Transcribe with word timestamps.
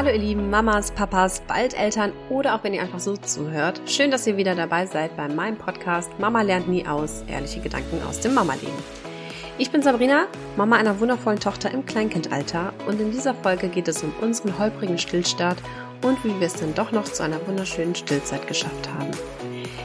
Hallo 0.00 0.12
ihr 0.12 0.18
lieben 0.18 0.48
Mamas, 0.48 0.92
Papas, 0.92 1.42
bald 1.46 1.78
Eltern 1.78 2.14
oder 2.30 2.54
auch 2.54 2.64
wenn 2.64 2.72
ihr 2.72 2.80
einfach 2.80 3.00
so 3.00 3.18
zuhört. 3.18 3.82
Schön, 3.84 4.10
dass 4.10 4.26
ihr 4.26 4.38
wieder 4.38 4.54
dabei 4.54 4.86
seid 4.86 5.14
bei 5.14 5.28
meinem 5.28 5.58
Podcast 5.58 6.18
Mama 6.18 6.40
lernt 6.40 6.70
nie 6.70 6.86
aus, 6.86 7.22
ehrliche 7.28 7.60
Gedanken 7.60 8.00
aus 8.08 8.18
dem 8.18 8.32
Mama-Leben. 8.32 8.72
Ich 9.58 9.70
bin 9.70 9.82
Sabrina, 9.82 10.24
Mama 10.56 10.76
einer 10.76 11.00
wundervollen 11.00 11.38
Tochter 11.38 11.70
im 11.70 11.84
Kleinkindalter 11.84 12.72
und 12.88 12.98
in 12.98 13.10
dieser 13.10 13.34
Folge 13.34 13.68
geht 13.68 13.88
es 13.88 14.02
um 14.02 14.14
unseren 14.22 14.58
holprigen 14.58 14.96
Stillstart 14.96 15.58
und 16.02 16.24
wie 16.24 16.40
wir 16.40 16.46
es 16.46 16.54
dann 16.54 16.74
doch 16.74 16.92
noch 16.92 17.04
zu 17.04 17.22
einer 17.22 17.46
wunderschönen 17.46 17.94
Stillzeit 17.94 18.48
geschafft 18.48 18.88
haben. 18.98 19.10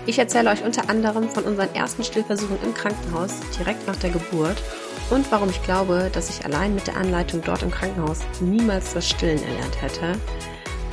Ich 0.06 0.18
erzähle 0.18 0.50
euch 0.50 0.64
unter 0.64 0.89
anderem 0.89 1.28
von 1.28 1.43
unseren 1.43 1.75
ersten 1.75 2.06
Stillversuchen 2.06 2.60
im 2.64 2.74
Krankenhaus 2.74 3.42
direkt 3.60 3.86
nach 3.86 3.97
der 3.97 4.11
Geburt 4.11 4.64
und 5.09 5.32
warum 5.32 5.50
ich 5.50 5.61
glaube, 5.64 6.09
dass 6.14 6.29
ich 6.29 6.45
allein 6.45 6.75
mit 6.75 6.87
der 6.87 6.97
Anleitung 6.97 7.41
dort 7.45 7.64
im 7.64 7.71
Krankenhaus 7.71 8.19
niemals 8.41 8.93
das 8.93 9.09
Stillen 9.09 9.43
erlernt 9.43 9.81
hätte. 9.81 10.14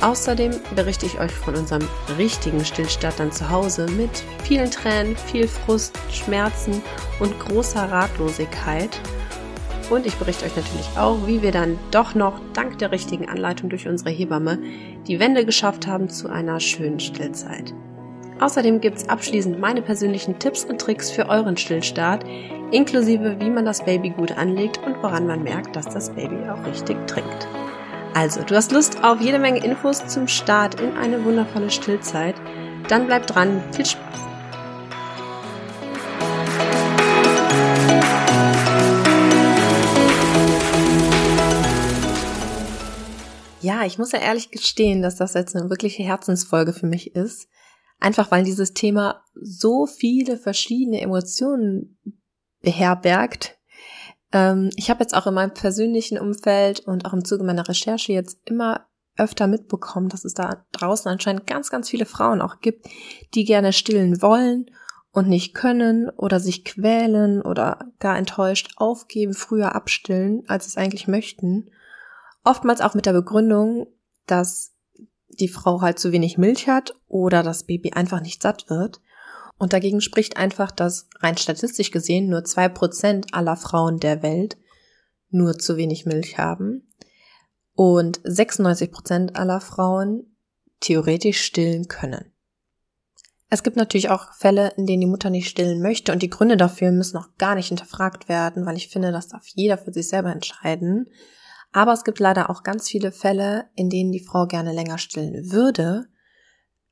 Außerdem 0.01 0.51
berichte 0.75 1.05
ich 1.05 1.19
euch 1.19 1.31
von 1.31 1.55
unserem 1.55 1.87
richtigen 2.17 2.63
Stillstart 2.65 3.19
dann 3.19 3.31
zu 3.31 3.49
Hause 3.49 3.87
mit 3.91 4.23
vielen 4.43 4.69
Tränen, 4.69 5.15
viel 5.15 5.47
Frust, 5.47 5.97
Schmerzen 6.11 6.81
und 7.19 7.39
großer 7.39 7.89
Ratlosigkeit. 7.89 8.99
Und 9.89 10.05
ich 10.05 10.15
berichte 10.15 10.45
euch 10.45 10.55
natürlich 10.55 10.89
auch, 10.97 11.25
wie 11.25 11.41
wir 11.41 11.51
dann 11.51 11.79
doch 11.91 12.15
noch 12.15 12.41
dank 12.53 12.79
der 12.79 12.91
richtigen 12.91 13.29
Anleitung 13.29 13.69
durch 13.69 13.87
unsere 13.87 14.09
Hebamme 14.09 14.59
die 15.07 15.19
Wende 15.19 15.45
geschafft 15.45 15.87
haben 15.87 16.09
zu 16.09 16.29
einer 16.29 16.59
schönen 16.59 16.99
Stillzeit. 16.99 17.73
Außerdem 18.39 18.81
gibt's 18.81 19.07
abschließend 19.07 19.59
meine 19.59 19.81
persönlichen 19.81 20.37
Tipps 20.37 20.65
und 20.65 20.81
Tricks 20.81 21.11
für 21.11 21.29
euren 21.29 21.55
Stillstart, 21.55 22.25
inklusive 22.73 23.39
wie 23.39 23.51
man 23.51 23.65
das 23.65 23.85
Baby 23.85 24.09
gut 24.09 24.31
anlegt 24.31 24.79
und 24.83 25.01
woran 25.03 25.27
man 25.27 25.43
merkt, 25.43 25.75
dass 25.75 25.85
das 25.85 26.09
Baby 26.09 26.49
auch 26.49 26.65
richtig 26.65 26.97
trinkt. 27.07 27.47
Also, 28.15 28.41
du 28.43 28.55
hast 28.55 28.71
Lust 28.71 29.03
auf 29.03 29.21
jede 29.21 29.39
Menge 29.39 29.63
Infos 29.63 30.07
zum 30.07 30.27
Start 30.27 30.81
in 30.81 30.97
eine 30.97 31.23
wundervolle 31.23 31.69
Stillzeit? 31.69 32.35
Dann 32.87 33.05
bleib 33.05 33.27
dran. 33.27 33.63
Viel 33.71 33.85
Spaß! 33.85 34.19
Ja, 43.61 43.85
ich 43.85 43.97
muss 43.97 44.11
ja 44.11 44.19
ehrlich 44.19 44.51
gestehen, 44.51 45.01
dass 45.01 45.15
das 45.15 45.35
jetzt 45.35 45.55
eine 45.55 45.69
wirkliche 45.69 46.03
Herzensfolge 46.03 46.73
für 46.73 46.87
mich 46.87 47.15
ist. 47.15 47.47
Einfach 47.99 48.31
weil 48.31 48.43
dieses 48.43 48.73
Thema 48.73 49.23
so 49.35 49.85
viele 49.85 50.37
verschiedene 50.37 50.99
Emotionen 50.99 51.97
beherbergt. 52.63 53.59
Ähm, 54.31 54.71
ich 54.75 54.89
habe 54.89 55.01
jetzt 55.01 55.15
auch 55.15 55.27
in 55.27 55.35
meinem 55.35 55.53
persönlichen 55.53 56.17
Umfeld 56.17 56.79
und 56.79 57.05
auch 57.05 57.13
im 57.13 57.23
Zuge 57.23 57.43
meiner 57.43 57.67
Recherche 57.67 58.13
jetzt 58.13 58.39
immer 58.45 58.87
öfter 59.15 59.45
mitbekommen, 59.45 60.09
dass 60.09 60.25
es 60.25 60.33
da 60.33 60.65
draußen 60.71 61.11
anscheinend 61.11 61.45
ganz, 61.45 61.69
ganz 61.69 61.87
viele 61.87 62.07
Frauen 62.07 62.41
auch 62.41 62.61
gibt, 62.61 62.87
die 63.35 63.45
gerne 63.45 63.71
stillen 63.71 64.23
wollen 64.23 64.71
und 65.11 65.29
nicht 65.29 65.53
können 65.53 66.09
oder 66.09 66.39
sich 66.39 66.65
quälen 66.65 67.43
oder 67.43 67.91
gar 67.99 68.17
enttäuscht 68.17 68.71
aufgeben, 68.77 69.35
früher 69.35 69.75
abstillen, 69.75 70.43
als 70.47 70.63
sie 70.63 70.69
es 70.69 70.77
eigentlich 70.77 71.07
möchten. 71.07 71.69
Oftmals 72.43 72.81
auch 72.81 72.95
mit 72.95 73.05
der 73.05 73.13
Begründung, 73.13 73.87
dass 74.25 74.73
die 75.27 75.47
Frau 75.47 75.81
halt 75.81 75.99
zu 75.99 76.11
wenig 76.11 76.39
Milch 76.39 76.67
hat 76.67 76.95
oder 77.07 77.43
das 77.43 77.65
Baby 77.65 77.91
einfach 77.93 78.21
nicht 78.21 78.41
satt 78.41 78.69
wird. 78.69 79.01
Und 79.57 79.73
dagegen 79.73 80.01
spricht 80.01 80.37
einfach, 80.37 80.71
dass 80.71 81.07
rein 81.19 81.37
statistisch 81.37 81.91
gesehen 81.91 82.29
nur 82.29 82.43
zwei 82.43 82.69
Prozent 82.69 83.33
aller 83.33 83.55
Frauen 83.55 83.99
der 83.99 84.23
Welt 84.23 84.57
nur 85.29 85.57
zu 85.57 85.77
wenig 85.77 86.05
Milch 86.05 86.37
haben 86.37 86.87
und 87.75 88.21
96 88.23 88.91
Prozent 88.91 89.35
aller 89.35 89.61
Frauen 89.61 90.35
theoretisch 90.79 91.41
stillen 91.41 91.87
können. 91.87 92.33
Es 93.49 93.61
gibt 93.61 93.77
natürlich 93.77 94.09
auch 94.09 94.33
Fälle, 94.33 94.73
in 94.77 94.87
denen 94.87 95.01
die 95.01 95.07
Mutter 95.07 95.29
nicht 95.29 95.47
stillen 95.47 95.81
möchte 95.81 96.11
und 96.11 96.23
die 96.23 96.29
Gründe 96.29 96.57
dafür 96.57 96.91
müssen 96.91 97.17
auch 97.17 97.29
gar 97.37 97.55
nicht 97.55 97.67
hinterfragt 97.67 98.27
werden, 98.27 98.65
weil 98.65 98.77
ich 98.77 98.89
finde, 98.89 99.11
das 99.11 99.27
darf 99.27 99.45
jeder 99.53 99.77
für 99.77 99.93
sich 99.93 100.09
selber 100.09 100.31
entscheiden. 100.31 101.07
Aber 101.71 101.93
es 101.93 102.03
gibt 102.03 102.19
leider 102.19 102.49
auch 102.49 102.63
ganz 102.63 102.89
viele 102.89 103.11
Fälle, 103.11 103.69
in 103.75 103.89
denen 103.89 104.11
die 104.11 104.23
Frau 104.23 104.47
gerne 104.47 104.73
länger 104.73 104.97
stillen 104.97 105.51
würde, 105.51 106.07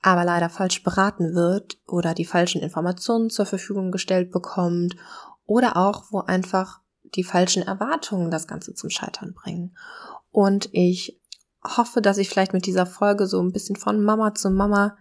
aber 0.02 0.24
leider 0.26 0.50
falsch 0.50 0.84
beraten 0.84 1.36
wird 1.36 1.78
oder 1.88 2.14
die 2.14 2.26
falschen 2.26 2.62
Informationen 2.62 3.30
zur 3.30 3.46
Verfügung 3.46 3.92
gestellt 3.92 4.32
bekommt 4.32 4.96
oder 5.46 5.78
auch, 5.78 6.06
wo 6.12 6.20
einfach 6.20 6.82
die 7.16 7.24
falschen 7.24 7.64
Erwartungen 7.64 8.32
das 8.32 8.48
Ganze 8.48 8.74
zum 8.74 8.90
Scheitern 8.90 9.34
bringen. 9.34 9.76
Und 10.32 10.70
ich 10.72 11.20
hoffe, 11.64 12.02
dass 12.02 12.18
ich 12.18 12.30
vielleicht 12.30 12.54
mit 12.54 12.66
dieser 12.66 12.86
Folge 12.86 13.28
so 13.28 13.42
ein 13.42 13.52
bisschen 13.52 13.76
von 13.76 14.04
Mama 14.04 14.34
zu 14.34 14.50
Mama 14.50 14.98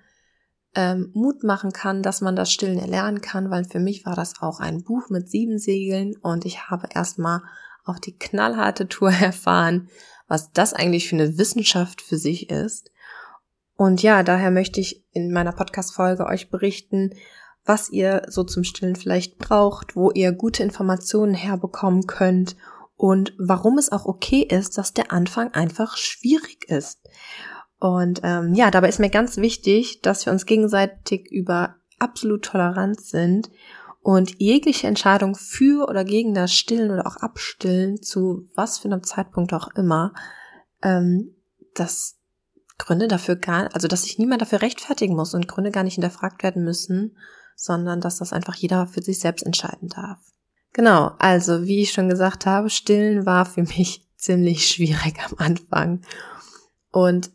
ähm, 0.75 1.11
Mut 1.15 1.43
machen 1.43 1.73
kann, 1.73 2.03
dass 2.03 2.21
man 2.21 2.37
das 2.37 2.53
Stillen 2.53 2.79
erlernen 2.79 3.21
kann, 3.21 3.51
weil 3.51 3.65
für 3.65 3.81
mich 3.81 4.07
war 4.07 4.15
das 4.15 4.41
auch 4.41 4.61
ein 4.61 4.83
Buch 4.83 5.09
mit 5.09 5.29
sieben 5.31 5.59
Segeln 5.59 6.17
und 6.17 6.45
ich 6.45 6.69
habe 6.69 6.89
erstmal 6.95 7.43
auf 7.85 8.01
die 8.01 8.17
knallharte 8.17 8.89
Tour 8.89 9.11
erfahren, 9.21 9.89
was 10.29 10.53
das 10.53 10.75
eigentlich 10.75 11.09
für 11.09 11.17
eine 11.17 11.39
Wissenschaft 11.39 12.03
für 12.03 12.19
sich 12.19 12.51
ist. 12.51 12.91
Und 13.81 14.03
ja, 14.03 14.23
daher 14.23 14.51
möchte 14.51 14.79
ich 14.79 15.07
in 15.13 15.33
meiner 15.33 15.53
Podcast-Folge 15.53 16.27
euch 16.27 16.51
berichten, 16.51 17.15
was 17.65 17.89
ihr 17.89 18.27
so 18.29 18.45
zum 18.45 18.63
Stillen 18.63 18.95
vielleicht 18.95 19.39
braucht, 19.39 19.97
wo 19.97 20.11
ihr 20.11 20.33
gute 20.33 20.63
Informationen 20.63 21.33
herbekommen 21.33 22.07
könnt 22.07 22.57
und 22.97 23.33
warum 23.39 23.79
es 23.79 23.91
auch 23.91 24.05
okay 24.05 24.43
ist, 24.43 24.77
dass 24.77 24.93
der 24.93 25.13
Anfang 25.13 25.55
einfach 25.55 25.97
schwierig 25.97 26.69
ist. 26.69 27.09
Und 27.79 28.21
ähm, 28.23 28.53
ja, 28.53 28.71
dabei 28.71 28.91
ist 28.91 29.01
mir 29.01 29.09
ganz 29.09 29.39
wichtig, 29.39 30.03
dass 30.03 30.27
wir 30.27 30.33
uns 30.35 30.45
gegenseitig 30.45 31.33
über 31.33 31.77
absolut 31.99 32.45
tolerant 32.45 33.01
sind 33.01 33.49
und 34.03 34.39
jegliche 34.39 34.89
Entscheidung 34.89 35.35
für 35.35 35.89
oder 35.89 36.05
gegen 36.05 36.35
das 36.35 36.53
Stillen 36.53 36.91
oder 36.91 37.07
auch 37.07 37.17
Abstillen 37.17 38.03
zu 38.03 38.47
was 38.55 38.79
für 38.79 38.89
einem 38.89 39.05
Zeitpunkt 39.05 39.55
auch 39.55 39.69
immer, 39.75 40.13
ähm, 40.83 41.35
dass 41.73 42.20
Gründe 42.81 43.09
dafür 43.09 43.37
gar, 43.37 43.69
also 43.75 43.89
dass 43.89 44.03
sich 44.05 44.19
niemand 44.19 44.43
dafür 44.43 44.63
rechtfertigen 44.63 45.15
muss 45.15 45.35
und 45.35 45.49
Gründe 45.49 45.71
gar 45.71 45.85
nicht 45.85 45.95
hinterfragt 45.95 46.43
werden 46.43 46.65
müssen, 46.65 47.17
sondern 47.55 48.01
dass 48.01 48.17
das 48.17 48.33
einfach 48.33 48.55
jeder 48.55 48.87
für 48.87 49.03
sich 49.03 49.21
selbst 49.21 49.45
entscheiden 49.45 49.89
darf. 49.89 50.19
Genau, 50.73 51.13
also 51.19 51.65
wie 51.65 51.83
ich 51.83 51.93
schon 51.93 52.09
gesagt 52.09 52.47
habe, 52.47 52.71
Stillen 52.71 53.27
war 53.27 53.45
für 53.45 53.63
mich 53.63 54.09
ziemlich 54.17 54.67
schwierig 54.67 55.19
am 55.25 55.37
Anfang. 55.39 56.03
Und 56.91 57.31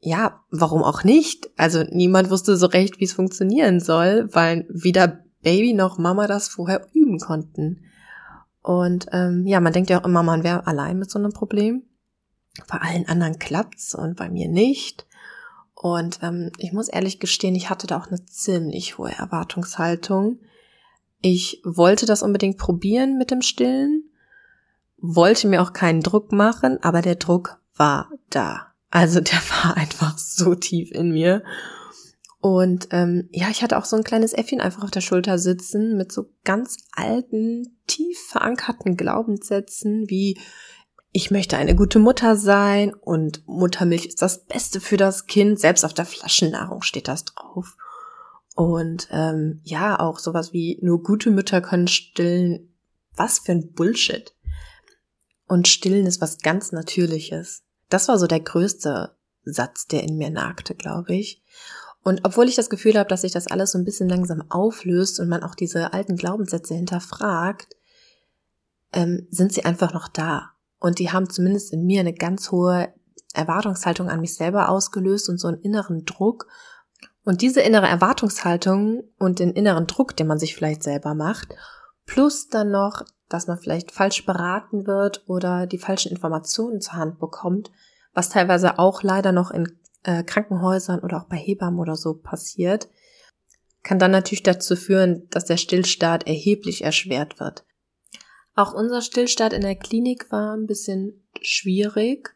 ja, 0.00 0.40
warum 0.50 0.82
auch 0.82 1.04
nicht? 1.04 1.50
Also 1.56 1.84
niemand 1.90 2.30
wusste 2.30 2.56
so 2.56 2.66
recht, 2.66 3.00
wie 3.00 3.04
es 3.04 3.12
funktionieren 3.12 3.80
soll, 3.80 4.28
weil 4.32 4.66
weder 4.68 5.24
Baby 5.42 5.74
noch 5.74 5.98
Mama 5.98 6.26
das 6.26 6.48
vorher 6.48 6.86
üben 6.92 7.18
konnten. 7.18 7.84
Und 8.62 9.06
ähm, 9.12 9.46
ja, 9.46 9.60
man 9.60 9.72
denkt 9.72 9.90
ja 9.90 10.00
auch 10.00 10.04
immer, 10.04 10.22
man 10.22 10.44
wäre 10.44 10.66
allein 10.66 10.98
mit 10.98 11.10
so 11.10 11.18
einem 11.18 11.32
Problem. 11.32 11.87
Bei 12.68 12.78
allen 12.78 13.08
anderen 13.08 13.38
klappt's 13.38 13.94
und 13.94 14.16
bei 14.16 14.28
mir 14.28 14.48
nicht. 14.48 15.06
Und 15.74 16.18
ähm, 16.22 16.50
ich 16.58 16.72
muss 16.72 16.88
ehrlich 16.88 17.20
gestehen, 17.20 17.54
ich 17.54 17.70
hatte 17.70 17.86
da 17.86 17.98
auch 17.98 18.08
eine 18.08 18.24
ziemlich 18.24 18.98
hohe 18.98 19.12
Erwartungshaltung. 19.12 20.40
Ich 21.20 21.62
wollte 21.64 22.04
das 22.04 22.22
unbedingt 22.22 22.58
probieren 22.58 23.16
mit 23.16 23.30
dem 23.30 23.42
Stillen, 23.42 24.10
wollte 24.96 25.46
mir 25.46 25.62
auch 25.62 25.72
keinen 25.72 26.00
Druck 26.00 26.32
machen, 26.32 26.78
aber 26.82 27.00
der 27.00 27.14
Druck 27.14 27.60
war 27.76 28.10
da. 28.30 28.72
Also 28.90 29.20
der 29.20 29.38
war 29.64 29.76
einfach 29.76 30.18
so 30.18 30.54
tief 30.54 30.90
in 30.90 31.12
mir. 31.12 31.44
Und 32.40 32.88
ähm, 32.92 33.28
ja, 33.32 33.48
ich 33.50 33.62
hatte 33.62 33.78
auch 33.78 33.84
so 33.84 33.96
ein 33.96 34.04
kleines 34.04 34.32
Äffchen 34.32 34.60
einfach 34.60 34.84
auf 34.84 34.92
der 34.92 35.00
Schulter 35.00 35.38
sitzen 35.38 35.96
mit 35.96 36.12
so 36.12 36.26
ganz 36.44 36.76
alten, 36.92 37.78
tief 37.88 38.18
verankerten 38.28 38.96
Glaubenssätzen 38.96 40.08
wie 40.08 40.38
ich 41.18 41.32
möchte 41.32 41.56
eine 41.56 41.74
gute 41.74 41.98
Mutter 41.98 42.36
sein 42.36 42.94
und 42.94 43.42
Muttermilch 43.48 44.06
ist 44.06 44.22
das 44.22 44.44
Beste 44.44 44.80
für 44.80 44.96
das 44.96 45.26
Kind. 45.26 45.58
Selbst 45.58 45.84
auf 45.84 45.92
der 45.92 46.04
Flaschennahrung 46.04 46.82
steht 46.82 47.08
das 47.08 47.24
drauf. 47.24 47.76
Und 48.54 49.08
ähm, 49.10 49.60
ja, 49.64 49.98
auch 49.98 50.20
sowas 50.20 50.52
wie 50.52 50.78
nur 50.80 51.02
gute 51.02 51.32
Mütter 51.32 51.60
können 51.60 51.88
stillen. 51.88 52.72
Was 53.16 53.40
für 53.40 53.50
ein 53.50 53.72
Bullshit. 53.72 54.32
Und 55.48 55.66
stillen 55.66 56.06
ist 56.06 56.20
was 56.20 56.38
ganz 56.38 56.70
Natürliches. 56.70 57.64
Das 57.88 58.06
war 58.06 58.16
so 58.16 58.28
der 58.28 58.38
größte 58.38 59.16
Satz, 59.42 59.88
der 59.88 60.04
in 60.04 60.18
mir 60.18 60.30
nagte, 60.30 60.76
glaube 60.76 61.16
ich. 61.16 61.42
Und 62.04 62.20
obwohl 62.22 62.48
ich 62.48 62.54
das 62.54 62.70
Gefühl 62.70 62.96
habe, 62.96 63.08
dass 63.08 63.22
sich 63.22 63.32
das 63.32 63.48
alles 63.48 63.72
so 63.72 63.78
ein 63.78 63.84
bisschen 63.84 64.08
langsam 64.08 64.48
auflöst 64.52 65.18
und 65.18 65.28
man 65.28 65.42
auch 65.42 65.56
diese 65.56 65.92
alten 65.92 66.14
Glaubenssätze 66.14 66.76
hinterfragt, 66.76 67.74
ähm, 68.92 69.26
sind 69.32 69.52
sie 69.52 69.64
einfach 69.64 69.92
noch 69.92 70.06
da. 70.06 70.52
Und 70.78 70.98
die 70.98 71.10
haben 71.10 71.28
zumindest 71.28 71.72
in 71.72 71.84
mir 71.84 72.00
eine 72.00 72.14
ganz 72.14 72.50
hohe 72.50 72.92
Erwartungshaltung 73.34 74.08
an 74.08 74.20
mich 74.20 74.34
selber 74.36 74.68
ausgelöst 74.68 75.28
und 75.28 75.38
so 75.38 75.48
einen 75.48 75.60
inneren 75.60 76.04
Druck. 76.04 76.46
Und 77.24 77.42
diese 77.42 77.60
innere 77.60 77.86
Erwartungshaltung 77.86 79.02
und 79.18 79.38
den 79.38 79.50
inneren 79.50 79.86
Druck, 79.86 80.16
den 80.16 80.26
man 80.26 80.38
sich 80.38 80.54
vielleicht 80.54 80.82
selber 80.82 81.14
macht, 81.14 81.54
plus 82.06 82.48
dann 82.48 82.70
noch, 82.70 83.02
dass 83.28 83.46
man 83.46 83.58
vielleicht 83.58 83.92
falsch 83.92 84.24
beraten 84.24 84.86
wird 84.86 85.24
oder 85.28 85.66
die 85.66 85.78
falschen 85.78 86.10
Informationen 86.10 86.80
zur 86.80 86.94
Hand 86.94 87.18
bekommt, 87.18 87.70
was 88.14 88.30
teilweise 88.30 88.78
auch 88.78 89.02
leider 89.02 89.32
noch 89.32 89.50
in 89.50 89.78
äh, 90.04 90.22
Krankenhäusern 90.22 91.00
oder 91.00 91.18
auch 91.18 91.28
bei 91.28 91.36
Hebammen 91.36 91.78
oder 91.78 91.96
so 91.96 92.14
passiert, 92.14 92.88
kann 93.82 93.98
dann 93.98 94.10
natürlich 94.10 94.42
dazu 94.42 94.76
führen, 94.76 95.28
dass 95.30 95.44
der 95.44 95.56
Stillstart 95.56 96.26
erheblich 96.26 96.82
erschwert 96.82 97.40
wird. 97.40 97.64
Auch 98.58 98.74
unser 98.74 99.02
Stillstart 99.02 99.52
in 99.52 99.60
der 99.60 99.76
Klinik 99.76 100.32
war 100.32 100.56
ein 100.56 100.66
bisschen 100.66 101.22
schwierig. 101.40 102.34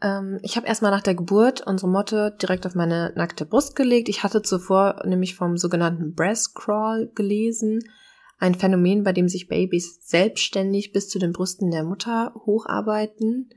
Ähm, 0.00 0.38
ich 0.44 0.56
habe 0.56 0.68
erstmal 0.68 0.92
nach 0.92 1.02
der 1.02 1.16
Geburt 1.16 1.66
unsere 1.66 1.90
Motte 1.90 2.36
direkt 2.40 2.64
auf 2.64 2.76
meine 2.76 3.12
nackte 3.16 3.44
Brust 3.44 3.74
gelegt. 3.74 4.08
Ich 4.08 4.22
hatte 4.22 4.42
zuvor 4.42 5.02
nämlich 5.04 5.34
vom 5.34 5.56
sogenannten 5.56 6.14
Breast 6.14 6.54
Crawl 6.54 7.10
gelesen, 7.16 7.80
ein 8.38 8.54
Phänomen, 8.54 9.02
bei 9.02 9.12
dem 9.12 9.28
sich 9.28 9.48
Babys 9.48 9.98
selbstständig 10.06 10.92
bis 10.92 11.08
zu 11.08 11.18
den 11.18 11.32
Brüsten 11.32 11.72
der 11.72 11.82
Mutter 11.82 12.32
hocharbeiten. 12.46 13.50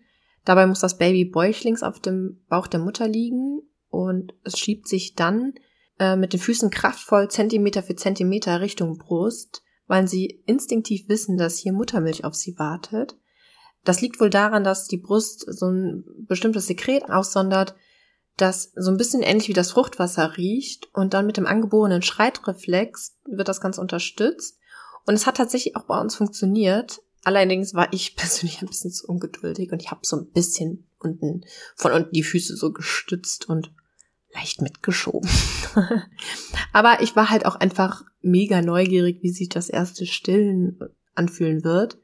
Dabei 0.46 0.66
muss 0.66 0.80
das 0.80 0.98
Baby 0.98 1.26
bäuchlings 1.26 1.84
auf 1.84 2.00
dem 2.00 2.44
Bauch 2.50 2.66
der 2.66 2.80
Mutter 2.80 3.08
liegen 3.08 3.62
und 3.90 4.34
es 4.44 4.58
schiebt 4.58 4.88
sich 4.88 5.14
dann 5.14 5.54
äh, 6.00 6.16
mit 6.16 6.34
den 6.34 6.40
Füßen 6.40 6.72
kraftvoll 6.72 7.30
Zentimeter 7.30 7.84
für 7.84 7.96
Zentimeter 7.96 8.60
Richtung 8.60 8.98
Brust, 8.98 9.62
weil 9.90 10.08
sie 10.08 10.42
instinktiv 10.46 11.10
wissen, 11.10 11.36
dass 11.36 11.58
hier 11.58 11.74
Muttermilch 11.74 12.24
auf 12.24 12.36
sie 12.36 12.58
wartet. 12.60 13.18
Das 13.84 14.02
liegt 14.02 14.20
wohl 14.22 14.30
daran, 14.30 14.64
dass 14.64 14.88
die 14.88 14.98
Brust 14.98 15.46
so 15.48 15.66
ein 15.66 16.06
bestimmtes 16.28 16.68
Sekret 16.68 17.10
aussondert, 17.10 17.76
das 18.38 18.72
so 18.76 18.92
ein 18.92 18.98
bisschen 18.98 19.24
ähnlich 19.24 19.48
wie 19.48 19.54
das 19.54 19.72
Fruchtwasser 19.72 20.38
riecht 20.38 20.90
und 20.94 21.16
dann 21.16 21.26
mit 21.26 21.38
dem 21.38 21.48
angeborenen 21.48 22.04
Schreitreflex 22.04 23.18
wird 23.26 23.48
das 23.48 23.62
Ganze 23.62 23.82
unterstützt. 23.82 24.60
Und 25.08 25.16
es 25.16 25.26
hat 25.26 25.38
tatsächlich 25.38 25.76
auch 25.76 25.86
bei 25.86 26.00
uns 26.00 26.16
funktioniert. 26.16 27.02
Allerdings 27.24 27.74
war 27.74 27.92
ich 27.92 28.16
persönlich 28.16 28.62
ein 28.62 28.68
bisschen 28.68 28.92
zu 28.92 29.08
ungeduldig 29.08 29.72
und 29.72 29.82
ich 29.82 29.90
habe 29.90 30.02
so 30.04 30.18
ein 30.18 30.30
bisschen 30.30 30.88
unten 31.00 31.46
von 31.76 31.94
unten 31.94 32.14
die 32.14 32.24
Füße 32.24 32.56
so 32.56 32.72
gestützt 32.72 33.50
und 33.50 33.74
leicht 34.34 34.62
mitgeschoben. 34.62 35.30
Aber 36.74 37.02
ich 37.02 37.16
war 37.16 37.30
halt 37.30 37.46
auch 37.46 37.56
einfach 37.56 38.04
mega 38.22 38.62
neugierig, 38.62 39.20
wie 39.22 39.30
sich 39.30 39.50
das 39.50 39.70
erste 39.70 40.06
Stillen 40.06 40.80
anfühlen 41.16 41.64
wird. 41.64 41.98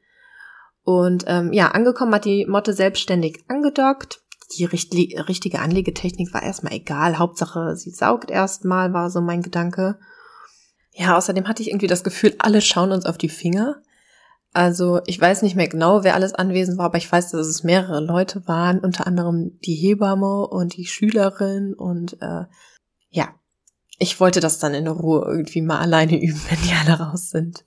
Und 0.82 1.24
ähm, 1.26 1.52
ja, 1.52 1.68
angekommen 1.68 2.14
hat 2.14 2.24
die 2.24 2.46
Motte 2.46 2.72
selbstständig 2.72 3.44
angedockt. 3.48 4.22
Die 4.56 4.64
richtige 4.64 5.58
Anlegetechnik 5.58 6.32
war 6.32 6.42
erstmal 6.42 6.74
egal. 6.74 7.18
Hauptsache, 7.18 7.76
sie 7.76 7.90
saugt 7.90 8.30
erstmal, 8.30 8.92
war 8.92 9.10
so 9.10 9.20
mein 9.20 9.42
Gedanke. 9.42 9.98
Ja, 10.92 11.16
außerdem 11.16 11.48
hatte 11.48 11.62
ich 11.62 11.70
irgendwie 11.70 11.88
das 11.88 12.04
Gefühl, 12.04 12.34
alle 12.38 12.60
schauen 12.60 12.92
uns 12.92 13.04
auf 13.04 13.18
die 13.18 13.28
Finger. 13.28 13.82
Also 14.56 15.02
ich 15.04 15.20
weiß 15.20 15.42
nicht 15.42 15.54
mehr 15.54 15.68
genau, 15.68 16.02
wer 16.02 16.14
alles 16.14 16.32
anwesend 16.32 16.78
war, 16.78 16.86
aber 16.86 16.96
ich 16.96 17.12
weiß, 17.12 17.30
dass 17.32 17.46
es 17.46 17.62
mehrere 17.62 18.00
Leute 18.00 18.48
waren, 18.48 18.78
unter 18.78 19.06
anderem 19.06 19.60
die 19.60 19.74
Hebamme 19.74 20.46
und 20.46 20.78
die 20.78 20.86
Schülerin 20.86 21.74
und 21.74 22.22
äh, 22.22 22.46
ja, 23.10 23.34
ich 23.98 24.18
wollte 24.18 24.40
das 24.40 24.58
dann 24.58 24.72
in 24.72 24.88
Ruhe 24.88 25.26
irgendwie 25.26 25.60
mal 25.60 25.78
alleine 25.78 26.18
üben, 26.22 26.40
wenn 26.48 26.62
die 26.62 26.72
alle 26.72 26.98
raus 26.98 27.28
sind. 27.28 27.66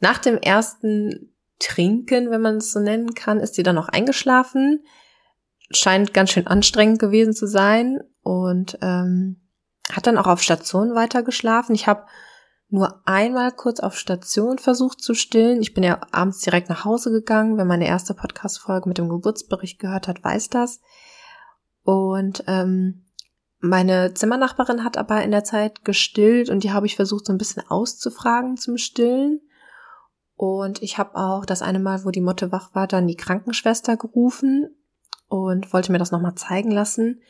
Nach 0.00 0.18
dem 0.18 0.38
ersten 0.38 1.32
Trinken, 1.60 2.32
wenn 2.32 2.40
man 2.40 2.56
es 2.56 2.72
so 2.72 2.80
nennen 2.80 3.14
kann, 3.14 3.38
ist 3.38 3.54
sie 3.54 3.62
dann 3.62 3.76
noch 3.76 3.88
eingeschlafen. 3.88 4.84
Scheint 5.70 6.14
ganz 6.14 6.30
schön 6.30 6.48
anstrengend 6.48 6.98
gewesen 6.98 7.32
zu 7.32 7.46
sein 7.46 8.00
und 8.24 8.76
ähm, 8.82 9.40
hat 9.88 10.08
dann 10.08 10.18
auch 10.18 10.26
auf 10.26 10.42
Station 10.42 10.96
weiter 10.96 11.22
geschlafen. 11.22 11.76
Ich 11.76 11.86
habe 11.86 12.06
nur 12.70 13.00
einmal 13.06 13.52
kurz 13.52 13.80
auf 13.80 13.96
Station 13.96 14.58
versucht 14.58 15.00
zu 15.00 15.14
stillen. 15.14 15.62
Ich 15.62 15.72
bin 15.72 15.82
ja 15.84 16.00
abends 16.12 16.40
direkt 16.40 16.68
nach 16.68 16.84
Hause 16.84 17.10
gegangen. 17.10 17.56
Wer 17.56 17.64
meine 17.64 17.86
erste 17.86 18.14
Podcast-Folge 18.14 18.88
mit 18.88 18.98
dem 18.98 19.08
Geburtsbericht 19.08 19.78
gehört 19.78 20.06
hat, 20.06 20.22
weiß 20.22 20.50
das. 20.50 20.80
Und 21.82 22.44
ähm, 22.46 23.06
meine 23.60 24.12
Zimmernachbarin 24.12 24.84
hat 24.84 24.98
aber 24.98 25.22
in 25.22 25.30
der 25.30 25.44
Zeit 25.44 25.84
gestillt 25.84 26.50
und 26.50 26.62
die 26.62 26.72
habe 26.72 26.86
ich 26.86 26.96
versucht 26.96 27.26
so 27.26 27.32
ein 27.32 27.38
bisschen 27.38 27.66
auszufragen 27.68 28.58
zum 28.58 28.76
Stillen. 28.76 29.40
Und 30.36 30.82
ich 30.82 30.98
habe 30.98 31.16
auch 31.16 31.46
das 31.46 31.62
eine 31.62 31.80
Mal, 31.80 32.04
wo 32.04 32.10
die 32.10 32.20
Motte 32.20 32.52
wach 32.52 32.74
war, 32.74 32.86
dann 32.86 33.06
die 33.08 33.16
Krankenschwester 33.16 33.96
gerufen 33.96 34.76
und 35.26 35.72
wollte 35.72 35.90
mir 35.90 35.98
das 35.98 36.12
nochmal 36.12 36.34
zeigen 36.34 36.70
lassen. 36.70 37.22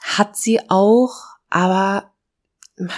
Hat 0.00 0.36
sie 0.36 0.60
auch, 0.70 1.24
aber 1.50 2.12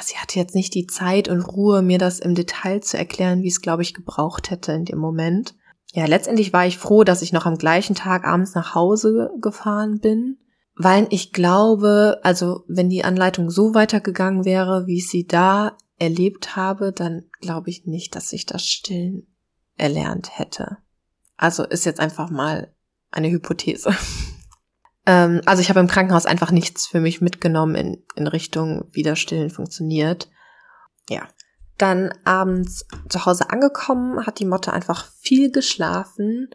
sie 0.02 0.16
hatte 0.16 0.38
jetzt 0.38 0.54
nicht 0.54 0.74
die 0.74 0.86
Zeit 0.86 1.28
und 1.28 1.40
Ruhe, 1.40 1.82
mir 1.82 1.98
das 1.98 2.18
im 2.18 2.34
Detail 2.34 2.80
zu 2.80 2.98
erklären, 2.98 3.42
wie 3.42 3.48
es, 3.48 3.60
glaube 3.60 3.82
ich, 3.82 3.94
gebraucht 3.94 4.50
hätte 4.50 4.72
in 4.72 4.84
dem 4.84 4.98
Moment. 4.98 5.54
Ja, 5.92 6.06
letztendlich 6.06 6.52
war 6.52 6.66
ich 6.66 6.78
froh, 6.78 7.04
dass 7.04 7.22
ich 7.22 7.32
noch 7.32 7.46
am 7.46 7.56
gleichen 7.58 7.94
Tag 7.94 8.24
abends 8.24 8.54
nach 8.54 8.74
Hause 8.74 9.30
gefahren 9.40 9.98
bin, 9.98 10.38
weil 10.76 11.06
ich 11.10 11.32
glaube, 11.32 12.20
also 12.22 12.64
wenn 12.68 12.88
die 12.88 13.04
Anleitung 13.04 13.50
so 13.50 13.74
weitergegangen 13.74 14.44
wäre, 14.44 14.86
wie 14.86 14.98
ich 14.98 15.08
sie 15.08 15.26
da 15.26 15.76
erlebt 15.98 16.56
habe, 16.56 16.92
dann 16.92 17.24
glaube 17.40 17.70
ich 17.70 17.86
nicht, 17.86 18.14
dass 18.14 18.32
ich 18.32 18.46
das 18.46 18.66
Stillen 18.66 19.26
erlernt 19.76 20.38
hätte. 20.38 20.78
Also 21.36 21.64
ist 21.64 21.86
jetzt 21.86 22.00
einfach 22.00 22.30
mal 22.30 22.72
eine 23.10 23.30
Hypothese. 23.30 23.94
Ähm, 25.10 25.40
also 25.44 25.60
ich 25.60 25.68
habe 25.68 25.80
im 25.80 25.88
Krankenhaus 25.88 26.24
einfach 26.24 26.52
nichts 26.52 26.86
für 26.86 27.00
mich 27.00 27.20
mitgenommen 27.20 27.74
in, 27.74 28.04
in 28.14 28.28
Richtung, 28.28 28.84
wie 28.92 29.02
das 29.02 29.18
Stillen 29.18 29.50
funktioniert. 29.50 30.28
Ja. 31.08 31.22
Dann 31.78 32.14
abends 32.24 32.86
zu 33.08 33.26
Hause 33.26 33.50
angekommen, 33.50 34.24
hat 34.24 34.38
die 34.38 34.44
Motte 34.44 34.72
einfach 34.72 35.08
viel 35.18 35.50
geschlafen. 35.50 36.48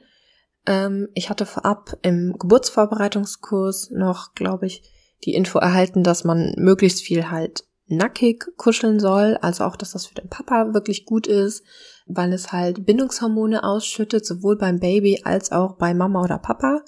Ähm, 0.66 1.10
ich 1.16 1.30
hatte 1.30 1.46
vorab 1.46 1.98
im 2.02 2.38
Geburtsvorbereitungskurs 2.40 3.92
noch, 3.92 4.36
glaube 4.36 4.68
ich, 4.68 4.84
die 5.26 5.34
Info 5.34 5.60
erhalten, 5.60 6.04
dass 6.04 6.24
man 6.24 6.54
möglichst 6.58 7.02
viel 7.02 7.30
halt 7.30 7.66
nackig 7.88 8.46
kuscheln 8.56 9.02
soll, 9.02 9.38
also 9.42 9.66
auch, 9.66 9.76
dass 9.76 9.92
das 9.92 10.06
für 10.06 10.16
den 10.16 10.30
Papa 10.30 10.74
wirklich 10.74 11.06
gut 11.06 11.28
ist, 11.28 11.64
weil 12.08 12.32
es 12.32 12.54
halt 12.54 12.86
Bindungshormone 12.86 13.64
ausschüttet, 13.64 14.26
sowohl 14.26 14.58
beim 14.58 14.80
Baby 14.80 15.22
als 15.26 15.52
auch 15.52 15.78
bei 15.78 15.94
Mama 15.94 16.22
oder 16.24 16.38
Papa. 16.38 16.84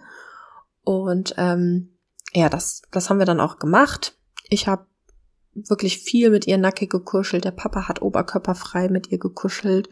Und 0.87 1.35
ähm, 1.35 1.89
ja, 2.31 2.47
das, 2.47 2.81
das 2.91 3.09
haben 3.09 3.19
wir 3.19 3.25
dann 3.25 3.41
auch 3.41 3.59
gemacht. 3.59 4.15
Ich 4.47 4.69
habe 4.69 4.85
wirklich 5.53 5.97
viel 5.97 6.29
mit 6.29 6.47
ihr 6.47 6.57
nackig 6.57 6.89
gekuschelt. 6.89 7.43
Der 7.43 7.51
Papa 7.51 7.89
hat 7.89 8.01
oberkörperfrei 8.01 8.87
mit 8.87 9.11
ihr 9.11 9.17
gekuschelt. 9.17 9.89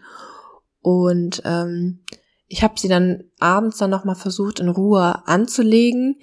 Und 0.80 1.42
ähm, 1.44 2.00
ich 2.48 2.64
habe 2.64 2.80
sie 2.80 2.88
dann 2.88 3.26
abends 3.42 3.78
dann 3.78 3.90
nochmal 3.90 4.16
versucht, 4.16 4.62
in 4.62 4.70
Ruhe 4.70 5.28
anzulegen. 5.28 6.22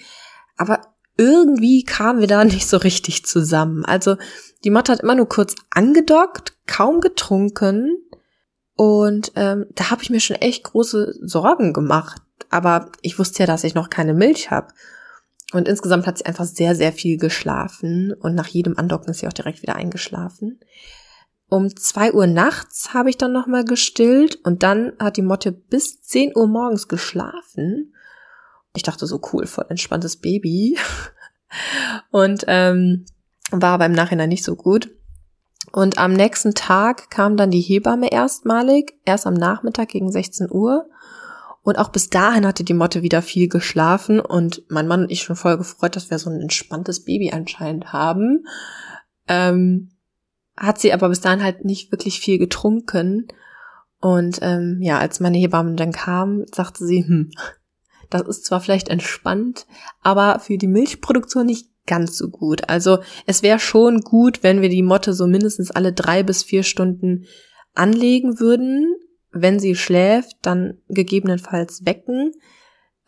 Aber 0.56 0.80
irgendwie 1.18 1.84
kamen 1.84 2.20
wir 2.20 2.26
da 2.26 2.42
nicht 2.46 2.66
so 2.66 2.78
richtig 2.78 3.26
zusammen. 3.26 3.84
Also 3.84 4.16
die 4.64 4.70
Mutter 4.70 4.94
hat 4.94 5.00
immer 5.00 5.16
nur 5.16 5.28
kurz 5.28 5.54
angedockt, 5.68 6.56
kaum 6.66 7.02
getrunken. 7.02 7.98
Und 8.74 9.32
ähm, 9.36 9.66
da 9.74 9.90
habe 9.90 10.02
ich 10.02 10.08
mir 10.08 10.20
schon 10.20 10.36
echt 10.36 10.64
große 10.64 11.12
Sorgen 11.20 11.74
gemacht 11.74 12.22
aber 12.50 12.90
ich 13.00 13.18
wusste 13.18 13.40
ja, 13.40 13.46
dass 13.46 13.64
ich 13.64 13.74
noch 13.74 13.90
keine 13.90 14.14
Milch 14.14 14.50
habe. 14.50 14.68
Und 15.52 15.68
insgesamt 15.68 16.06
hat 16.06 16.18
sie 16.18 16.26
einfach 16.26 16.46
sehr, 16.46 16.74
sehr 16.74 16.92
viel 16.92 17.18
geschlafen 17.18 18.12
und 18.12 18.34
nach 18.34 18.46
jedem 18.46 18.78
Andocken 18.78 19.10
ist 19.10 19.18
sie 19.18 19.28
auch 19.28 19.32
direkt 19.34 19.62
wieder 19.62 19.76
eingeschlafen. 19.76 20.60
Um 21.48 21.76
zwei 21.76 22.14
Uhr 22.14 22.26
nachts 22.26 22.94
habe 22.94 23.10
ich 23.10 23.18
dann 23.18 23.32
nochmal 23.32 23.64
gestillt 23.64 24.36
und 24.44 24.62
dann 24.62 24.94
hat 24.98 25.18
die 25.18 25.22
Motte 25.22 25.52
bis 25.52 26.00
zehn 26.00 26.32
Uhr 26.34 26.46
morgens 26.46 26.88
geschlafen. 26.88 27.92
Ich 28.74 28.82
dachte 28.82 29.06
so 29.06 29.20
cool, 29.32 29.46
voll 29.46 29.66
entspanntes 29.68 30.16
Baby. 30.16 30.78
Und 32.10 32.44
ähm, 32.46 33.04
war 33.50 33.78
beim 33.78 33.92
Nachhinein 33.92 34.30
nicht 34.30 34.44
so 34.44 34.56
gut. 34.56 34.90
Und 35.70 35.98
am 35.98 36.14
nächsten 36.14 36.54
Tag 36.54 37.10
kam 37.10 37.36
dann 37.36 37.50
die 37.50 37.60
Hebamme 37.60 38.10
erstmalig, 38.10 38.94
erst 39.04 39.26
am 39.26 39.34
Nachmittag 39.34 39.90
gegen 39.90 40.10
16 40.10 40.50
Uhr. 40.50 40.88
Und 41.62 41.78
auch 41.78 41.90
bis 41.90 42.10
dahin 42.10 42.46
hatte 42.46 42.64
die 42.64 42.74
Motte 42.74 43.02
wieder 43.02 43.22
viel 43.22 43.48
geschlafen 43.48 44.18
und 44.20 44.62
mein 44.68 44.88
Mann 44.88 45.02
und 45.02 45.12
ich 45.12 45.22
schon 45.22 45.36
voll 45.36 45.56
gefreut, 45.56 45.94
dass 45.94 46.10
wir 46.10 46.18
so 46.18 46.28
ein 46.28 46.40
entspanntes 46.40 47.04
Baby 47.04 47.30
anscheinend 47.32 47.92
haben. 47.92 48.46
Ähm, 49.28 49.92
hat 50.56 50.80
sie 50.80 50.92
aber 50.92 51.08
bis 51.08 51.20
dahin 51.20 51.42
halt 51.42 51.64
nicht 51.64 51.92
wirklich 51.92 52.20
viel 52.20 52.38
getrunken. 52.38 53.28
Und 54.00 54.40
ähm, 54.42 54.78
ja, 54.80 54.98
als 54.98 55.20
meine 55.20 55.38
Hebamme 55.38 55.76
dann 55.76 55.92
kam, 55.92 56.44
sagte 56.52 56.84
sie, 56.84 57.06
hm, 57.06 57.30
das 58.10 58.22
ist 58.22 58.44
zwar 58.44 58.60
vielleicht 58.60 58.88
entspannt, 58.88 59.66
aber 60.02 60.40
für 60.40 60.58
die 60.58 60.66
Milchproduktion 60.66 61.46
nicht 61.46 61.68
ganz 61.86 62.18
so 62.18 62.28
gut. 62.28 62.68
Also 62.68 62.98
es 63.26 63.42
wäre 63.42 63.58
schon 63.58 64.00
gut, 64.00 64.42
wenn 64.42 64.60
wir 64.60 64.68
die 64.68 64.82
Motte 64.82 65.14
so 65.14 65.26
mindestens 65.26 65.70
alle 65.70 65.92
drei 65.92 66.22
bis 66.22 66.42
vier 66.42 66.62
Stunden 66.62 67.26
anlegen 67.74 68.38
würden, 68.38 68.96
wenn 69.32 69.58
sie 69.58 69.74
schläft, 69.74 70.36
dann 70.42 70.78
gegebenenfalls 70.88 71.84
wecken, 71.84 72.32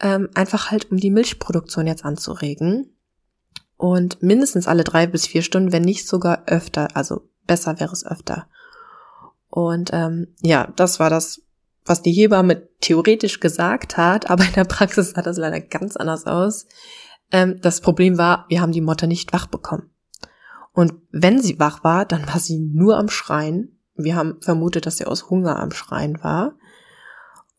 ähm, 0.01 0.29
einfach 0.35 0.71
halt 0.71 0.91
um 0.91 0.97
die 0.99 1.11
Milchproduktion 1.11 1.87
jetzt 1.87 2.05
anzuregen. 2.05 2.97
Und 3.77 4.23
mindestens 4.23 4.67
alle 4.67 4.85
drei 4.85 5.07
bis 5.07 5.27
vier 5.27 5.43
Stunden, 5.43 5.73
wenn 5.73 5.83
nicht 5.83 6.07
sogar 6.07 6.45
öfter, 6.47 6.97
also 6.97 7.29
besser 7.47 7.79
wäre 7.81 7.93
es 7.93 8.07
öfter. 8.07 8.49
Und 9.49 9.91
ähm, 9.93 10.35
ja, 10.41 10.73
das 10.77 10.99
war 11.01 11.11
das 11.11 11.45
was 11.85 12.03
die 12.03 12.13
Hebamme 12.13 12.69
theoretisch 12.81 13.41
gesagt 13.41 13.97
hat, 13.97 14.31
aber 14.31 14.45
in 14.45 14.53
der 14.53 14.65
Praxis 14.65 15.11
sah 15.11 15.23
das 15.23 15.37
leider 15.37 15.61
ganz 15.61 15.97
anders 15.97 16.27
aus. 16.27 16.67
Ähm, 17.31 17.61
das 17.61 17.81
Problem 17.81 18.19
war, 18.19 18.47
wir 18.49 18.61
haben 18.61 18.73
die 18.73 18.81
Motte 18.81 19.07
nicht 19.07 19.33
wach 19.33 19.47
bekommen. 19.47 19.91
Und 20.73 20.95
wenn 21.13 21.41
sie 21.41 21.59
wach 21.61 21.85
war, 21.85 22.05
dann 22.05 22.27
war 22.27 22.41
sie 22.41 22.59
nur 22.59 22.99
am 22.99 23.09
Schreien. 23.09 23.74
Wir 23.97 24.17
haben 24.17 24.41
vermutet, 24.41 24.87
dass 24.87 24.97
sie 24.97 25.07
aus 25.07 25.31
Hunger 25.31 25.59
am 25.59 25.71
Schreien 25.71 26.23
war. 26.23 26.57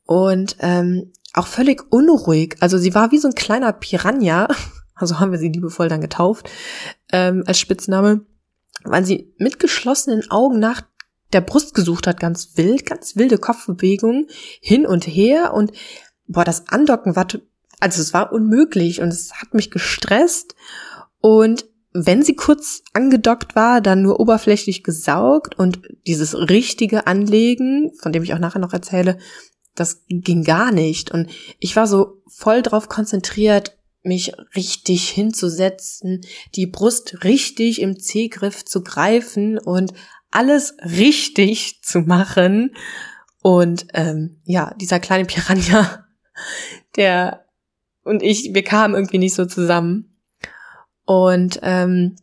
Und 0.06 0.58
ähm, 0.60 1.12
auch 1.34 1.48
völlig 1.48 1.92
unruhig. 1.92 2.56
Also 2.60 2.78
sie 2.78 2.94
war 2.96 3.12
wie 3.12 3.18
so 3.18 3.28
ein 3.28 3.36
kleiner 3.36 3.74
Piranha, 3.74 4.48
also 4.96 5.20
haben 5.20 5.32
wir 5.32 5.40
sie 5.40 5.50
liebevoll 5.50 5.90
dann 5.90 6.02
getauft, 6.02 6.50
ähm, 7.12 7.44
als 7.46 7.60
Spitzname, 7.60 8.26
weil 8.84 9.06
sie 9.06 9.34
mit 9.38 9.60
geschlossenen 9.60 10.30
Augen 10.30 10.60
nach 10.60 10.82
der 11.34 11.42
Brust 11.42 11.74
gesucht 11.74 12.08
hat, 12.08 12.20
ganz 12.20 12.52
wild, 12.56 12.86
ganz 12.86 13.16
wilde 13.16 13.38
Kopfbewegungen 13.38 14.28
hin 14.62 14.86
und 14.86 15.06
her 15.06 15.54
und 15.54 15.72
boah, 16.28 16.46
das 16.46 16.70
Andocken 16.70 17.16
war, 17.16 17.28
also 17.80 18.02
es 18.02 18.14
war 18.14 18.32
unmöglich 18.32 19.02
und 19.02 19.10
es 19.10 19.34
hat 19.34 19.54
mich 19.54 19.72
gestresst 19.72 20.56
und 21.20 21.66
wenn 21.98 22.24
sie 22.24 22.36
kurz 22.36 22.84
angedockt 22.94 23.56
war, 23.56 23.80
dann 23.80 24.02
nur 24.02 24.20
oberflächlich 24.20 24.84
gesaugt 24.84 25.58
und 25.58 25.80
dieses 26.06 26.36
richtige 26.36 27.08
Anlegen, 27.08 27.94
von 28.02 28.12
dem 28.12 28.22
ich 28.24 28.34
auch 28.34 28.40
nachher 28.40 28.60
noch 28.60 28.74
erzähle, 28.74 29.18
das 29.76 30.04
ging 30.10 30.44
gar 30.44 30.74
nicht. 30.74 31.12
Und 31.12 31.30
ich 31.60 31.76
war 31.78 31.88
so 31.88 32.22
voll 32.28 32.62
drauf 32.62 32.90
konzentriert, 32.90 33.78
mich 34.04 34.34
richtig 34.56 35.10
hinzusetzen, 35.10 36.22
die 36.56 36.68
Brust 36.68 37.24
richtig 37.24 37.82
im 37.82 37.98
C-Griff 37.98 38.66
zu 38.66 38.84
greifen 38.84 39.58
und 39.58 39.94
alles 40.32 40.76
richtig 40.84 41.82
zu 41.82 42.02
machen. 42.02 42.76
Und 43.42 43.88
ähm, 43.94 44.42
ja, 44.44 44.74
dieser 44.82 45.00
kleine 45.00 45.26
Piranha, 45.26 46.06
der 46.98 47.46
und 48.04 48.22
ich, 48.22 48.54
wir 48.54 48.64
kamen 48.64 48.96
irgendwie 48.96 49.18
nicht 49.18 49.34
so 49.34 49.46
zusammen. 49.46 50.15
Und 51.06 51.60
ähm, 51.62 52.16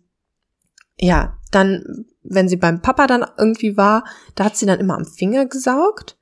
ja, 0.99 1.39
dann, 1.51 2.07
wenn 2.23 2.49
sie 2.49 2.57
beim 2.57 2.83
Papa 2.83 3.07
dann 3.07 3.25
irgendwie 3.39 3.77
war, 3.77 4.05
da 4.35 4.45
hat 4.45 4.57
sie 4.57 4.67
dann 4.67 4.81
immer 4.81 4.95
am 4.95 5.05
Finger 5.05 5.47
gesaugt. 5.47 6.19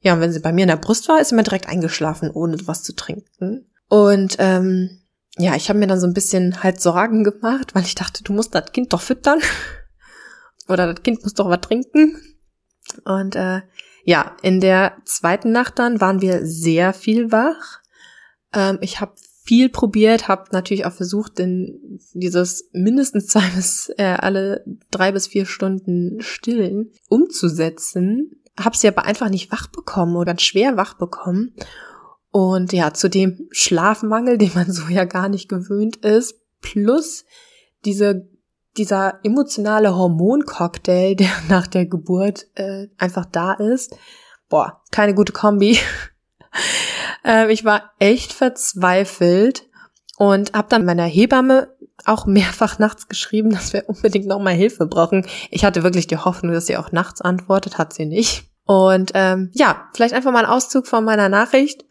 Ja, 0.00 0.14
und 0.14 0.20
wenn 0.20 0.32
sie 0.32 0.40
bei 0.40 0.52
mir 0.52 0.62
in 0.62 0.68
der 0.68 0.76
Brust 0.76 1.08
war, 1.08 1.20
ist 1.20 1.28
sie 1.28 1.34
immer 1.34 1.42
direkt 1.42 1.68
eingeschlafen, 1.68 2.30
ohne 2.30 2.56
was 2.66 2.82
zu 2.82 2.94
trinken. 2.94 3.70
Und 3.88 4.36
ähm, 4.38 5.02
ja, 5.36 5.54
ich 5.54 5.68
habe 5.68 5.78
mir 5.78 5.86
dann 5.86 6.00
so 6.00 6.06
ein 6.06 6.14
bisschen 6.14 6.62
halt 6.62 6.80
Sorgen 6.80 7.24
gemacht, 7.24 7.74
weil 7.74 7.84
ich 7.84 7.94
dachte, 7.94 8.22
du 8.22 8.32
musst 8.32 8.54
das 8.54 8.72
Kind 8.72 8.92
doch 8.92 9.00
füttern. 9.00 9.40
Oder 10.68 10.92
das 10.92 11.02
Kind 11.02 11.22
muss 11.22 11.34
doch 11.34 11.48
was 11.48 11.60
trinken. 11.60 12.20
Und 13.04 13.34
äh, 13.36 13.62
ja, 14.04 14.36
in 14.42 14.60
der 14.60 14.96
zweiten 15.04 15.52
Nacht 15.52 15.78
dann 15.78 16.00
waren 16.00 16.20
wir 16.20 16.44
sehr 16.46 16.92
viel 16.92 17.32
wach. 17.32 17.80
Ähm, 18.52 18.78
ich 18.80 19.00
habe 19.00 19.14
viel 19.48 19.70
probiert, 19.70 20.28
habe 20.28 20.44
natürlich 20.52 20.84
auch 20.84 20.92
versucht, 20.92 21.40
in 21.40 21.98
dieses 22.12 22.68
mindestens 22.72 23.28
zwei 23.28 23.48
bis 23.56 23.90
äh, 23.96 24.02
alle 24.18 24.62
drei 24.90 25.10
bis 25.10 25.26
vier 25.26 25.46
Stunden 25.46 26.20
Stillen 26.20 26.92
umzusetzen. 27.08 28.42
Habe 28.60 28.76
sie 28.76 28.88
aber 28.88 29.06
einfach 29.06 29.30
nicht 29.30 29.50
wach 29.50 29.68
bekommen 29.68 30.16
oder 30.16 30.38
schwer 30.38 30.76
wach 30.76 30.94
bekommen. 30.94 31.54
Und 32.30 32.74
ja, 32.74 32.92
zu 32.92 33.08
dem 33.08 33.48
Schlafmangel, 33.50 34.36
den 34.36 34.50
man 34.54 34.70
so 34.70 34.82
ja 34.88 35.04
gar 35.04 35.30
nicht 35.30 35.48
gewöhnt 35.48 35.96
ist, 35.96 36.34
plus 36.60 37.24
diese 37.86 38.28
dieser 38.76 39.18
emotionale 39.24 39.96
Hormoncocktail, 39.96 41.14
der 41.16 41.30
nach 41.48 41.66
der 41.66 41.86
Geburt 41.86 42.46
äh, 42.54 42.88
einfach 42.98 43.24
da 43.24 43.54
ist. 43.54 43.96
Boah, 44.50 44.82
keine 44.90 45.14
gute 45.14 45.32
Kombi. 45.32 45.78
Äh, 47.24 47.52
ich 47.52 47.64
war 47.64 47.92
echt 47.98 48.32
verzweifelt 48.32 49.66
und 50.16 50.52
habe 50.52 50.68
dann 50.68 50.84
meiner 50.84 51.04
Hebamme 51.04 51.74
auch 52.04 52.26
mehrfach 52.26 52.78
nachts 52.78 53.08
geschrieben, 53.08 53.50
dass 53.50 53.72
wir 53.72 53.88
unbedingt 53.88 54.26
nochmal 54.26 54.54
Hilfe 54.54 54.86
brauchen. 54.86 55.26
Ich 55.50 55.64
hatte 55.64 55.82
wirklich 55.82 56.06
die 56.06 56.16
Hoffnung, 56.16 56.52
dass 56.52 56.66
sie 56.66 56.76
auch 56.76 56.92
nachts 56.92 57.20
antwortet, 57.20 57.78
hat 57.78 57.92
sie 57.92 58.06
nicht. 58.06 58.44
Und 58.64 59.12
ähm, 59.14 59.50
ja, 59.54 59.88
vielleicht 59.94 60.14
einfach 60.14 60.30
mal 60.30 60.44
ein 60.44 60.50
Auszug 60.50 60.86
von 60.86 61.04
meiner 61.04 61.28
Nachricht. 61.28 61.84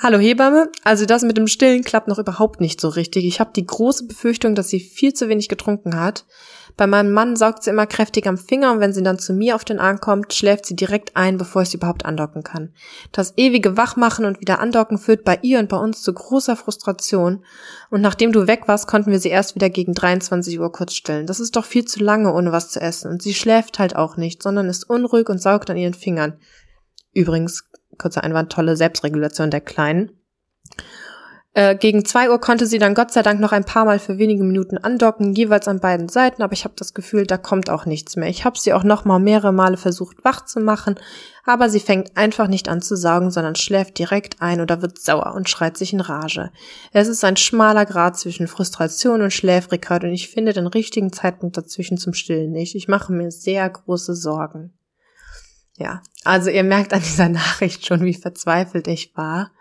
Hallo 0.00 0.18
Hebamme, 0.18 0.70
also 0.84 1.06
das 1.06 1.24
mit 1.24 1.36
dem 1.38 1.48
Stillen 1.48 1.82
klappt 1.82 2.06
noch 2.06 2.20
überhaupt 2.20 2.60
nicht 2.60 2.80
so 2.80 2.88
richtig. 2.88 3.24
Ich 3.24 3.40
habe 3.40 3.50
die 3.56 3.66
große 3.66 4.06
Befürchtung, 4.06 4.54
dass 4.54 4.68
sie 4.68 4.78
viel 4.78 5.12
zu 5.12 5.28
wenig 5.28 5.48
getrunken 5.48 5.98
hat. 5.98 6.24
Bei 6.76 6.86
meinem 6.86 7.12
Mann 7.12 7.34
saugt 7.34 7.64
sie 7.64 7.70
immer 7.70 7.88
kräftig 7.88 8.28
am 8.28 8.38
Finger 8.38 8.70
und 8.70 8.78
wenn 8.78 8.92
sie 8.92 9.02
dann 9.02 9.18
zu 9.18 9.32
mir 9.32 9.56
auf 9.56 9.64
den 9.64 9.80
Arm 9.80 9.98
kommt, 9.98 10.32
schläft 10.32 10.66
sie 10.66 10.76
direkt 10.76 11.16
ein, 11.16 11.36
bevor 11.36 11.62
ich 11.62 11.70
sie 11.70 11.78
überhaupt 11.78 12.06
andocken 12.06 12.44
kann. 12.44 12.72
Das 13.10 13.34
ewige 13.36 13.76
Wachmachen 13.76 14.24
und 14.24 14.40
wieder 14.40 14.60
andocken 14.60 14.98
führt 14.98 15.24
bei 15.24 15.40
ihr 15.42 15.58
und 15.58 15.68
bei 15.68 15.78
uns 15.78 16.00
zu 16.00 16.12
großer 16.12 16.54
Frustration. 16.54 17.44
Und 17.90 18.00
nachdem 18.00 18.30
du 18.30 18.46
weg 18.46 18.68
warst, 18.68 18.86
konnten 18.86 19.10
wir 19.10 19.18
sie 19.18 19.30
erst 19.30 19.56
wieder 19.56 19.68
gegen 19.68 19.94
23 19.94 20.60
Uhr 20.60 20.70
kurz 20.70 20.94
stillen. 20.94 21.26
Das 21.26 21.40
ist 21.40 21.56
doch 21.56 21.64
viel 21.64 21.84
zu 21.84 21.98
lange, 21.98 22.32
ohne 22.32 22.52
was 22.52 22.70
zu 22.70 22.80
essen. 22.80 23.10
Und 23.10 23.20
sie 23.20 23.34
schläft 23.34 23.80
halt 23.80 23.96
auch 23.96 24.16
nicht, 24.16 24.44
sondern 24.44 24.68
ist 24.68 24.88
unruhig 24.88 25.28
und 25.28 25.42
saugt 25.42 25.70
an 25.70 25.76
ihren 25.76 25.94
Fingern. 25.94 26.38
Übrigens 27.12 27.67
kurzer 27.98 28.24
Einwand, 28.24 28.52
tolle 28.52 28.76
Selbstregulation 28.76 29.50
der 29.50 29.60
Kleinen. 29.60 30.12
Äh, 31.58 31.74
gegen 31.74 32.04
zwei 32.04 32.30
Uhr 32.30 32.40
konnte 32.40 32.66
sie 32.66 32.78
dann 32.78 32.94
Gott 32.94 33.10
sei 33.10 33.22
Dank 33.22 33.40
noch 33.40 33.50
ein 33.50 33.64
paar 33.64 33.84
Mal 33.84 33.98
für 33.98 34.18
wenige 34.18 34.44
Minuten 34.44 34.78
andocken, 34.78 35.32
jeweils 35.32 35.66
an 35.66 35.80
beiden 35.80 36.08
Seiten, 36.08 36.42
aber 36.42 36.52
ich 36.52 36.62
habe 36.62 36.74
das 36.76 36.94
Gefühl, 36.94 37.26
da 37.26 37.36
kommt 37.36 37.68
auch 37.68 37.84
nichts 37.84 38.14
mehr. 38.14 38.28
Ich 38.28 38.44
habe 38.44 38.56
sie 38.56 38.72
auch 38.72 38.84
noch 38.84 39.04
mal 39.04 39.18
mehrere 39.18 39.52
Male 39.52 39.76
versucht 39.76 40.24
wach 40.24 40.44
zu 40.44 40.60
machen, 40.60 40.94
aber 41.44 41.68
sie 41.68 41.80
fängt 41.80 42.16
einfach 42.16 42.46
nicht 42.46 42.68
an 42.68 42.80
zu 42.80 42.96
saugen, 42.96 43.32
sondern 43.32 43.56
schläft 43.56 43.98
direkt 43.98 44.40
ein 44.40 44.60
oder 44.60 44.82
wird 44.82 45.00
sauer 45.00 45.34
und 45.34 45.48
schreit 45.48 45.76
sich 45.76 45.92
in 45.92 46.00
Rage. 46.00 46.52
Es 46.92 47.08
ist 47.08 47.24
ein 47.24 47.36
schmaler 47.36 47.86
Grad 47.86 48.16
zwischen 48.16 48.46
Frustration 48.46 49.22
und 49.22 49.32
Schläfrigkeit 49.32 50.04
und 50.04 50.10
ich 50.10 50.28
finde 50.28 50.52
den 50.52 50.68
richtigen 50.68 51.12
Zeitpunkt 51.12 51.56
dazwischen 51.56 51.98
zum 51.98 52.12
Stillen 52.12 52.52
nicht. 52.52 52.76
Ich 52.76 52.86
mache 52.86 53.12
mir 53.12 53.32
sehr 53.32 53.68
große 53.68 54.14
Sorgen. 54.14 54.77
Ja, 55.78 56.02
also 56.24 56.50
ihr 56.50 56.64
merkt 56.64 56.92
an 56.92 57.00
dieser 57.00 57.28
Nachricht 57.28 57.86
schon, 57.86 58.04
wie 58.04 58.14
verzweifelt 58.14 58.88
ich 58.88 59.16
war. 59.16 59.52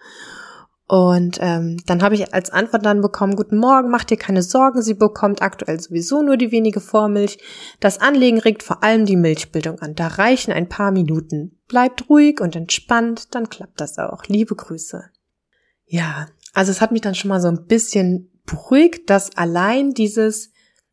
Und 0.90 1.38
ähm, 1.42 1.82
dann 1.86 2.02
habe 2.02 2.16
ich 2.16 2.34
als 2.34 2.50
Antwort 2.50 2.86
dann 2.86 3.02
bekommen, 3.02 3.36
guten 3.36 3.58
Morgen, 3.58 3.90
mach 3.90 4.06
dir 4.06 4.16
keine 4.16 4.42
Sorgen, 4.42 4.82
sie 4.82 4.94
bekommt 4.94 5.42
aktuell 5.42 5.82
sowieso 5.82 6.22
nur 6.22 6.38
die 6.38 6.54
wenige 6.54 6.80
Vormilch. 6.80 7.40
Das 7.82 8.00
Anlegen 8.00 8.40
regt 8.40 8.64
vor 8.64 8.84
allem 8.84 9.06
die 9.06 9.18
Milchbildung 9.18 9.80
an. 9.80 9.96
Da 9.96 10.08
reichen 10.08 10.54
ein 10.54 10.70
paar 10.70 10.92
Minuten. 10.92 11.60
Bleibt 11.68 12.10
ruhig 12.10 12.40
und 12.40 12.56
entspannt, 12.56 13.36
dann 13.36 13.50
klappt 13.50 13.82
das 13.82 13.98
auch. 14.00 14.24
Liebe 14.28 14.56
Grüße. 14.56 15.04
Ja, 15.86 16.28
also 16.54 16.72
es 16.72 16.80
hat 16.80 16.94
mich 16.94 17.02
dann 17.02 17.16
schon 17.16 17.30
mal 17.30 17.42
so 17.42 17.50
ein 17.50 17.66
bisschen 17.66 18.32
beruhigt, 18.46 19.10
dass 19.10 19.36
allein 19.36 19.94
dieses, 19.94 20.52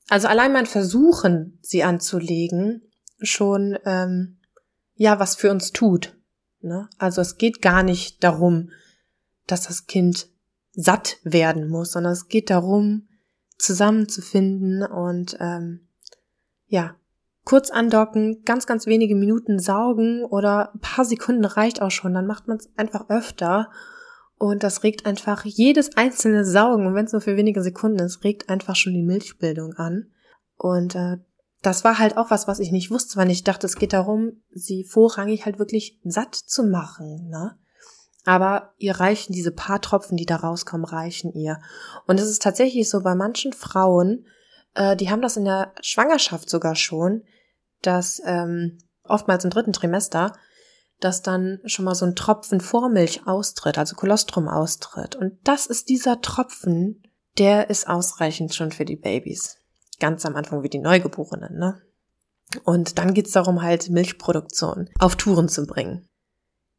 also 0.09 0.27
allein 0.27 0.53
mein 0.53 0.67
Versuchen, 0.67 1.61
sie 1.63 1.85
anzulegen, 1.85 2.83
schon 3.21 3.79
ähm, 3.85 4.39
ja 4.95 5.19
was 5.19 5.37
für 5.37 5.51
uns 5.51 5.73
tut. 5.73 6.17
Ne? 6.61 6.89
Also 6.99 7.21
es 7.21 7.37
geht 7.37 7.63
gar 7.63 7.83
nicht 7.83 8.23
darum, 8.25 8.71
dass 9.47 9.69
das 9.69 9.87
Kind 9.87 10.29
satt 10.73 11.19
werden 11.23 11.69
muss, 11.69 11.93
sondern 11.93 12.13
es 12.13 12.29
geht 12.29 12.51
darum, 12.51 13.09
zusammenzufinden 13.57 14.83
und 14.83 15.37
ähm, 15.41 15.89
ja, 16.67 16.97
kurz 17.45 17.71
andocken, 17.71 18.43
ganz, 18.45 18.67
ganz 18.67 18.87
wenige 18.87 19.15
Minuten 19.15 19.59
saugen 19.59 20.25
oder 20.25 20.75
ein 20.75 20.81
paar 20.81 21.05
Sekunden 21.05 21.45
reicht 21.45 21.81
auch 21.81 21.91
schon, 21.91 22.15
dann 22.15 22.27
macht 22.27 22.49
man 22.49 22.57
es 22.57 22.69
einfach 22.77 23.09
öfter 23.11 23.71
und 24.37 24.63
das 24.63 24.83
regt 24.83 25.07
einfach 25.07 25.45
jedes 25.45 25.97
einzelne 25.97 26.45
Saugen, 26.45 26.87
und 26.87 26.95
wenn 26.95 27.07
es 27.07 27.13
nur 27.13 27.21
für 27.21 27.37
wenige 27.37 27.63
Sekunden 27.63 28.01
ist, 28.01 28.25
regt 28.25 28.49
einfach 28.49 28.77
schon 28.77 28.93
die 28.93 29.03
Milchbildung 29.03 29.75
an. 29.75 30.11
Und 30.57 30.95
äh, 30.95 31.19
das 31.65 31.83
war 31.83 31.99
halt 31.99 32.17
auch 32.17 32.31
was, 32.31 32.47
was 32.47 32.59
ich 32.59 32.73
nicht 32.73 32.91
wusste, 32.91 33.17
weil 33.17 33.31
ich 33.31 33.43
dachte, 33.43 33.67
es 33.67 33.77
geht 33.77 33.93
darum, 33.93 34.43
sie 34.51 34.85
vorrangig 34.85 35.47
halt 35.47 35.59
wirklich 35.59 35.99
satt 36.05 36.35
zu 36.35 36.65
machen, 36.65 37.29
ne? 37.29 37.59
Aber 38.27 38.73
ihr 38.79 38.99
reichen 39.01 39.35
diese 39.35 39.51
paar 39.51 39.83
Tropfen, 39.83 40.17
die 40.17 40.25
da 40.25 40.37
rauskommen, 40.37 40.87
reichen 40.87 41.33
ihr. 41.33 41.59
Und 42.07 42.19
es 42.19 42.31
ist 42.31 42.43
tatsächlich 42.43 42.89
so 42.89 43.03
bei 43.03 43.15
manchen 43.15 43.53
Frauen, 43.53 44.27
äh, 44.75 44.97
die 44.97 45.11
haben 45.11 45.21
das 45.21 45.37
in 45.37 45.45
der 45.45 45.75
Schwangerschaft 45.83 46.49
sogar 46.49 46.75
schon, 46.75 47.23
dass 47.83 48.23
ähm, 48.25 48.79
oftmals 49.03 49.45
im 49.45 49.51
dritten 49.51 49.75
Trimester, 49.75 50.33
dass 51.01 51.21
dann 51.21 51.61
schon 51.67 51.85
mal 51.85 51.95
so 51.95 52.07
ein 52.07 52.17
Tropfen 52.17 52.61
Vormilch 52.61 53.27
austritt, 53.27 53.77
also 53.77 53.95
Kolostrum 53.95 54.49
austritt. 54.49 55.17
Und 55.17 55.37
das 55.45 55.67
ist 55.67 55.91
dieser 55.91 56.23
Tropfen, 56.23 57.03
der 57.37 57.69
ist 57.69 57.89
ausreichend 57.89 58.55
schon 58.55 58.73
für 58.73 58.87
die 58.87 58.97
Babys 58.97 59.59
ganz 59.99 60.25
am 60.27 60.37
Anfang 60.37 60.63
wie 60.63 60.69
die 60.69 60.79
Neugeborenen, 60.79 61.59
ne? 61.59 61.81
Und 62.63 62.99
dann 62.99 63.15
geht's 63.15 63.33
darum, 63.33 63.63
halt 63.63 63.91
Milchproduktion 63.91 64.89
auf 64.99 65.17
Touren 65.17 65.49
zu 65.49 65.67
bringen. 65.67 66.09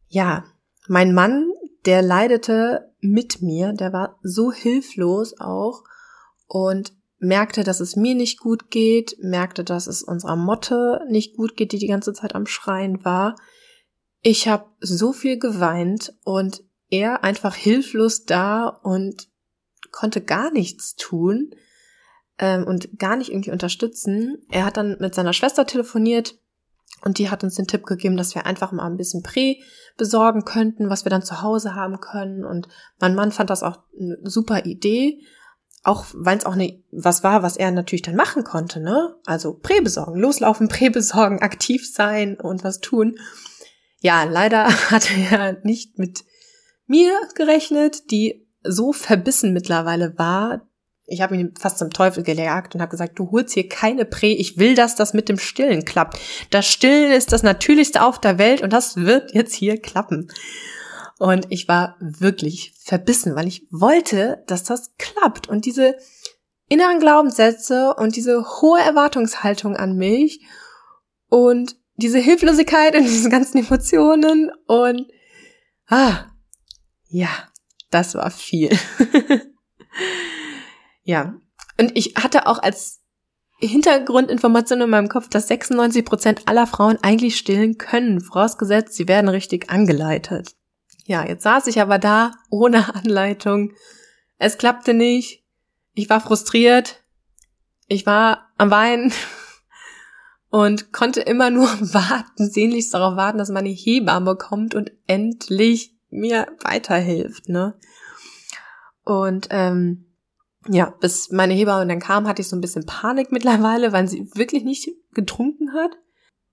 Ja, 0.07 0.45
mein 0.87 1.13
Mann, 1.13 1.51
der 1.85 2.01
leidete 2.01 2.93
mit 3.01 3.41
mir, 3.41 3.73
der 3.73 3.91
war 3.91 4.19
so 4.21 4.51
hilflos 4.51 5.39
auch 5.39 5.83
und 6.47 6.93
merkte, 7.17 7.63
dass 7.63 7.79
es 7.79 7.95
mir 7.95 8.15
nicht 8.15 8.39
gut 8.39 8.69
geht, 8.69 9.17
merkte, 9.19 9.63
dass 9.63 9.87
es 9.87 10.03
unserer 10.03 10.35
Motte 10.35 11.01
nicht 11.09 11.35
gut 11.35 11.57
geht, 11.57 11.71
die 11.71 11.79
die 11.79 11.87
ganze 11.87 12.13
Zeit 12.13 12.35
am 12.35 12.45
Schreien 12.45 13.03
war. 13.03 13.35
Ich 14.21 14.47
habe 14.47 14.65
so 14.79 15.13
viel 15.13 15.37
geweint 15.37 16.13
und 16.23 16.63
er 16.89 17.23
einfach 17.23 17.55
hilflos 17.55 18.25
da 18.25 18.67
und 18.67 19.27
konnte 19.91 20.21
gar 20.21 20.51
nichts 20.51 20.95
tun 20.95 21.51
ähm, 22.39 22.65
und 22.65 22.99
gar 22.99 23.15
nicht 23.15 23.31
irgendwie 23.31 23.51
unterstützen. 23.51 24.37
Er 24.49 24.65
hat 24.65 24.77
dann 24.77 24.97
mit 24.99 25.15
seiner 25.15 25.33
Schwester 25.33 25.65
telefoniert 25.65 26.35
und 27.03 27.19
die 27.19 27.29
hat 27.29 27.43
uns 27.43 27.55
den 27.55 27.67
Tipp 27.67 27.85
gegeben, 27.85 28.17
dass 28.17 28.35
wir 28.35 28.45
einfach 28.45 28.71
mal 28.71 28.85
ein 28.85 28.97
bisschen 28.97 29.23
Prä 29.23 29.57
besorgen 29.97 30.43
könnten, 30.43 30.89
was 30.89 31.05
wir 31.05 31.09
dann 31.09 31.21
zu 31.21 31.41
Hause 31.41 31.75
haben 31.75 31.99
können. 31.99 32.45
Und 32.45 32.67
mein 32.99 33.15
Mann 33.15 33.31
fand 33.31 33.49
das 33.49 33.63
auch 33.63 33.79
eine 33.99 34.17
super 34.23 34.65
Idee. 34.65 35.21
Auch 35.83 36.05
weil 36.13 36.37
es 36.37 36.47
auch 36.47 36.55
ne, 36.55 36.83
was 36.91 37.23
war, 37.23 37.43
was 37.43 37.57
er 37.57 37.69
natürlich 37.69 38.01
dann 38.01 38.15
machen 38.15 38.43
konnte, 38.43 38.79
ne? 38.79 39.15
Also 39.25 39.53
Prä 39.53 39.81
besorgen, 39.81 40.19
loslaufen, 40.19 40.67
Prä 40.69 40.89
besorgen, 40.89 41.43
aktiv 41.43 41.87
sein 41.87 42.39
und 42.39 42.63
was 42.63 42.79
tun. 42.79 43.17
Ja, 43.99 44.23
leider 44.23 44.65
hat 44.91 45.07
er 45.31 45.59
nicht 45.63 45.99
mit 45.99 46.23
mir 46.87 47.13
gerechnet, 47.35 48.09
die 48.09 48.47
so 48.63 48.93
verbissen 48.93 49.53
mittlerweile 49.53 50.17
war, 50.17 50.67
ich 51.07 51.21
habe 51.21 51.35
ihn 51.35 51.53
fast 51.59 51.77
zum 51.77 51.91
Teufel 51.91 52.23
gejagt 52.23 52.73
und 52.73 52.81
habe 52.81 52.89
gesagt, 52.89 53.19
du 53.19 53.31
holst 53.31 53.53
hier 53.53 53.69
keine 53.69 54.05
Prä, 54.05 54.33
ich 54.33 54.57
will, 54.57 54.75
dass 54.75 54.95
das 54.95 55.13
mit 55.13 55.29
dem 55.29 55.37
Stillen 55.37 55.85
klappt. 55.85 56.19
Das 56.49 56.65
Stillen 56.65 57.11
ist 57.11 57.31
das 57.31 57.43
Natürlichste 57.43 58.03
auf 58.03 58.19
der 58.19 58.37
Welt 58.37 58.61
und 58.61 58.73
das 58.73 58.97
wird 58.97 59.33
jetzt 59.33 59.53
hier 59.53 59.79
klappen. 59.79 60.31
Und 61.17 61.47
ich 61.49 61.67
war 61.67 61.95
wirklich 61.99 62.73
verbissen, 62.83 63.35
weil 63.35 63.47
ich 63.47 63.67
wollte, 63.71 64.43
dass 64.47 64.63
das 64.63 64.95
klappt. 64.97 65.47
Und 65.47 65.65
diese 65.65 65.95
inneren 66.67 66.99
Glaubenssätze 66.99 67.93
und 67.95 68.15
diese 68.15 68.43
hohe 68.61 68.81
Erwartungshaltung 68.81 69.77
an 69.77 69.95
mich 69.95 70.41
und 71.29 71.75
diese 71.95 72.19
Hilflosigkeit 72.19 72.95
und 72.95 73.03
diese 73.03 73.29
ganzen 73.29 73.59
Emotionen 73.59 74.51
und 74.67 75.07
ah, 75.87 76.25
ja, 77.07 77.29
das 77.91 78.15
war 78.15 78.31
viel. 78.31 78.75
Ja. 81.05 81.35
Und 81.79 81.97
ich 81.97 82.15
hatte 82.15 82.47
auch 82.47 82.61
als 82.61 83.01
Hintergrundinformation 83.59 84.81
in 84.81 84.89
meinem 84.89 85.07
Kopf, 85.07 85.29
dass 85.29 85.47
96 85.47 86.03
Prozent 86.03 86.47
aller 86.47 86.67
Frauen 86.67 86.97
eigentlich 87.01 87.37
stillen 87.37 87.77
können, 87.77 88.19
vorausgesetzt, 88.19 88.95
sie 88.95 89.07
werden 89.07 89.29
richtig 89.29 89.69
angeleitet. 89.69 90.55
Ja, 91.05 91.25
jetzt 91.25 91.43
saß 91.43 91.67
ich 91.67 91.79
aber 91.79 91.97
da 91.99 92.31
ohne 92.49 92.93
Anleitung. 92.95 93.71
Es 94.37 94.57
klappte 94.57 94.93
nicht. 94.93 95.43
Ich 95.93 96.09
war 96.09 96.19
frustriert. 96.19 97.03
Ich 97.87 98.05
war 98.05 98.49
am 98.57 98.71
Weinen 98.71 99.13
und 100.49 100.91
konnte 100.91 101.21
immer 101.21 101.49
nur 101.49 101.67
warten, 101.93 102.49
sehnlichst 102.49 102.93
darauf 102.93 103.15
warten, 103.15 103.37
dass 103.37 103.49
meine 103.49 103.69
Hebamme 103.69 104.35
kommt 104.35 104.75
und 104.75 104.91
endlich 105.07 105.95
mir 106.09 106.47
weiterhilft, 106.61 107.47
ne? 107.47 107.77
Und 109.03 109.47
ähm, 109.51 110.14
ja, 110.67 110.93
bis 110.99 111.31
meine 111.31 111.53
Hebamme 111.53 111.87
dann 111.87 111.99
kam, 111.99 112.27
hatte 112.27 112.41
ich 112.41 112.47
so 112.47 112.55
ein 112.55 112.61
bisschen 112.61 112.85
Panik 112.85 113.31
mittlerweile, 113.31 113.91
weil 113.93 114.07
sie 114.07 114.29
wirklich 114.35 114.63
nicht 114.63 114.89
getrunken 115.13 115.73
hat. 115.73 115.91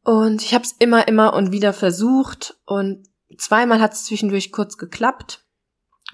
Und 0.04 0.42
ich 0.42 0.54
habe 0.54 0.64
es 0.64 0.72
immer, 0.72 1.06
immer 1.06 1.34
und 1.34 1.52
wieder 1.52 1.72
versucht 1.72 2.58
und 2.66 3.06
zweimal 3.38 3.80
hat 3.80 3.92
es 3.92 4.04
zwischendurch 4.04 4.52
kurz 4.52 4.76
geklappt. 4.76 5.46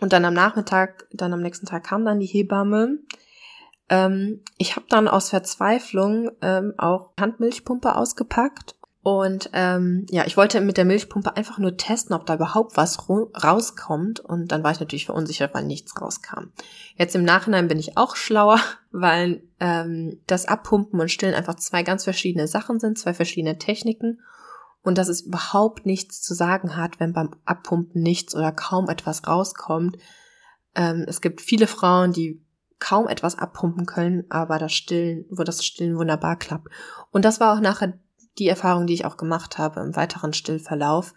Und 0.00 0.12
dann 0.12 0.24
am 0.24 0.34
Nachmittag, 0.34 1.08
dann 1.12 1.32
am 1.32 1.40
nächsten 1.40 1.66
Tag 1.66 1.84
kam 1.84 2.04
dann 2.04 2.20
die 2.20 2.26
Hebamme. 2.26 2.98
Ähm, 3.88 4.44
ich 4.58 4.76
habe 4.76 4.86
dann 4.88 5.08
aus 5.08 5.30
Verzweiflung 5.30 6.30
ähm, 6.40 6.74
auch 6.78 7.12
Handmilchpumpe 7.18 7.96
ausgepackt 7.96 8.77
und 9.08 9.50
ähm, 9.54 10.06
ja, 10.10 10.26
ich 10.26 10.36
wollte 10.36 10.60
mit 10.60 10.76
der 10.76 10.84
Milchpumpe 10.84 11.36
einfach 11.36 11.58
nur 11.58 11.76
testen, 11.76 12.14
ob 12.14 12.26
da 12.26 12.34
überhaupt 12.34 12.76
was 12.76 13.08
rauskommt. 13.08 14.20
Und 14.20 14.52
dann 14.52 14.62
war 14.62 14.72
ich 14.72 14.80
natürlich 14.80 15.06
verunsichert, 15.06 15.54
weil 15.54 15.64
nichts 15.64 16.00
rauskam. 16.00 16.50
Jetzt 16.96 17.14
im 17.14 17.24
Nachhinein 17.24 17.68
bin 17.68 17.78
ich 17.78 17.96
auch 17.96 18.16
schlauer, 18.16 18.60
weil 18.90 19.42
ähm, 19.60 20.20
das 20.26 20.46
Abpumpen 20.46 21.00
und 21.00 21.10
Stillen 21.10 21.34
einfach 21.34 21.54
zwei 21.54 21.82
ganz 21.82 22.04
verschiedene 22.04 22.48
Sachen 22.48 22.80
sind, 22.80 22.98
zwei 22.98 23.14
verschiedene 23.14 23.58
Techniken. 23.58 24.20
Und 24.82 24.98
dass 24.98 25.08
es 25.08 25.22
überhaupt 25.22 25.86
nichts 25.86 26.20
zu 26.20 26.34
sagen 26.34 26.76
hat, 26.76 27.00
wenn 27.00 27.12
beim 27.12 27.30
Abpumpen 27.44 28.02
nichts 28.02 28.34
oder 28.34 28.52
kaum 28.52 28.88
etwas 28.88 29.26
rauskommt. 29.26 29.96
Ähm, 30.74 31.04
es 31.06 31.20
gibt 31.20 31.40
viele 31.40 31.66
Frauen, 31.66 32.12
die 32.12 32.42
kaum 32.78 33.08
etwas 33.08 33.36
abpumpen 33.36 33.86
können, 33.86 34.24
aber 34.28 34.58
das 34.58 34.72
Stillen, 34.72 35.24
wo 35.30 35.42
das 35.42 35.64
Stillen 35.64 35.98
wunderbar 35.98 36.36
klappt. 36.36 36.68
Und 37.10 37.24
das 37.24 37.40
war 37.40 37.56
auch 37.56 37.60
nachher 37.60 37.98
die 38.38 38.48
Erfahrung, 38.48 38.86
die 38.86 38.94
ich 38.94 39.04
auch 39.04 39.16
gemacht 39.16 39.58
habe 39.58 39.80
im 39.80 39.96
weiteren 39.96 40.32
Stillverlauf. 40.32 41.14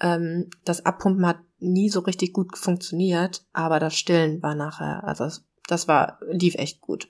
Ähm, 0.00 0.50
das 0.64 0.84
Abpumpen 0.84 1.26
hat 1.26 1.38
nie 1.58 1.88
so 1.88 2.00
richtig 2.00 2.32
gut 2.32 2.56
funktioniert, 2.58 3.44
aber 3.52 3.78
das 3.80 3.94
Stillen 3.94 4.42
war 4.42 4.54
nachher, 4.54 5.04
also 5.04 5.24
das, 5.24 5.44
das 5.66 5.88
war, 5.88 6.18
lief 6.28 6.54
echt 6.56 6.80
gut. 6.80 7.08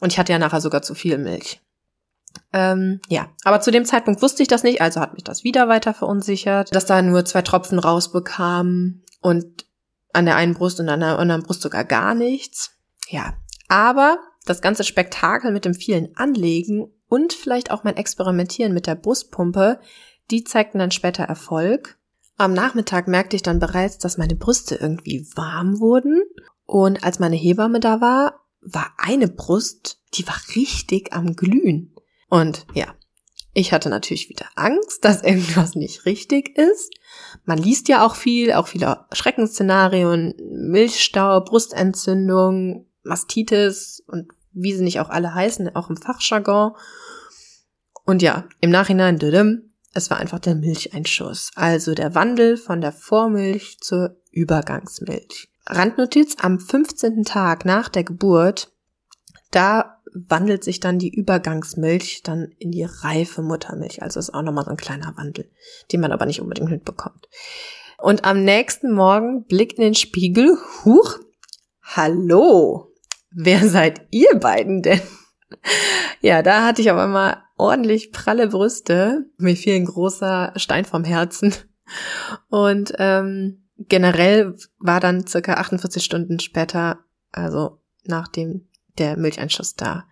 Und 0.00 0.12
ich 0.12 0.18
hatte 0.18 0.32
ja 0.32 0.38
nachher 0.38 0.60
sogar 0.60 0.82
zu 0.82 0.94
viel 0.94 1.18
Milch. 1.18 1.60
Ähm, 2.52 3.00
ja, 3.08 3.28
aber 3.44 3.60
zu 3.60 3.70
dem 3.70 3.84
Zeitpunkt 3.84 4.22
wusste 4.22 4.42
ich 4.42 4.48
das 4.48 4.62
nicht, 4.62 4.80
also 4.80 5.00
hat 5.00 5.14
mich 5.14 5.24
das 5.24 5.44
wieder 5.44 5.68
weiter 5.68 5.94
verunsichert, 5.94 6.74
dass 6.74 6.86
da 6.86 7.00
nur 7.02 7.24
zwei 7.24 7.42
Tropfen 7.42 7.78
rausbekamen 7.78 9.04
und 9.20 9.66
an 10.12 10.26
der 10.26 10.36
einen 10.36 10.54
Brust 10.54 10.80
und 10.80 10.88
an 10.88 11.00
der 11.00 11.18
anderen 11.18 11.42
Brust 11.42 11.62
sogar 11.62 11.84
gar 11.84 12.14
nichts. 12.14 12.72
Ja, 13.08 13.34
aber 13.68 14.18
das 14.44 14.60
ganze 14.60 14.84
Spektakel 14.84 15.52
mit 15.52 15.64
dem 15.64 15.74
vielen 15.74 16.16
Anlegen 16.16 16.90
und 17.12 17.34
vielleicht 17.34 17.70
auch 17.70 17.84
mein 17.84 17.98
Experimentieren 17.98 18.72
mit 18.72 18.86
der 18.86 18.94
Brustpumpe, 18.94 19.78
die 20.30 20.44
zeigten 20.44 20.78
dann 20.78 20.92
später 20.92 21.24
Erfolg. 21.24 21.98
Am 22.38 22.54
Nachmittag 22.54 23.06
merkte 23.06 23.36
ich 23.36 23.42
dann 23.42 23.58
bereits, 23.58 23.98
dass 23.98 24.16
meine 24.16 24.34
Brüste 24.34 24.76
irgendwie 24.76 25.26
warm 25.36 25.78
wurden. 25.78 26.22
Und 26.64 27.04
als 27.04 27.18
meine 27.18 27.36
Hebamme 27.36 27.80
da 27.80 28.00
war, 28.00 28.46
war 28.62 28.94
eine 28.96 29.28
Brust, 29.28 30.00
die 30.14 30.26
war 30.26 30.40
richtig 30.56 31.12
am 31.12 31.36
Glühen. 31.36 31.94
Und 32.30 32.64
ja, 32.72 32.94
ich 33.52 33.74
hatte 33.74 33.90
natürlich 33.90 34.30
wieder 34.30 34.46
Angst, 34.54 35.04
dass 35.04 35.22
irgendwas 35.22 35.74
nicht 35.74 36.06
richtig 36.06 36.56
ist. 36.56 36.94
Man 37.44 37.58
liest 37.58 37.88
ja 37.88 38.06
auch 38.06 38.14
viel, 38.14 38.54
auch 38.54 38.68
viele 38.68 39.04
Schreckensszenarien, 39.12 40.32
Milchstau, 40.50 41.42
Brustentzündung, 41.42 42.86
Mastitis 43.02 44.02
und 44.06 44.28
wie 44.52 44.74
sie 44.74 44.84
nicht 44.84 45.00
auch 45.00 45.10
alle 45.10 45.34
heißen, 45.34 45.74
auch 45.74 45.90
im 45.90 45.96
Fachjargon. 45.96 46.72
Und 48.04 48.22
ja, 48.22 48.44
im 48.60 48.70
Nachhinein, 48.70 49.18
es 49.94 50.10
war 50.10 50.18
einfach 50.18 50.38
der 50.38 50.54
Milcheinschuss, 50.54 51.50
also 51.54 51.94
der 51.94 52.14
Wandel 52.14 52.56
von 52.56 52.80
der 52.80 52.92
Vormilch 52.92 53.78
zur 53.80 54.16
Übergangsmilch. 54.30 55.48
Randnotiz, 55.66 56.36
am 56.40 56.58
15. 56.58 57.24
Tag 57.24 57.64
nach 57.64 57.88
der 57.88 58.04
Geburt, 58.04 58.72
da 59.50 59.98
wandelt 60.14 60.64
sich 60.64 60.80
dann 60.80 60.98
die 60.98 61.14
Übergangsmilch 61.14 62.22
dann 62.22 62.52
in 62.58 62.70
die 62.70 62.84
reife 62.84 63.42
Muttermilch. 63.42 64.02
Also 64.02 64.20
ist 64.20 64.34
auch 64.34 64.42
nochmal 64.42 64.64
so 64.64 64.70
ein 64.70 64.76
kleiner 64.76 65.14
Wandel, 65.16 65.50
den 65.90 66.00
man 66.00 66.12
aber 66.12 66.26
nicht 66.26 66.40
unbedingt 66.40 66.70
mitbekommt. 66.70 67.28
Und 67.98 68.24
am 68.24 68.44
nächsten 68.44 68.92
Morgen 68.92 69.44
Blick 69.44 69.78
in 69.78 69.84
den 69.84 69.94
Spiegel, 69.94 70.58
huch, 70.84 71.18
hallo, 71.82 72.91
wer 73.34 73.68
seid 73.68 74.06
ihr 74.10 74.34
beiden 74.36 74.82
denn? 74.82 75.00
Ja, 76.22 76.40
da 76.40 76.64
hatte 76.64 76.80
ich 76.80 76.90
auf 76.90 76.98
einmal 76.98 77.42
ordentlich 77.56 78.12
pralle 78.12 78.46
Brüste. 78.46 79.26
Mir 79.38 79.56
fiel 79.56 79.74
ein 79.74 79.86
großer 79.86 80.52
Stein 80.54 80.84
vom 80.84 81.02
Herzen. 81.02 81.52
Und 82.48 82.92
ähm, 82.98 83.64
generell 83.76 84.54
war 84.78 85.00
dann 85.00 85.26
circa 85.26 85.54
48 85.54 86.02
Stunden 86.02 86.38
später, 86.38 87.00
also 87.32 87.80
nachdem 88.04 88.68
der 88.98 89.16
Milcheinschuss 89.16 89.74
da. 89.74 90.04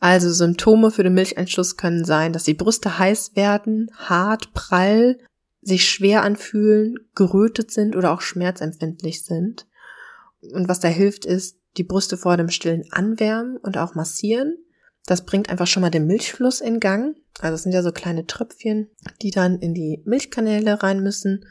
Also 0.00 0.30
Symptome 0.30 0.90
für 0.90 1.02
den 1.02 1.14
Milcheinschuss 1.14 1.76
können 1.76 2.04
sein, 2.04 2.32
dass 2.32 2.44
die 2.44 2.54
Brüste 2.54 2.98
heiß 2.98 3.34
werden, 3.34 3.90
hart, 3.96 4.52
prall, 4.52 5.18
sich 5.62 5.88
schwer 5.88 6.22
anfühlen, 6.22 6.96
gerötet 7.14 7.70
sind 7.70 7.96
oder 7.96 8.12
auch 8.12 8.20
schmerzempfindlich 8.20 9.24
sind. 9.24 9.66
Und 10.52 10.68
was 10.68 10.80
da 10.80 10.88
hilft, 10.88 11.24
ist 11.24 11.58
die 11.76 11.84
Brüste 11.84 12.16
vor 12.16 12.36
dem 12.36 12.48
Stillen 12.48 12.84
anwärmen 12.90 13.56
und 13.58 13.78
auch 13.78 13.94
massieren. 13.94 14.56
Das 15.06 15.24
bringt 15.24 15.50
einfach 15.50 15.66
schon 15.66 15.82
mal 15.82 15.90
den 15.90 16.06
Milchfluss 16.06 16.60
in 16.60 16.80
Gang. 16.80 17.16
Also 17.40 17.54
es 17.54 17.62
sind 17.62 17.72
ja 17.72 17.82
so 17.82 17.92
kleine 17.92 18.26
Tröpfchen, 18.26 18.90
die 19.22 19.30
dann 19.30 19.58
in 19.58 19.74
die 19.74 20.02
Milchkanäle 20.04 20.82
rein 20.82 21.00
müssen. 21.02 21.46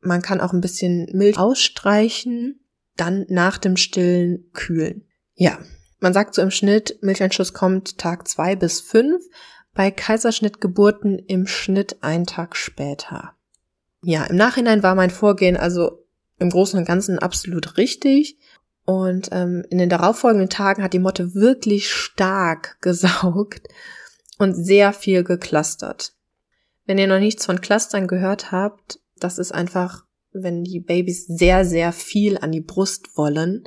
Man 0.00 0.22
kann 0.22 0.40
auch 0.40 0.52
ein 0.52 0.60
bisschen 0.60 1.08
Milch 1.12 1.38
ausstreichen, 1.38 2.60
dann 2.96 3.26
nach 3.28 3.58
dem 3.58 3.76
Stillen 3.76 4.50
kühlen. 4.52 5.06
Ja, 5.34 5.58
man 5.98 6.12
sagt 6.12 6.34
so 6.34 6.42
im 6.42 6.50
Schnitt, 6.50 6.98
Milcheinschuss 7.02 7.52
kommt 7.52 7.98
Tag 7.98 8.28
zwei 8.28 8.56
bis 8.56 8.80
fünf, 8.80 9.24
bei 9.74 9.90
Kaiserschnittgeburten 9.90 11.18
im 11.18 11.46
Schnitt 11.46 12.02
einen 12.02 12.26
Tag 12.26 12.56
später. 12.56 13.32
Ja, 14.02 14.24
im 14.24 14.36
Nachhinein 14.36 14.82
war 14.82 14.94
mein 14.94 15.10
Vorgehen 15.10 15.56
also 15.56 16.04
im 16.38 16.50
Großen 16.50 16.78
und 16.78 16.84
Ganzen 16.84 17.18
absolut 17.18 17.76
richtig. 17.76 18.38
Und 18.86 19.30
ähm, 19.32 19.64
in 19.70 19.78
den 19.78 19.88
darauffolgenden 19.88 20.50
Tagen 20.50 20.82
hat 20.82 20.92
die 20.92 20.98
Motte 20.98 21.34
wirklich 21.34 21.90
stark 21.90 22.76
gesaugt 22.82 23.68
und 24.38 24.54
sehr 24.54 24.92
viel 24.92 25.24
geklustert. 25.24 26.12
Wenn 26.86 26.98
ihr 26.98 27.06
noch 27.06 27.18
nichts 27.18 27.46
von 27.46 27.60
Clustern 27.60 28.06
gehört 28.06 28.52
habt, 28.52 29.00
das 29.16 29.38
ist 29.38 29.52
einfach, 29.52 30.04
wenn 30.32 30.64
die 30.64 30.80
Babys 30.80 31.26
sehr, 31.26 31.64
sehr 31.64 31.92
viel 31.92 32.36
an 32.36 32.52
die 32.52 32.60
Brust 32.60 33.16
wollen. 33.16 33.64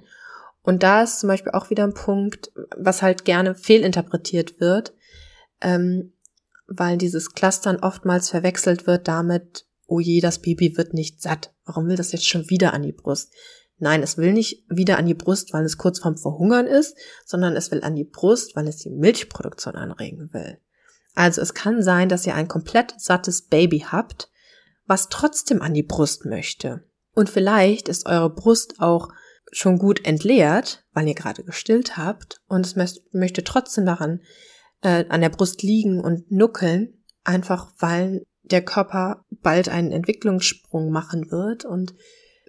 Und 0.62 0.84
da 0.84 1.02
ist 1.02 1.22
zum 1.22 1.30
Beispiel 1.30 1.54
auch 1.54 1.70
wieder 1.70 1.84
ein 1.84 1.94
Punkt, 1.94 2.52
was 2.76 3.02
halt 3.02 3.26
gerne 3.26 3.56
fehlinterpretiert 3.56 4.60
wird, 4.60 4.94
ähm, 5.62 6.14
weil 6.68 6.98
dieses 6.98 7.32
Clustern 7.32 7.78
oftmals 7.78 8.30
verwechselt 8.30 8.86
wird 8.86 9.08
damit, 9.08 9.66
oh 9.88 10.02
je, 10.02 10.20
das 10.20 10.40
Baby 10.40 10.78
wird 10.78 10.94
nicht 10.94 11.22
satt. 11.22 11.54
Warum 11.66 11.88
will 11.88 11.96
das 11.96 12.12
jetzt 12.12 12.28
schon 12.28 12.50
wieder 12.50 12.74
an 12.74 12.84
die 12.84 12.92
Brust? 12.92 13.34
Nein, 13.80 14.02
es 14.02 14.18
will 14.18 14.34
nicht 14.34 14.66
wieder 14.70 14.98
an 14.98 15.06
die 15.06 15.14
Brust, 15.14 15.54
weil 15.54 15.64
es 15.64 15.78
kurz 15.78 16.00
vorm 16.00 16.18
Verhungern 16.18 16.66
ist, 16.66 16.98
sondern 17.26 17.56
es 17.56 17.72
will 17.72 17.84
an 17.84 17.96
die 17.96 18.06
Brust, 18.06 18.56
weil 18.56 18.68
es 18.68 18.78
die 18.78 18.90
Milchproduktion 18.90 19.76
anregen 19.76 20.34
will. 20.34 20.60
Also 21.14 21.42
es 21.42 21.54
kann 21.54 21.82
sein, 21.82 22.10
dass 22.10 22.26
ihr 22.26 22.36
ein 22.36 22.48
komplett 22.48 22.96
sattes 22.98 23.44
Baby 23.44 23.86
habt, 23.90 24.30
was 24.86 25.10
trotzdem 25.10 25.62
an 25.62 25.74
die 25.74 25.84
Brust 25.84 26.26
möchte. 26.26 26.84
Und 27.14 27.30
vielleicht 27.30 27.88
ist 27.90 28.06
eure 28.06 28.30
Brust 28.30 28.80
auch 28.80 29.10
schon 29.52 29.78
gut 29.78 30.06
entleert, 30.06 30.86
weil 30.94 31.08
ihr 31.08 31.16
gerade 31.16 31.44
gestillt 31.44 31.98
habt 31.98 32.42
und 32.48 32.66
es 32.66 32.76
möchte 33.12 33.44
trotzdem 33.44 33.86
daran 33.86 34.22
äh, 34.82 35.06
an 35.10 35.22
der 35.22 35.30
Brust 35.30 35.64
liegen 35.64 36.00
und 36.00 36.32
nuckeln, 36.32 37.04
einfach 37.24 37.72
weil 37.80 38.24
der 38.44 38.64
Körper 38.64 39.26
bald 39.30 39.70
einen 39.70 39.92
Entwicklungssprung 39.92 40.92
machen 40.92 41.32
wird 41.32 41.66
und 41.66 41.96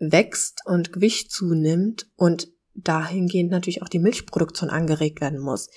wächst 0.00 0.62
und 0.64 0.92
Gewicht 0.92 1.30
zunimmt 1.30 2.10
und 2.16 2.48
dahingehend 2.74 3.50
natürlich 3.50 3.82
auch 3.82 3.88
die 3.88 3.98
Milchproduktion 3.98 4.70
angeregt 4.70 5.20
werden 5.20 5.40
muss. 5.40 5.68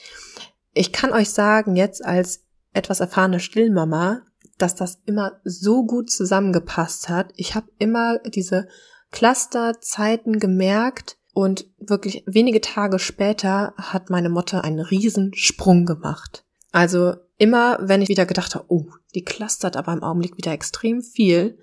Ich 0.73 0.91
kann 0.91 1.11
euch 1.11 1.29
sagen, 1.31 1.75
jetzt 1.75 2.05
als 2.05 2.45
etwas 2.73 2.99
erfahrene 2.99 3.39
Stillmama, 3.39 4.21
dass 4.57 4.75
das 4.75 5.01
immer 5.05 5.41
so 5.43 5.85
gut 5.85 6.09
zusammengepasst 6.09 7.09
hat. 7.09 7.33
Ich 7.35 7.55
habe 7.55 7.67
immer 7.79 8.19
diese 8.19 8.67
Clusterzeiten 9.11 10.39
gemerkt 10.39 11.17
und 11.33 11.65
wirklich 11.79 12.23
wenige 12.25 12.61
Tage 12.61 12.99
später 12.99 13.73
hat 13.77 14.09
meine 14.09 14.29
Mutter 14.29 14.63
einen 14.63 14.79
riesen 14.79 15.33
Sprung 15.33 15.85
gemacht. 15.85 16.45
Also 16.71 17.15
immer, 17.37 17.79
wenn 17.81 18.01
ich 18.01 18.09
wieder 18.09 18.25
gedacht 18.25 18.55
habe, 18.55 18.65
oh, 18.69 18.85
die 19.15 19.23
clustert 19.23 19.75
aber 19.75 19.91
im 19.93 20.03
Augenblick 20.03 20.37
wieder 20.37 20.51
extrem 20.51 21.01
viel, 21.01 21.57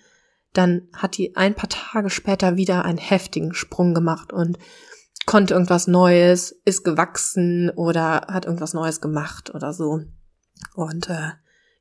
dann 0.58 0.88
hat 0.92 1.16
die 1.16 1.36
ein 1.36 1.54
paar 1.54 1.68
Tage 1.68 2.10
später 2.10 2.56
wieder 2.56 2.84
einen 2.84 2.98
heftigen 2.98 3.54
Sprung 3.54 3.94
gemacht 3.94 4.32
und 4.32 4.58
konnte 5.24 5.54
irgendwas 5.54 5.86
Neues, 5.86 6.52
ist 6.64 6.84
gewachsen 6.84 7.70
oder 7.70 8.26
hat 8.28 8.46
irgendwas 8.46 8.74
Neues 8.74 9.00
gemacht 9.00 9.54
oder 9.54 9.72
so. 9.72 10.00
Und 10.74 11.08
äh, 11.10 11.30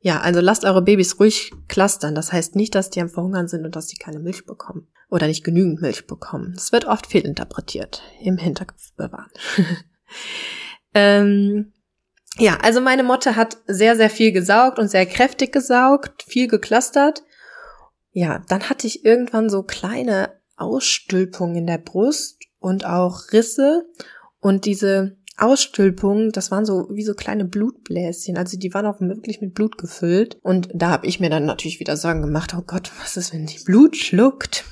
ja, 0.01 0.19
also 0.19 0.41
lasst 0.41 0.63
eure 0.63 0.81
Babys 0.83 1.19
ruhig 1.19 1.53
clustern. 1.67 2.13
Das 2.13 2.31
heißt 2.31 2.55
nicht, 2.55 2.75
dass 2.75 2.89
die 2.89 3.01
am 3.01 3.09
Verhungern 3.09 3.47
sind 3.47 3.65
und 3.65 3.75
dass 3.75 3.87
die 3.87 3.97
keine 3.97 4.19
Milch 4.19 4.45
bekommen 4.45 4.87
oder 5.09 5.27
nicht 5.27 5.43
genügend 5.43 5.81
Milch 5.81 6.05
bekommen. 6.05 6.53
Das 6.53 6.71
wird 6.71 6.85
oft 6.85 7.07
fehlinterpretiert. 7.07 8.03
Im 8.21 8.37
Hinterkopf 8.37 8.93
bewahren. 8.95 9.31
ähm, 10.93 11.73
ja, 12.37 12.57
also 12.61 12.81
meine 12.81 13.03
Motte 13.03 13.35
hat 13.35 13.57
sehr, 13.65 13.95
sehr 13.95 14.09
viel 14.09 14.31
gesaugt 14.31 14.77
und 14.77 14.89
sehr 14.89 15.05
kräftig 15.05 15.51
gesaugt, 15.51 16.23
viel 16.27 16.47
geklustert. 16.47 17.23
Ja, 18.17 18.41
dann 18.47 18.67
hatte 18.67 18.87
ich 18.87 19.05
irgendwann 19.05 19.47
so 19.47 19.61
kleine 19.61 20.31
Ausstülpungen 20.55 21.55
in 21.55 21.67
der 21.67 21.77
Brust 21.77 22.41
und 22.57 22.83
auch 22.83 23.31
Risse 23.31 23.85
und 24.39 24.65
diese 24.65 25.17
Ausstülpungen, 25.37 26.31
das 26.31 26.49
waren 26.49 26.65
so 26.65 26.87
wie 26.91 27.03
so 27.03 27.13
kleine 27.13 27.45
Blutbläschen, 27.45 28.35
also 28.35 28.57
die 28.57 28.73
waren 28.73 28.87
auch 28.87 28.99
wirklich 28.99 29.39
mit 29.39 29.53
Blut 29.53 29.77
gefüllt 29.77 30.39
und 30.41 30.67
da 30.73 30.89
habe 30.89 31.05
ich 31.05 31.19
mir 31.19 31.29
dann 31.29 31.45
natürlich 31.45 31.79
wieder 31.79 31.95
Sorgen 31.95 32.23
gemacht, 32.23 32.55
oh 32.57 32.63
Gott, 32.65 32.91
was 32.99 33.17
ist, 33.17 33.35
wenn 33.35 33.45
die 33.45 33.63
Blut 33.63 33.95
schluckt? 33.95 34.65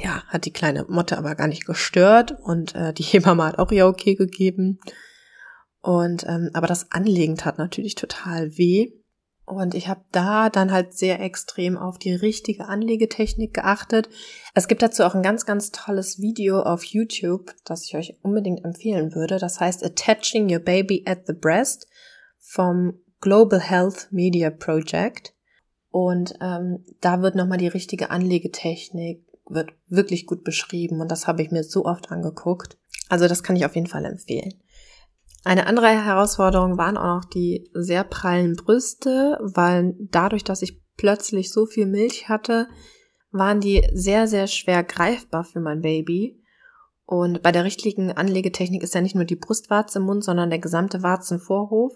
Ja, 0.00 0.24
hat 0.26 0.44
die 0.44 0.52
kleine 0.52 0.84
Motte 0.88 1.18
aber 1.18 1.36
gar 1.36 1.46
nicht 1.46 1.66
gestört 1.66 2.36
und 2.42 2.74
äh, 2.74 2.92
die 2.92 3.04
Hebamme 3.04 3.44
hat 3.44 3.60
auch 3.60 3.70
ihr 3.70 3.86
okay 3.86 4.16
gegeben. 4.16 4.80
Und 5.80 6.24
ähm, 6.26 6.50
aber 6.52 6.66
das 6.66 6.90
Anlegen 6.90 7.36
tat 7.36 7.58
natürlich 7.58 7.94
total 7.94 8.58
weh. 8.58 8.90
Und 9.52 9.74
ich 9.74 9.88
habe 9.88 10.00
da 10.12 10.48
dann 10.48 10.72
halt 10.72 10.94
sehr 10.94 11.20
extrem 11.20 11.76
auf 11.76 11.98
die 11.98 12.14
richtige 12.14 12.66
Anlegetechnik 12.66 13.52
geachtet. 13.52 14.08
Es 14.54 14.66
gibt 14.66 14.82
dazu 14.82 15.04
auch 15.04 15.14
ein 15.14 15.22
ganz, 15.22 15.46
ganz 15.46 15.70
tolles 15.70 16.20
Video 16.20 16.62
auf 16.62 16.84
YouTube, 16.84 17.54
das 17.64 17.84
ich 17.84 17.94
euch 17.94 18.16
unbedingt 18.22 18.64
empfehlen 18.64 19.14
würde. 19.14 19.38
Das 19.38 19.60
heißt 19.60 19.84
Attaching 19.84 20.50
Your 20.50 20.60
Baby 20.60 21.04
at 21.06 21.26
the 21.26 21.34
Breast 21.34 21.86
vom 22.38 22.94
Global 23.20 23.60
Health 23.60 24.08
Media 24.10 24.50
Project. 24.50 25.34
Und 25.90 26.34
ähm, 26.40 26.84
da 27.00 27.20
wird 27.20 27.34
nochmal 27.34 27.58
die 27.58 27.68
richtige 27.68 28.10
Anlegetechnik, 28.10 29.22
wird 29.46 29.70
wirklich 29.88 30.26
gut 30.26 30.44
beschrieben. 30.44 31.00
Und 31.00 31.10
das 31.10 31.26
habe 31.26 31.42
ich 31.42 31.50
mir 31.50 31.62
so 31.62 31.84
oft 31.84 32.10
angeguckt. 32.10 32.78
Also 33.10 33.28
das 33.28 33.42
kann 33.42 33.56
ich 33.56 33.66
auf 33.66 33.74
jeden 33.74 33.86
Fall 33.86 34.06
empfehlen. 34.06 34.54
Eine 35.44 35.66
andere 35.66 35.88
Herausforderung 35.88 36.78
waren 36.78 36.96
auch 36.96 37.22
noch 37.22 37.24
die 37.24 37.68
sehr 37.72 38.04
prallen 38.04 38.54
Brüste, 38.54 39.38
weil 39.42 39.94
dadurch, 39.98 40.44
dass 40.44 40.62
ich 40.62 40.80
plötzlich 40.96 41.50
so 41.50 41.66
viel 41.66 41.86
Milch 41.86 42.28
hatte, 42.28 42.68
waren 43.32 43.60
die 43.60 43.86
sehr, 43.92 44.28
sehr 44.28 44.46
schwer 44.46 44.84
greifbar 44.84 45.44
für 45.44 45.60
mein 45.60 45.80
Baby. 45.80 46.40
Und 47.06 47.42
bei 47.42 47.50
der 47.50 47.64
richtigen 47.64 48.12
Anlegetechnik 48.12 48.82
ist 48.82 48.94
ja 48.94 49.00
nicht 49.00 49.16
nur 49.16 49.24
die 49.24 49.36
Brustwarze 49.36 49.98
im 49.98 50.04
Mund, 50.04 50.22
sondern 50.22 50.50
der 50.50 50.60
gesamte 50.60 51.02
Warzenvorhof. 51.02 51.92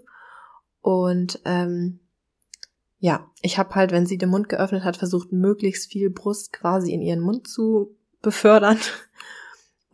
Und 0.80 1.40
ähm, 1.44 2.00
ja, 2.98 3.30
ich 3.42 3.58
habe 3.58 3.74
halt, 3.74 3.92
wenn 3.92 4.06
sie 4.06 4.18
den 4.18 4.30
Mund 4.30 4.48
geöffnet 4.48 4.82
hat, 4.82 4.96
versucht, 4.96 5.30
möglichst 5.30 5.92
viel 5.92 6.10
Brust 6.10 6.52
quasi 6.52 6.92
in 6.92 7.02
ihren 7.02 7.20
Mund 7.20 7.46
zu 7.46 7.96
befördern. 8.22 8.78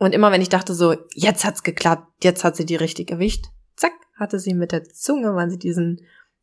Und 0.03 0.13
immer 0.13 0.33
wenn 0.33 0.41
ich 0.41 0.49
dachte 0.49 0.73
so, 0.73 0.97
jetzt 1.13 1.45
hat's 1.45 1.63
geklappt, 1.63 2.25
jetzt 2.25 2.43
hat 2.43 2.57
sie 2.57 2.65
die 2.65 2.75
richtige 2.75 3.13
Gewicht, 3.13 3.45
zack, 3.77 3.93
hatte 4.19 4.37
sie 4.37 4.53
mit 4.53 4.73
der 4.73 4.83
Zunge, 4.83 5.33
weil 5.33 5.49
sie 5.49 5.57
diesen 5.57 6.01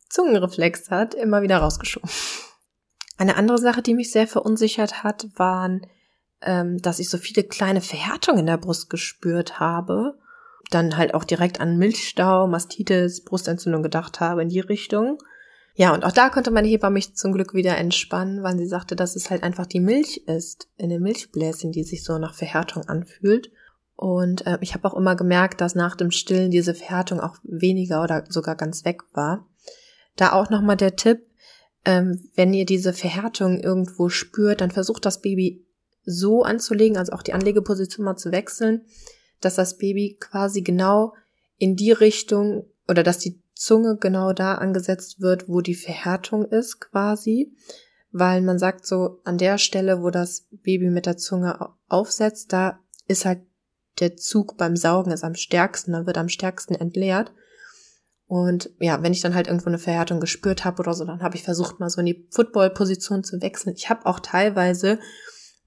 Zungenreflex 0.08 0.90
hat, 0.90 1.12
immer 1.12 1.42
wieder 1.42 1.58
rausgeschoben. 1.58 2.08
Eine 3.18 3.36
andere 3.36 3.58
Sache, 3.58 3.82
die 3.82 3.92
mich 3.92 4.12
sehr 4.12 4.26
verunsichert 4.26 5.02
hat, 5.02 5.26
waren, 5.34 5.82
ähm, 6.40 6.80
dass 6.80 7.00
ich 7.00 7.10
so 7.10 7.18
viele 7.18 7.44
kleine 7.44 7.82
Verhärtungen 7.82 8.40
in 8.40 8.46
der 8.46 8.56
Brust 8.56 8.88
gespürt 8.88 9.60
habe. 9.60 10.18
Dann 10.70 10.96
halt 10.96 11.12
auch 11.12 11.24
direkt 11.24 11.60
an 11.60 11.76
Milchstau, 11.76 12.46
Mastitis, 12.46 13.24
Brustentzündung 13.24 13.82
gedacht 13.82 14.20
habe 14.20 14.40
in 14.40 14.48
die 14.48 14.60
Richtung. 14.60 15.18
Ja, 15.74 15.94
und 15.94 16.04
auch 16.04 16.12
da 16.12 16.28
konnte 16.28 16.50
meine 16.50 16.68
Hebamme 16.68 16.94
mich 16.94 17.14
zum 17.14 17.32
Glück 17.32 17.54
wieder 17.54 17.76
entspannen, 17.76 18.42
weil 18.42 18.58
sie 18.58 18.66
sagte, 18.66 18.96
dass 18.96 19.16
es 19.16 19.30
halt 19.30 19.42
einfach 19.42 19.66
die 19.66 19.80
Milch 19.80 20.24
ist 20.26 20.68
in 20.76 20.90
den 20.90 21.02
Milchbläschen, 21.02 21.72
die 21.72 21.84
sich 21.84 22.04
so 22.04 22.18
nach 22.18 22.34
Verhärtung 22.34 22.84
anfühlt. 22.88 23.50
Und 23.96 24.46
äh, 24.46 24.58
ich 24.60 24.74
habe 24.74 24.88
auch 24.88 24.96
immer 24.96 25.14
gemerkt, 25.14 25.60
dass 25.60 25.74
nach 25.74 25.94
dem 25.94 26.10
Stillen 26.10 26.50
diese 26.50 26.74
Verhärtung 26.74 27.20
auch 27.20 27.36
weniger 27.42 28.02
oder 28.02 28.24
sogar 28.28 28.56
ganz 28.56 28.84
weg 28.84 29.02
war. 29.12 29.46
Da 30.16 30.32
auch 30.32 30.50
nochmal 30.50 30.76
der 30.76 30.96
Tipp, 30.96 31.26
ähm, 31.84 32.28
wenn 32.34 32.52
ihr 32.52 32.66
diese 32.66 32.92
Verhärtung 32.92 33.60
irgendwo 33.60 34.08
spürt, 34.08 34.60
dann 34.60 34.70
versucht 34.70 35.06
das 35.06 35.20
Baby 35.20 35.66
so 36.04 36.42
anzulegen, 36.42 36.96
also 36.96 37.12
auch 37.12 37.22
die 37.22 37.32
Anlegeposition 37.32 38.04
mal 38.04 38.16
zu 38.16 38.32
wechseln, 38.32 38.86
dass 39.40 39.54
das 39.54 39.78
Baby 39.78 40.16
quasi 40.18 40.62
genau 40.62 41.14
in 41.58 41.76
die 41.76 41.92
Richtung 41.92 42.64
oder 42.88 43.02
dass 43.02 43.18
die 43.18 43.40
Zunge 43.60 43.98
genau 44.00 44.32
da 44.32 44.54
angesetzt 44.54 45.20
wird, 45.20 45.46
wo 45.46 45.60
die 45.60 45.74
Verhärtung 45.74 46.46
ist 46.46 46.80
quasi, 46.80 47.54
weil 48.10 48.40
man 48.40 48.58
sagt 48.58 48.86
so, 48.86 49.20
an 49.24 49.36
der 49.36 49.58
Stelle, 49.58 50.02
wo 50.02 50.08
das 50.08 50.46
Baby 50.50 50.88
mit 50.88 51.04
der 51.04 51.18
Zunge 51.18 51.68
aufsetzt, 51.86 52.54
da 52.54 52.78
ist 53.06 53.26
halt 53.26 53.42
der 53.98 54.16
Zug 54.16 54.56
beim 54.56 54.76
Saugen 54.76 55.12
ist 55.12 55.24
am 55.24 55.34
stärksten, 55.34 55.92
dann 55.92 56.06
wird 56.06 56.16
am 56.16 56.30
stärksten 56.30 56.74
entleert. 56.74 57.32
Und 58.26 58.70
ja, 58.80 59.02
wenn 59.02 59.12
ich 59.12 59.20
dann 59.20 59.34
halt 59.34 59.46
irgendwo 59.46 59.68
eine 59.68 59.78
Verhärtung 59.78 60.20
gespürt 60.20 60.64
habe 60.64 60.80
oder 60.80 60.94
so, 60.94 61.04
dann 61.04 61.22
habe 61.22 61.36
ich 61.36 61.42
versucht, 61.42 61.80
mal 61.80 61.90
so 61.90 62.00
in 62.00 62.06
die 62.06 62.26
Football-Position 62.30 63.24
zu 63.24 63.42
wechseln. 63.42 63.74
Ich 63.76 63.90
habe 63.90 64.06
auch 64.06 64.20
teilweise, 64.20 64.98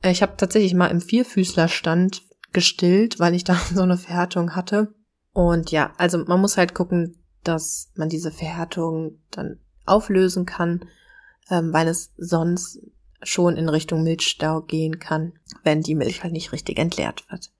äh, 0.02 0.10
ich 0.10 0.24
habe 0.24 0.34
tatsächlich 0.36 0.74
mal 0.74 0.88
im 0.88 1.02
Vierfüßlerstand 1.02 2.24
gestillt, 2.54 3.20
weil 3.20 3.36
ich 3.36 3.44
da 3.44 3.56
so 3.76 3.84
eine 3.84 3.98
Verhärtung 3.98 4.56
hatte. 4.56 4.96
Und 5.32 5.70
ja, 5.70 5.94
also 5.98 6.18
man 6.26 6.42
muss 6.42 6.58
halt 6.58 6.74
gucken, 6.74 7.23
dass 7.44 7.92
man 7.96 8.10
diese 8.10 8.32
Verhärtung 8.32 9.20
dann 9.32 9.60
auflösen 9.86 10.46
kann, 10.46 10.86
ähm, 11.50 11.74
weil 11.74 11.88
es 11.88 12.14
sonst 12.18 12.80
schon 13.22 13.58
in 13.58 13.70
Richtung 13.70 14.04
Milchstau 14.04 14.62
gehen 14.62 15.00
kann, 15.00 15.34
wenn 15.64 15.82
die 15.82 15.96
Milch 15.96 16.24
halt 16.24 16.34
nicht 16.34 16.52
richtig 16.52 16.78
entleert 16.78 17.26
wird. 17.30 17.52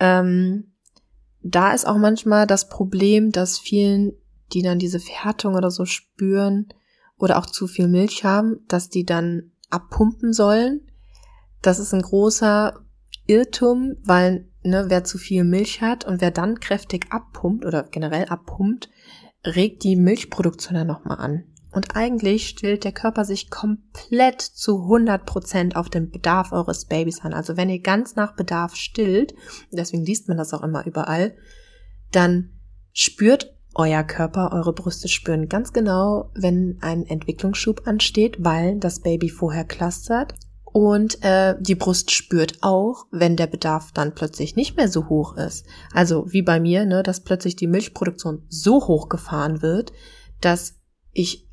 Ähm, 0.00 0.72
da 1.42 1.72
ist 1.72 1.86
auch 1.86 1.98
manchmal 1.98 2.46
das 2.46 2.68
Problem, 2.68 3.30
dass 3.30 3.58
vielen, 3.58 4.12
die 4.52 4.62
dann 4.62 4.78
diese 4.78 5.00
Verhärtung 5.00 5.54
oder 5.54 5.70
so 5.70 5.84
spüren 5.84 6.68
oder 7.18 7.38
auch 7.38 7.46
zu 7.46 7.66
viel 7.66 7.88
Milch 7.88 8.24
haben, 8.24 8.64
dass 8.68 8.88
die 8.88 9.04
dann 9.04 9.52
abpumpen 9.70 10.32
sollen. 10.32 10.90
Das 11.60 11.78
ist 11.78 11.92
ein 11.92 12.02
großer 12.02 12.80
Irrtum, 13.26 13.96
weil 14.04 14.48
ne, 14.64 14.86
wer 14.88 15.04
zu 15.04 15.18
viel 15.18 15.44
Milch 15.44 15.80
hat 15.80 16.04
und 16.04 16.20
wer 16.20 16.30
dann 16.30 16.60
kräftig 16.60 17.06
abpumpt 17.10 17.64
oder 17.64 17.84
generell 17.84 18.26
abpumpt, 18.26 18.88
regt 19.44 19.84
die 19.84 19.96
Milchproduktion 19.96 20.74
dann 20.74 20.86
nochmal 20.86 21.18
an. 21.18 21.44
Und 21.72 21.96
eigentlich 21.96 22.48
stellt 22.48 22.84
der 22.84 22.92
Körper 22.92 23.24
sich 23.24 23.50
komplett 23.50 24.40
zu 24.40 24.82
100 24.82 25.26
Prozent 25.26 25.76
auf 25.76 25.88
den 25.88 26.10
Bedarf 26.10 26.52
eures 26.52 26.84
Babys 26.84 27.20
an. 27.22 27.34
Also 27.34 27.56
wenn 27.56 27.68
ihr 27.68 27.80
ganz 27.80 28.14
nach 28.14 28.36
Bedarf 28.36 28.76
stillt, 28.76 29.34
deswegen 29.72 30.04
liest 30.04 30.28
man 30.28 30.36
das 30.36 30.54
auch 30.54 30.62
immer 30.62 30.86
überall, 30.86 31.36
dann 32.12 32.60
spürt 32.92 33.54
euer 33.74 34.04
Körper, 34.04 34.52
eure 34.52 34.72
Brüste 34.72 35.08
spüren 35.08 35.48
ganz 35.48 35.72
genau, 35.72 36.30
wenn 36.36 36.78
ein 36.80 37.04
Entwicklungsschub 37.06 37.88
ansteht, 37.88 38.36
weil 38.38 38.78
das 38.78 39.00
Baby 39.00 39.28
vorher 39.28 39.64
clustert. 39.64 40.34
Und 40.76 41.22
äh, 41.22 41.54
die 41.60 41.76
Brust 41.76 42.10
spürt 42.10 42.58
auch, 42.62 43.06
wenn 43.12 43.36
der 43.36 43.46
Bedarf 43.46 43.92
dann 43.92 44.12
plötzlich 44.12 44.56
nicht 44.56 44.76
mehr 44.76 44.88
so 44.88 45.08
hoch 45.08 45.36
ist. 45.36 45.64
Also 45.92 46.32
wie 46.32 46.42
bei 46.42 46.58
mir, 46.58 46.84
ne, 46.84 47.04
dass 47.04 47.20
plötzlich 47.20 47.54
die 47.54 47.68
Milchproduktion 47.68 48.42
so 48.48 48.88
hoch 48.88 49.08
gefahren 49.08 49.62
wird, 49.62 49.92
dass 50.40 50.74
ich 51.12 51.48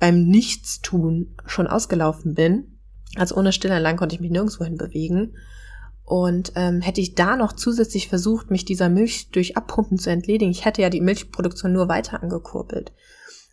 beim 0.00 0.24
Nichtstun 0.24 1.36
schon 1.46 1.68
ausgelaufen 1.68 2.34
bin. 2.34 2.80
Also 3.14 3.36
ohne 3.36 3.52
Stillanlagen 3.52 4.00
konnte 4.00 4.16
ich 4.16 4.20
mich 4.20 4.32
nirgendwo 4.32 4.64
hin 4.64 4.76
bewegen. 4.76 5.36
Und 6.02 6.50
ähm, 6.56 6.80
hätte 6.80 7.00
ich 7.00 7.14
da 7.14 7.36
noch 7.36 7.52
zusätzlich 7.52 8.08
versucht, 8.08 8.50
mich 8.50 8.64
dieser 8.64 8.88
Milch 8.88 9.30
durch 9.30 9.56
Abpumpen 9.56 9.96
zu 9.96 10.10
entledigen, 10.10 10.50
ich 10.50 10.64
hätte 10.64 10.82
ja 10.82 10.90
die 10.90 11.00
Milchproduktion 11.00 11.72
nur 11.72 11.88
weiter 11.88 12.20
angekurbelt. 12.20 12.92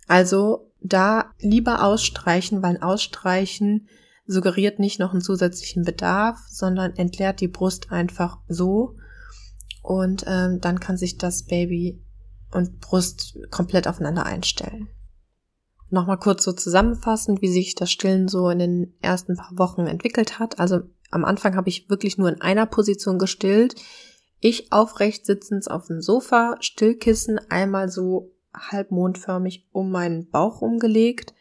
Also 0.07 0.71
da 0.81 1.25
lieber 1.37 1.83
ausstreichen, 1.83 2.63
weil 2.63 2.77
Ausstreichen 2.81 3.87
suggeriert 4.25 4.79
nicht 4.79 4.99
noch 4.99 5.11
einen 5.11 5.21
zusätzlichen 5.21 5.83
Bedarf, 5.83 6.39
sondern 6.49 6.95
entleert 6.95 7.41
die 7.41 7.47
Brust 7.47 7.91
einfach 7.91 8.39
so. 8.47 8.95
Und 9.81 10.23
ähm, 10.27 10.61
dann 10.61 10.79
kann 10.79 10.97
sich 10.97 11.17
das 11.17 11.43
Baby 11.43 12.01
und 12.51 12.79
Brust 12.79 13.37
komplett 13.51 13.87
aufeinander 13.87 14.25
einstellen. 14.25 14.87
Nochmal 15.89 16.17
kurz 16.17 16.43
so 16.43 16.53
zusammenfassend, 16.53 17.41
wie 17.41 17.51
sich 17.51 17.75
das 17.75 17.91
Stillen 17.91 18.27
so 18.27 18.49
in 18.49 18.59
den 18.59 18.93
ersten 19.01 19.35
paar 19.35 19.57
Wochen 19.57 19.85
entwickelt 19.85 20.39
hat. 20.39 20.59
Also 20.59 20.81
am 21.11 21.25
Anfang 21.25 21.55
habe 21.55 21.69
ich 21.69 21.89
wirklich 21.89 22.17
nur 22.17 22.29
in 22.29 22.41
einer 22.41 22.65
Position 22.65 23.19
gestillt. 23.19 23.75
Ich 24.39 24.71
aufrecht 24.71 25.25
sitzend 25.25 25.69
auf 25.69 25.87
dem 25.87 26.01
Sofa, 26.01 26.55
Stillkissen 26.59 27.39
einmal 27.49 27.89
so 27.89 28.31
halbmondförmig 28.53 29.67
um 29.71 29.91
meinen 29.91 30.29
Bauch 30.29 30.61
umgelegt, 30.61 31.33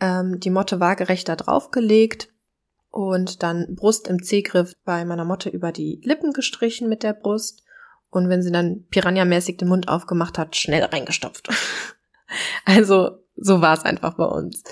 ähm, 0.00 0.40
die 0.40 0.50
Motte 0.50 0.80
waagerecht 0.80 1.28
da 1.28 1.36
draufgelegt 1.36 2.28
und 2.90 3.42
dann 3.42 3.74
Brust 3.74 4.08
im 4.08 4.22
C-Griff 4.22 4.74
bei 4.84 5.04
meiner 5.04 5.24
Motte 5.24 5.48
über 5.48 5.72
die 5.72 6.00
Lippen 6.04 6.32
gestrichen 6.32 6.88
mit 6.88 7.02
der 7.02 7.12
Brust 7.12 7.62
und 8.10 8.28
wenn 8.28 8.42
sie 8.42 8.50
dann 8.50 8.86
Piranha-mäßig 8.90 9.56
den 9.56 9.68
Mund 9.68 9.88
aufgemacht 9.88 10.38
hat, 10.38 10.56
schnell 10.56 10.82
reingestopft. 10.82 11.48
also 12.64 13.18
so 13.36 13.60
war 13.60 13.74
es 13.74 13.84
einfach 13.84 14.16
bei 14.16 14.24
uns. 14.24 14.62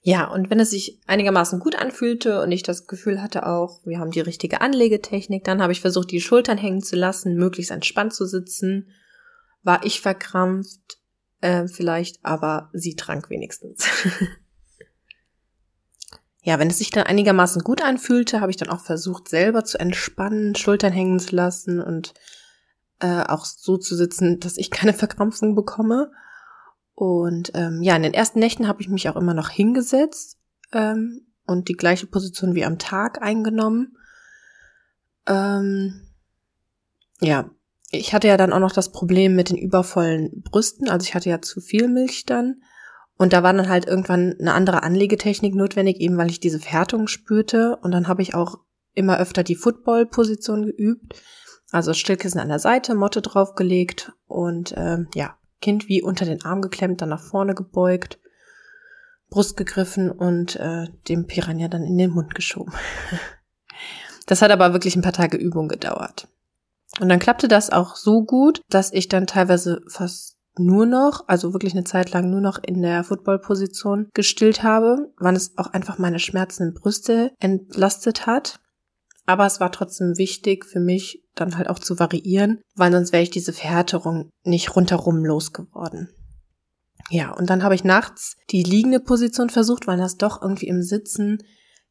Ja, 0.00 0.26
und 0.30 0.48
wenn 0.48 0.60
es 0.60 0.70
sich 0.70 1.00
einigermaßen 1.06 1.58
gut 1.58 1.76
anfühlte 1.76 2.40
und 2.40 2.50
ich 2.50 2.62
das 2.62 2.86
Gefühl 2.86 3.20
hatte 3.20 3.46
auch, 3.46 3.80
wir 3.84 3.98
haben 3.98 4.10
die 4.10 4.20
richtige 4.20 4.60
Anlegetechnik, 4.62 5.44
dann 5.44 5.60
habe 5.60 5.72
ich 5.72 5.82
versucht, 5.82 6.10
die 6.10 6.20
Schultern 6.20 6.56
hängen 6.56 6.82
zu 6.82 6.96
lassen, 6.96 7.36
möglichst 7.36 7.70
entspannt 7.70 8.14
zu 8.14 8.24
sitzen. 8.24 8.90
War 9.62 9.84
ich 9.84 10.00
verkrampft, 10.00 10.97
äh, 11.40 11.68
vielleicht, 11.68 12.24
aber 12.24 12.70
sie 12.72 12.96
trank 12.96 13.30
wenigstens. 13.30 13.86
ja, 16.42 16.58
wenn 16.58 16.70
es 16.70 16.78
sich 16.78 16.90
dann 16.90 17.06
einigermaßen 17.06 17.62
gut 17.62 17.82
anfühlte, 17.82 18.40
habe 18.40 18.50
ich 18.50 18.56
dann 18.56 18.70
auch 18.70 18.80
versucht, 18.80 19.28
selber 19.28 19.64
zu 19.64 19.78
entspannen, 19.78 20.54
Schultern 20.54 20.92
hängen 20.92 21.18
zu 21.18 21.36
lassen 21.36 21.80
und 21.80 22.14
äh, 23.00 23.22
auch 23.22 23.44
so 23.44 23.76
zu 23.76 23.94
sitzen, 23.94 24.40
dass 24.40 24.56
ich 24.56 24.70
keine 24.70 24.94
Verkrampfung 24.94 25.54
bekomme. 25.54 26.10
Und 26.94 27.52
ähm, 27.54 27.82
ja, 27.82 27.94
in 27.94 28.02
den 28.02 28.14
ersten 28.14 28.40
Nächten 28.40 28.66
habe 28.66 28.80
ich 28.80 28.88
mich 28.88 29.08
auch 29.08 29.16
immer 29.16 29.34
noch 29.34 29.50
hingesetzt 29.50 30.38
ähm, 30.72 31.26
und 31.46 31.68
die 31.68 31.74
gleiche 31.74 32.08
Position 32.08 32.56
wie 32.56 32.64
am 32.64 32.78
Tag 32.78 33.22
eingenommen. 33.22 33.96
Ähm, 35.26 36.08
ja, 37.20 37.50
ich 37.90 38.12
hatte 38.12 38.28
ja 38.28 38.36
dann 38.36 38.52
auch 38.52 38.58
noch 38.58 38.72
das 38.72 38.92
Problem 38.92 39.34
mit 39.34 39.50
den 39.50 39.56
übervollen 39.56 40.42
Brüsten. 40.42 40.88
Also 40.88 41.04
ich 41.04 41.14
hatte 41.14 41.30
ja 41.30 41.40
zu 41.40 41.60
viel 41.60 41.88
Milch 41.88 42.26
dann. 42.26 42.62
Und 43.16 43.32
da 43.32 43.42
war 43.42 43.52
dann 43.52 43.68
halt 43.68 43.86
irgendwann 43.86 44.36
eine 44.38 44.52
andere 44.52 44.82
Anlegetechnik 44.82 45.54
notwendig, 45.54 46.00
eben 46.00 46.16
weil 46.16 46.30
ich 46.30 46.38
diese 46.38 46.60
Verhärtung 46.60 47.08
spürte. 47.08 47.76
Und 47.82 47.90
dann 47.90 48.06
habe 48.06 48.22
ich 48.22 48.34
auch 48.34 48.58
immer 48.94 49.18
öfter 49.18 49.42
die 49.42 49.56
Football-Position 49.56 50.66
geübt. 50.66 51.20
Also 51.70 51.92
Stillkissen 51.94 52.40
an 52.40 52.48
der 52.48 52.58
Seite, 52.58 52.94
Motte 52.94 53.20
draufgelegt 53.20 54.12
und 54.26 54.74
ähm, 54.76 55.08
ja, 55.14 55.36
Kind 55.60 55.88
wie 55.88 56.02
unter 56.02 56.24
den 56.24 56.42
Arm 56.42 56.62
geklemmt, 56.62 57.02
dann 57.02 57.10
nach 57.10 57.22
vorne 57.22 57.54
gebeugt, 57.54 58.18
Brust 59.28 59.56
gegriffen 59.56 60.10
und 60.10 60.56
äh, 60.56 60.86
dem 61.08 61.26
Piranha 61.26 61.68
dann 61.68 61.84
in 61.84 61.98
den 61.98 62.10
Mund 62.10 62.34
geschoben. 62.34 62.72
das 64.26 64.40
hat 64.40 64.50
aber 64.50 64.72
wirklich 64.72 64.96
ein 64.96 65.02
paar 65.02 65.12
Tage 65.12 65.36
Übung 65.36 65.68
gedauert. 65.68 66.28
Und 67.00 67.08
dann 67.08 67.18
klappte 67.18 67.48
das 67.48 67.70
auch 67.70 67.96
so 67.96 68.24
gut, 68.24 68.60
dass 68.68 68.92
ich 68.92 69.08
dann 69.08 69.26
teilweise 69.26 69.80
fast 69.88 70.36
nur 70.58 70.86
noch, 70.86 71.28
also 71.28 71.52
wirklich 71.52 71.74
eine 71.74 71.84
Zeit 71.84 72.10
lang 72.12 72.30
nur 72.30 72.40
noch 72.40 72.58
in 72.62 72.82
der 72.82 73.04
Footballposition 73.04 74.08
gestillt 74.14 74.62
habe, 74.62 75.12
wann 75.18 75.36
es 75.36 75.56
auch 75.56 75.68
einfach 75.68 75.98
meine 75.98 76.18
schmerzenden 76.18 76.74
Brüste 76.74 77.32
entlastet 77.38 78.26
hat. 78.26 78.60
Aber 79.26 79.46
es 79.46 79.60
war 79.60 79.70
trotzdem 79.70 80.16
wichtig 80.16 80.64
für 80.64 80.80
mich, 80.80 81.22
dann 81.34 81.56
halt 81.56 81.68
auch 81.68 81.78
zu 81.78 81.98
variieren, 81.98 82.60
weil 82.74 82.90
sonst 82.90 83.12
wäre 83.12 83.22
ich 83.22 83.30
diese 83.30 83.52
Verhärterung 83.52 84.30
nicht 84.42 84.74
rundherum 84.74 85.24
losgeworden. 85.24 86.08
Ja, 87.10 87.32
und 87.32 87.48
dann 87.48 87.62
habe 87.62 87.74
ich 87.74 87.84
nachts 87.84 88.36
die 88.50 88.62
liegende 88.62 89.00
Position 89.00 89.50
versucht, 89.50 89.86
weil 89.86 89.98
das 89.98 90.16
doch 90.16 90.42
irgendwie 90.42 90.68
im 90.68 90.82
Sitzen, 90.82 91.38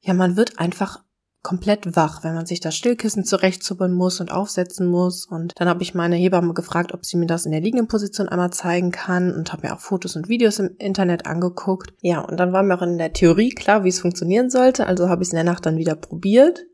ja, 0.01 0.13
man 0.13 0.35
wird 0.35 0.59
einfach 0.59 1.03
komplett 1.43 1.95
wach, 1.95 2.23
wenn 2.23 2.35
man 2.35 2.45
sich 2.45 2.59
das 2.59 2.75
Stillkissen 2.75 3.23
zurechtzuppeln 3.23 3.93
muss 3.93 4.19
und 4.19 4.31
aufsetzen 4.31 4.87
muss. 4.87 5.25
Und 5.25 5.53
dann 5.55 5.69
habe 5.69 5.83
ich 5.83 5.93
meine 5.93 6.15
Hebamme 6.15 6.53
gefragt, 6.53 6.93
ob 6.93 7.05
sie 7.05 7.17
mir 7.17 7.25
das 7.25 7.45
in 7.45 7.51
der 7.51 7.61
liegenden 7.61 7.87
Position 7.87 8.27
einmal 8.27 8.51
zeigen 8.51 8.91
kann 8.91 9.33
und 9.33 9.53
habe 9.53 9.67
mir 9.67 9.73
auch 9.73 9.79
Fotos 9.79 10.15
und 10.15 10.27
Videos 10.27 10.59
im 10.59 10.75
Internet 10.77 11.25
angeguckt. 11.25 11.93
Ja, 12.01 12.19
und 12.19 12.37
dann 12.37 12.53
war 12.53 12.63
mir 12.63 12.75
auch 12.75 12.81
in 12.81 12.97
der 12.97 13.13
Theorie 13.13 13.51
klar, 13.51 13.83
wie 13.83 13.89
es 13.89 13.99
funktionieren 13.99 14.49
sollte. 14.49 14.87
Also 14.87 15.09
habe 15.09 15.23
ich 15.23 15.29
es 15.29 15.33
in 15.33 15.37
der 15.37 15.45
Nacht 15.45 15.65
dann 15.65 15.77
wieder 15.77 15.95
probiert 15.95 16.65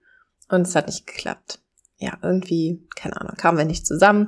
und 0.50 0.68
es 0.68 0.76
hat 0.76 0.88
nicht 0.88 1.06
geklappt. 1.06 1.60
Ja, 1.98 2.18
irgendwie, 2.22 2.86
keine 2.96 3.20
Ahnung, 3.20 3.36
kamen 3.38 3.58
wir 3.58 3.66
nicht 3.66 3.86
zusammen. 3.86 4.28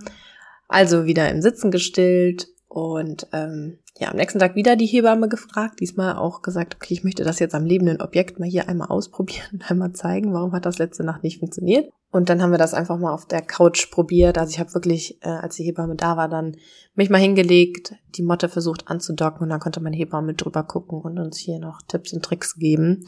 Also 0.68 1.06
wieder 1.06 1.30
im 1.30 1.42
Sitzen 1.42 1.72
gestillt 1.72 2.48
und 2.68 3.28
ähm, 3.34 3.80
ja, 3.98 4.10
am 4.10 4.18
nächsten 4.18 4.40
Tag 4.40 4.56
wieder 4.56 4.76
die 4.76 4.86
Hebamme 4.86 5.30
gefragt, 5.30 5.80
diesmal 5.80 6.16
auch 6.16 6.42
gesagt, 6.42 6.76
okay, 6.76 6.94
ich 6.94 7.04
möchte 7.04 7.24
das 7.24 7.40
jetzt 7.40 7.56
am 7.56 7.66
lebenden 7.66 8.02
Objekt 8.02 8.40
mal 8.40 8.50
hier 8.50 8.68
einmal 8.68 8.90
ausprobieren 8.90 9.48
und 9.54 9.70
einmal 9.72 9.94
zeigen, 9.94 10.34
warum 10.34 10.52
hat 10.52 10.66
das 10.66 10.78
letzte 10.78 11.04
Nacht 11.04 11.24
nicht 11.24 11.40
funktioniert. 11.40 11.90
Und 12.12 12.30
dann 12.30 12.42
haben 12.42 12.52
wir 12.52 12.58
das 12.58 12.74
einfach 12.74 12.98
mal 12.98 13.14
auf 13.14 13.26
der 13.26 13.42
Couch 13.42 13.92
probiert. 13.92 14.38
Also 14.38 14.52
ich 14.52 14.60
habe 14.60 14.74
wirklich, 14.74 15.22
äh, 15.22 15.30
als 15.30 15.56
die 15.56 15.64
Hebamme 15.64 15.96
da 15.96 16.16
war, 16.16 16.30
dann 16.30 16.56
mich 16.94 17.10
mal 17.10 17.18
hingelegt, 17.18 17.94
die 18.16 18.24
Motte 18.24 18.48
versucht 18.48 18.88
anzudocken 18.88 19.44
und 19.44 19.50
dann 19.50 19.60
konnte 19.60 19.82
meine 19.82 19.98
Hebamme 19.98 20.34
drüber 20.34 20.64
gucken 20.64 21.02
und 21.02 21.18
uns 21.20 21.38
hier 21.38 21.60
noch 21.60 21.82
Tipps 21.82 22.14
und 22.14 22.24
Tricks 22.24 22.56
geben 22.56 23.06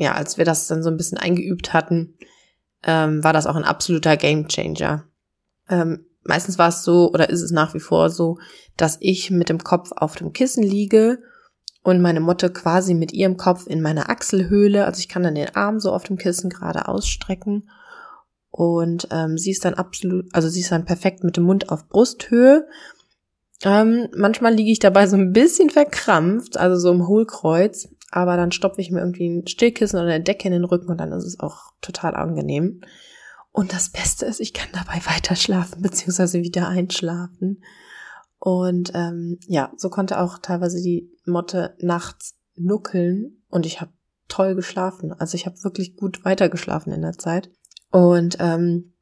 ja, 0.00 0.14
als 0.14 0.38
wir 0.38 0.44
das 0.44 0.66
dann 0.66 0.82
so 0.82 0.90
ein 0.90 0.96
bisschen 0.96 1.18
eingeübt 1.18 1.72
hatten, 1.72 2.16
ähm, 2.82 3.22
war 3.22 3.34
das 3.34 3.46
auch 3.46 3.56
ein 3.56 3.64
absoluter 3.64 4.16
Gamechanger. 4.16 5.04
Ähm, 5.68 6.06
meistens 6.22 6.58
war 6.58 6.68
es 6.68 6.82
so 6.82 7.10
oder 7.12 7.30
ist 7.30 7.42
es 7.42 7.50
nach 7.50 7.74
wie 7.74 7.80
vor 7.80 8.10
so, 8.10 8.38
dass 8.76 8.98
ich 9.00 9.30
mit 9.30 9.48
dem 9.48 9.62
Kopf 9.62 9.90
auf 9.94 10.16
dem 10.16 10.32
Kissen 10.32 10.62
liege 10.62 11.18
und 11.82 12.00
meine 12.00 12.20
Mutter 12.20 12.50
quasi 12.50 12.94
mit 12.94 13.12
ihrem 13.12 13.36
Kopf 13.36 13.66
in 13.66 13.80
meine 13.80 14.08
Achselhöhle, 14.08 14.84
also 14.84 14.98
ich 14.98 15.08
kann 15.08 15.22
dann 15.22 15.34
den 15.34 15.54
Arm 15.56 15.80
so 15.80 15.92
auf 15.92 16.04
dem 16.04 16.18
Kissen 16.18 16.50
gerade 16.50 16.88
ausstrecken 16.88 17.68
und 18.50 19.08
ähm, 19.10 19.38
sie 19.38 19.52
ist 19.52 19.64
dann 19.64 19.74
absolut, 19.74 20.26
also 20.32 20.48
sie 20.48 20.60
ist 20.60 20.72
dann 20.72 20.84
perfekt 20.84 21.24
mit 21.24 21.36
dem 21.36 21.44
Mund 21.44 21.70
auf 21.70 21.88
Brusthöhe. 21.88 22.66
Ähm, 23.62 24.08
manchmal 24.16 24.54
liege 24.54 24.72
ich 24.72 24.78
dabei 24.78 25.06
so 25.06 25.16
ein 25.16 25.32
bisschen 25.32 25.70
verkrampft, 25.70 26.56
also 26.56 26.76
so 26.76 26.92
im 26.92 27.06
Hohlkreuz, 27.06 27.88
aber 28.10 28.36
dann 28.36 28.52
stopfe 28.52 28.80
ich 28.80 28.90
mir 28.90 29.00
irgendwie 29.00 29.28
ein 29.28 29.46
Stillkissen 29.46 29.98
oder 29.98 30.08
eine 30.08 30.24
Decke 30.24 30.48
in 30.48 30.52
den 30.52 30.64
Rücken 30.64 30.90
und 30.90 30.98
dann 30.98 31.12
ist 31.12 31.24
es 31.24 31.38
auch 31.40 31.72
total 31.80 32.14
angenehm. 32.14 32.80
Und 33.52 33.72
das 33.72 33.90
Beste 33.90 34.26
ist, 34.26 34.40
ich 34.40 34.52
kann 34.52 34.68
dabei 34.72 35.00
weiter 35.06 35.36
schlafen 35.36 35.82
beziehungsweise 35.82 36.42
wieder 36.42 36.68
einschlafen. 36.68 37.62
Und 38.38 38.92
ähm, 38.94 39.38
ja, 39.46 39.72
so 39.76 39.90
konnte 39.90 40.18
auch 40.18 40.38
teilweise 40.38 40.80
die 40.80 41.10
Motte 41.26 41.76
nachts 41.80 42.36
nuckeln 42.56 43.42
und 43.48 43.66
ich 43.66 43.80
habe 43.80 43.92
toll 44.28 44.54
geschlafen. 44.54 45.12
Also 45.12 45.34
ich 45.34 45.46
habe 45.46 45.62
wirklich 45.64 45.96
gut 45.96 46.24
weitergeschlafen 46.24 46.92
in 46.92 47.02
der 47.02 47.18
Zeit. 47.18 47.50
Und 47.90 48.36
ähm, 48.40 48.94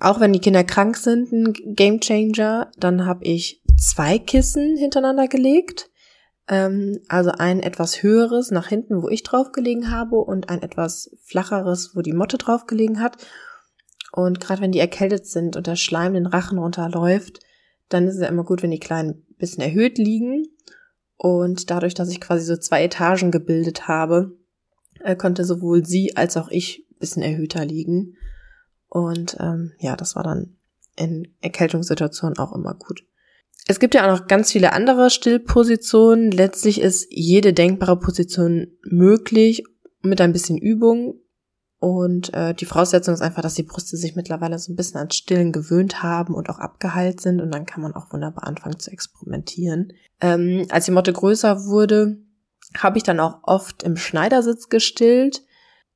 auch 0.00 0.20
wenn 0.20 0.32
die 0.32 0.40
Kinder 0.40 0.64
krank 0.64 0.96
sind, 0.96 1.32
ein 1.32 1.52
Game 1.74 2.00
Changer, 2.00 2.70
dann 2.78 3.04
habe 3.04 3.24
ich 3.24 3.62
zwei 3.76 4.18
Kissen 4.18 4.76
hintereinander 4.76 5.28
gelegt 5.28 5.90
ähm, 6.48 7.00
also 7.08 7.30
ein 7.30 7.60
etwas 7.60 8.02
höheres 8.02 8.50
nach 8.50 8.68
hinten, 8.68 9.02
wo 9.02 9.08
ich 9.08 9.22
drauf 9.22 9.52
gelegen 9.52 9.90
habe 9.90 10.16
und 10.16 10.48
ein 10.48 10.62
etwas 10.62 11.16
flacheres, 11.24 11.96
wo 11.96 12.02
die 12.02 12.12
Motte 12.12 12.38
drauf 12.38 12.66
gelegen 12.66 13.00
hat. 13.00 13.16
Und 14.12 14.40
gerade 14.40 14.62
wenn 14.62 14.72
die 14.72 14.78
erkältet 14.78 15.26
sind 15.26 15.56
und 15.56 15.66
der 15.66 15.76
Schleim 15.76 16.14
den 16.14 16.26
Rachen 16.26 16.58
runterläuft, 16.58 17.40
dann 17.88 18.06
ist 18.06 18.16
es 18.16 18.22
ja 18.22 18.28
immer 18.28 18.44
gut, 18.44 18.62
wenn 18.62 18.70
die 18.70 18.80
Kleinen 18.80 19.10
ein 19.10 19.36
bisschen 19.38 19.62
erhöht 19.62 19.98
liegen. 19.98 20.46
Und 21.16 21.70
dadurch, 21.70 21.94
dass 21.94 22.10
ich 22.10 22.20
quasi 22.20 22.44
so 22.44 22.56
zwei 22.56 22.84
Etagen 22.84 23.30
gebildet 23.30 23.88
habe, 23.88 24.36
äh, 25.00 25.16
konnte 25.16 25.44
sowohl 25.44 25.84
sie 25.84 26.16
als 26.16 26.36
auch 26.36 26.48
ich 26.48 26.86
bisschen 26.98 27.22
erhöhter 27.22 27.64
liegen. 27.64 28.16
Und 28.88 29.36
ähm, 29.40 29.72
ja, 29.78 29.96
das 29.96 30.16
war 30.16 30.22
dann 30.22 30.56
in 30.96 31.34
Erkältungssituationen 31.40 32.38
auch 32.38 32.54
immer 32.54 32.74
gut. 32.74 33.04
Es 33.68 33.80
gibt 33.80 33.94
ja 33.94 34.04
auch 34.04 34.18
noch 34.18 34.28
ganz 34.28 34.52
viele 34.52 34.72
andere 34.72 35.10
Stillpositionen. 35.10 36.30
Letztlich 36.30 36.80
ist 36.80 37.08
jede 37.10 37.52
denkbare 37.52 37.98
Position 37.98 38.68
möglich 38.84 39.64
mit 40.02 40.20
ein 40.20 40.32
bisschen 40.32 40.56
Übung. 40.56 41.20
Und 41.86 42.34
äh, 42.34 42.52
die 42.52 42.64
Voraussetzung 42.64 43.14
ist 43.14 43.20
einfach, 43.20 43.42
dass 43.42 43.54
die 43.54 43.62
Brüste 43.62 43.96
sich 43.96 44.16
mittlerweile 44.16 44.58
so 44.58 44.72
ein 44.72 44.74
bisschen 44.74 44.98
an 44.98 45.12
Stillen 45.12 45.52
gewöhnt 45.52 46.02
haben 46.02 46.34
und 46.34 46.50
auch 46.50 46.58
abgeheilt 46.58 47.20
sind. 47.20 47.40
Und 47.40 47.52
dann 47.52 47.64
kann 47.64 47.80
man 47.80 47.94
auch 47.94 48.12
wunderbar 48.12 48.42
anfangen 48.42 48.80
zu 48.80 48.90
experimentieren. 48.90 49.92
Ähm, 50.20 50.66
als 50.70 50.86
die 50.86 50.90
Motte 50.90 51.12
größer 51.12 51.66
wurde, 51.66 52.16
habe 52.76 52.98
ich 52.98 53.04
dann 53.04 53.20
auch 53.20 53.38
oft 53.44 53.84
im 53.84 53.96
Schneidersitz 53.96 54.68
gestillt 54.68 55.44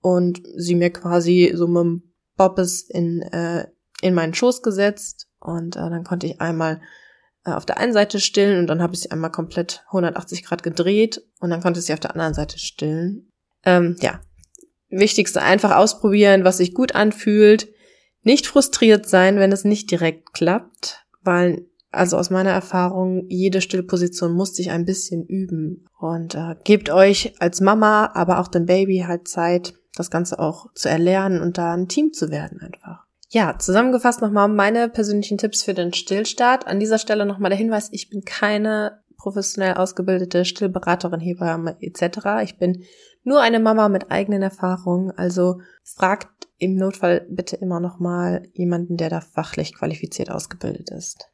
und 0.00 0.40
sie 0.54 0.76
mir 0.76 0.92
quasi 0.92 1.50
so 1.56 1.66
mit 1.66 1.82
dem 1.82 2.12
Bobbes 2.36 2.82
in, 2.82 3.22
äh, 3.22 3.66
in 4.00 4.14
meinen 4.14 4.32
Schoß 4.32 4.62
gesetzt. 4.62 5.26
Und 5.40 5.74
äh, 5.74 5.90
dann 5.90 6.04
konnte 6.04 6.28
ich 6.28 6.40
einmal 6.40 6.80
äh, 7.44 7.50
auf 7.50 7.66
der 7.66 7.78
einen 7.78 7.94
Seite 7.94 8.20
stillen 8.20 8.60
und 8.60 8.68
dann 8.68 8.80
habe 8.80 8.94
ich 8.94 9.00
sie 9.00 9.10
einmal 9.10 9.32
komplett 9.32 9.82
180 9.88 10.44
Grad 10.44 10.62
gedreht 10.62 11.20
und 11.40 11.50
dann 11.50 11.60
konnte 11.60 11.80
sie 11.80 11.92
auf 11.92 12.00
der 12.00 12.12
anderen 12.12 12.34
Seite 12.34 12.60
stillen. 12.60 13.28
Ähm, 13.64 13.96
ja, 13.98 14.20
wichtigste 14.90 15.42
einfach 15.42 15.76
ausprobieren, 15.76 16.44
was 16.44 16.58
sich 16.58 16.74
gut 16.74 16.94
anfühlt. 16.94 17.68
Nicht 18.22 18.46
frustriert 18.46 19.08
sein, 19.08 19.38
wenn 19.38 19.52
es 19.52 19.64
nicht 19.64 19.90
direkt 19.90 20.32
klappt, 20.34 21.06
weil 21.22 21.66
also 21.92 22.16
aus 22.16 22.30
meiner 22.30 22.50
Erfahrung, 22.50 23.26
jede 23.28 23.60
Stillposition 23.60 24.32
muss 24.32 24.54
sich 24.54 24.70
ein 24.70 24.84
bisschen 24.84 25.24
üben. 25.24 25.86
Und 25.98 26.34
äh, 26.34 26.54
gebt 26.64 26.90
euch 26.90 27.34
als 27.40 27.60
Mama, 27.60 28.10
aber 28.14 28.38
auch 28.38 28.48
dem 28.48 28.66
Baby 28.66 29.04
halt 29.06 29.26
Zeit, 29.26 29.74
das 29.96 30.10
Ganze 30.10 30.38
auch 30.38 30.72
zu 30.74 30.88
erlernen 30.88 31.40
und 31.40 31.58
da 31.58 31.74
ein 31.74 31.88
Team 31.88 32.12
zu 32.12 32.30
werden 32.30 32.60
einfach. 32.60 33.04
Ja, 33.28 33.58
zusammengefasst 33.58 34.22
nochmal 34.22 34.48
meine 34.48 34.88
persönlichen 34.88 35.38
Tipps 35.38 35.62
für 35.62 35.74
den 35.74 35.92
Stillstart. 35.92 36.66
An 36.66 36.80
dieser 36.80 36.98
Stelle 36.98 37.26
nochmal 37.26 37.50
der 37.50 37.58
Hinweis, 37.58 37.88
ich 37.92 38.08
bin 38.08 38.24
keine 38.24 39.02
professionell 39.16 39.74
ausgebildete 39.74 40.44
Stillberaterin, 40.44 41.20
Hebamme 41.20 41.76
etc. 41.80 42.42
Ich 42.42 42.56
bin 42.56 42.84
nur 43.22 43.40
eine 43.40 43.60
Mama 43.60 43.88
mit 43.88 44.10
eigenen 44.10 44.42
Erfahrungen. 44.42 45.10
Also 45.10 45.60
fragt 45.82 46.48
im 46.58 46.76
Notfall 46.76 47.26
bitte 47.30 47.56
immer 47.56 47.80
nochmal 47.80 48.42
jemanden, 48.52 48.96
der 48.96 49.10
da 49.10 49.20
fachlich 49.20 49.74
qualifiziert 49.74 50.30
ausgebildet 50.30 50.90
ist. 50.90 51.28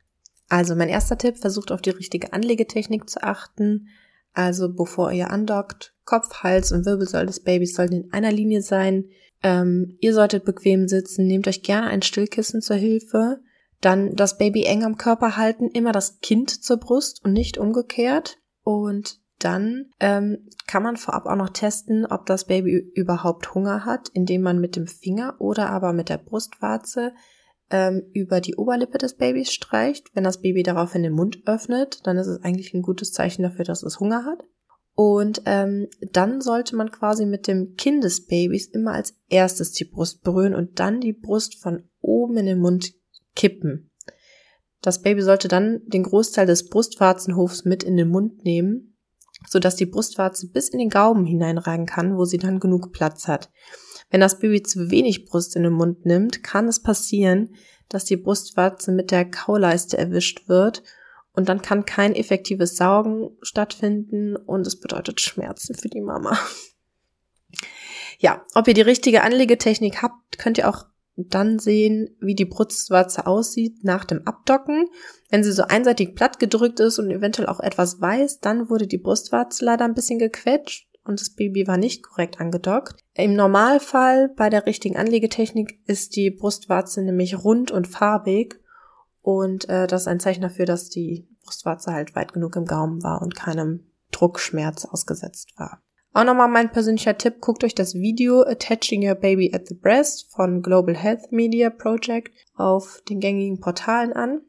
Also 0.48 0.76
mein 0.76 0.88
erster 0.88 1.18
Tipp, 1.18 1.38
versucht 1.38 1.72
auf 1.72 1.82
die 1.82 1.90
richtige 1.90 2.32
Anlegetechnik 2.32 3.10
zu 3.10 3.22
achten. 3.22 3.88
Also 4.32 4.72
bevor 4.72 5.12
ihr 5.12 5.30
andockt, 5.30 5.94
Kopf, 6.04 6.42
Hals 6.42 6.70
und 6.70 6.86
Wirbelsäule 6.86 7.26
des 7.26 7.42
Babys 7.42 7.74
sollten 7.74 7.94
in 7.94 8.12
einer 8.12 8.30
Linie 8.30 8.62
sein. 8.62 9.06
Ähm, 9.42 9.96
ihr 10.00 10.14
solltet 10.14 10.44
bequem 10.44 10.88
sitzen, 10.88 11.26
nehmt 11.26 11.48
euch 11.48 11.62
gerne 11.62 11.88
ein 11.88 12.02
Stillkissen 12.02 12.62
zur 12.62 12.76
Hilfe. 12.76 13.40
Dann 13.80 14.14
das 14.14 14.38
Baby 14.38 14.64
eng 14.64 14.84
am 14.84 14.96
Körper 14.96 15.36
halten, 15.36 15.68
immer 15.68 15.92
das 15.92 16.20
Kind 16.20 16.50
zur 16.50 16.76
Brust 16.78 17.24
und 17.24 17.32
nicht 17.32 17.58
umgekehrt. 17.58 18.38
Und 18.62 19.20
dann 19.46 19.92
ähm, 20.00 20.48
kann 20.66 20.82
man 20.82 20.96
vorab 20.96 21.26
auch 21.26 21.36
noch 21.36 21.50
testen, 21.50 22.04
ob 22.04 22.26
das 22.26 22.46
Baby 22.46 22.90
überhaupt 22.94 23.54
Hunger 23.54 23.84
hat, 23.84 24.08
indem 24.08 24.42
man 24.42 24.58
mit 24.58 24.74
dem 24.74 24.88
Finger 24.88 25.36
oder 25.38 25.70
aber 25.70 25.92
mit 25.92 26.08
der 26.08 26.18
Brustwarze 26.18 27.12
ähm, 27.70 28.02
über 28.12 28.40
die 28.40 28.56
Oberlippe 28.56 28.98
des 28.98 29.14
Babys 29.14 29.52
streicht. 29.52 30.10
Wenn 30.14 30.24
das 30.24 30.40
Baby 30.40 30.64
daraufhin 30.64 31.04
den 31.04 31.12
Mund 31.12 31.42
öffnet, 31.46 32.04
dann 32.08 32.16
ist 32.16 32.26
es 32.26 32.42
eigentlich 32.42 32.74
ein 32.74 32.82
gutes 32.82 33.12
Zeichen 33.12 33.44
dafür, 33.44 33.64
dass 33.64 33.84
es 33.84 34.00
Hunger 34.00 34.24
hat. 34.24 34.42
Und 34.94 35.42
ähm, 35.44 35.86
dann 36.00 36.40
sollte 36.40 36.74
man 36.74 36.90
quasi 36.90 37.24
mit 37.24 37.46
dem 37.46 37.76
Kinn 37.76 38.00
des 38.00 38.26
Babys 38.26 38.66
immer 38.66 38.94
als 38.94 39.14
erstes 39.28 39.70
die 39.72 39.84
Brust 39.84 40.24
berühren 40.24 40.56
und 40.56 40.80
dann 40.80 41.00
die 41.00 41.12
Brust 41.12 41.62
von 41.62 41.88
oben 42.00 42.36
in 42.38 42.46
den 42.46 42.58
Mund 42.58 42.94
kippen. 43.36 43.92
Das 44.82 45.02
Baby 45.02 45.22
sollte 45.22 45.46
dann 45.46 45.82
den 45.86 46.02
Großteil 46.02 46.46
des 46.46 46.68
Brustwarzenhofs 46.68 47.64
mit 47.64 47.84
in 47.84 47.96
den 47.96 48.08
Mund 48.08 48.44
nehmen, 48.44 48.95
sodass 49.48 49.76
die 49.76 49.86
Brustwarze 49.86 50.48
bis 50.48 50.68
in 50.68 50.78
den 50.78 50.88
Gaumen 50.88 51.26
hineinragen 51.26 51.86
kann, 51.86 52.16
wo 52.16 52.24
sie 52.24 52.38
dann 52.38 52.60
genug 52.60 52.92
Platz 52.92 53.28
hat. 53.28 53.50
Wenn 54.10 54.20
das 54.20 54.38
Baby 54.38 54.62
zu 54.62 54.90
wenig 54.90 55.26
Brust 55.26 55.56
in 55.56 55.64
den 55.64 55.72
Mund 55.72 56.06
nimmt, 56.06 56.42
kann 56.42 56.68
es 56.68 56.82
passieren, 56.82 57.54
dass 57.88 58.04
die 58.04 58.16
Brustwarze 58.16 58.92
mit 58.92 59.10
der 59.10 59.24
Kauleiste 59.24 59.98
erwischt 59.98 60.48
wird 60.48 60.82
und 61.32 61.48
dann 61.48 61.62
kann 61.62 61.84
kein 61.84 62.14
effektives 62.14 62.76
Saugen 62.76 63.30
stattfinden 63.42 64.36
und 64.36 64.66
es 64.66 64.80
bedeutet 64.80 65.20
Schmerzen 65.20 65.74
für 65.74 65.88
die 65.88 66.00
Mama. 66.00 66.38
Ja, 68.18 68.44
ob 68.54 68.66
ihr 68.66 68.74
die 68.74 68.80
richtige 68.80 69.22
Anlegetechnik 69.22 70.02
habt, 70.02 70.38
könnt 70.38 70.58
ihr 70.58 70.68
auch 70.68 70.86
dann 71.16 71.58
sehen, 71.58 72.16
wie 72.20 72.34
die 72.34 72.44
Brustwarze 72.44 73.26
aussieht 73.26 73.84
nach 73.84 74.04
dem 74.04 74.26
Abdocken. 74.26 74.86
Wenn 75.30 75.42
sie 75.42 75.52
so 75.52 75.62
einseitig 75.62 76.14
platt 76.14 76.38
gedrückt 76.38 76.80
ist 76.80 76.98
und 76.98 77.10
eventuell 77.10 77.48
auch 77.48 77.60
etwas 77.60 78.00
weiß, 78.00 78.40
dann 78.40 78.68
wurde 78.68 78.86
die 78.86 78.98
Brustwarze 78.98 79.64
leider 79.64 79.84
ein 79.84 79.94
bisschen 79.94 80.18
gequetscht 80.18 80.88
und 81.04 81.20
das 81.20 81.30
Baby 81.30 81.66
war 81.66 81.78
nicht 81.78 82.02
korrekt 82.02 82.40
angedockt. 82.40 83.00
Im 83.14 83.34
Normalfall 83.34 84.28
bei 84.36 84.50
der 84.50 84.66
richtigen 84.66 84.96
Anlegetechnik 84.96 85.80
ist 85.86 86.16
die 86.16 86.30
Brustwarze 86.30 87.02
nämlich 87.02 87.42
rund 87.42 87.70
und 87.70 87.86
farbig 87.86 88.60
und 89.22 89.68
äh, 89.68 89.86
das 89.86 90.02
ist 90.02 90.08
ein 90.08 90.20
Zeichen 90.20 90.42
dafür, 90.42 90.66
dass 90.66 90.88
die 90.88 91.28
Brustwarze 91.44 91.92
halt 91.92 92.14
weit 92.14 92.32
genug 92.32 92.56
im 92.56 92.64
Gaumen 92.64 93.02
war 93.02 93.22
und 93.22 93.34
keinem 93.34 93.86
Druckschmerz 94.12 94.84
ausgesetzt 94.84 95.52
war. 95.56 95.82
Auch 96.16 96.24
nochmal 96.24 96.48
mein 96.48 96.72
persönlicher 96.72 97.18
Tipp, 97.18 97.42
guckt 97.42 97.62
euch 97.62 97.74
das 97.74 97.92
Video 97.92 98.40
Attaching 98.40 99.06
Your 99.06 99.16
Baby 99.16 99.52
at 99.52 99.68
the 99.68 99.74
Breast 99.74 100.32
von 100.32 100.62
Global 100.62 100.96
Health 100.96 101.30
Media 101.30 101.68
Project 101.68 102.32
auf 102.54 103.02
den 103.06 103.20
gängigen 103.20 103.60
Portalen 103.60 104.14
an. 104.14 104.40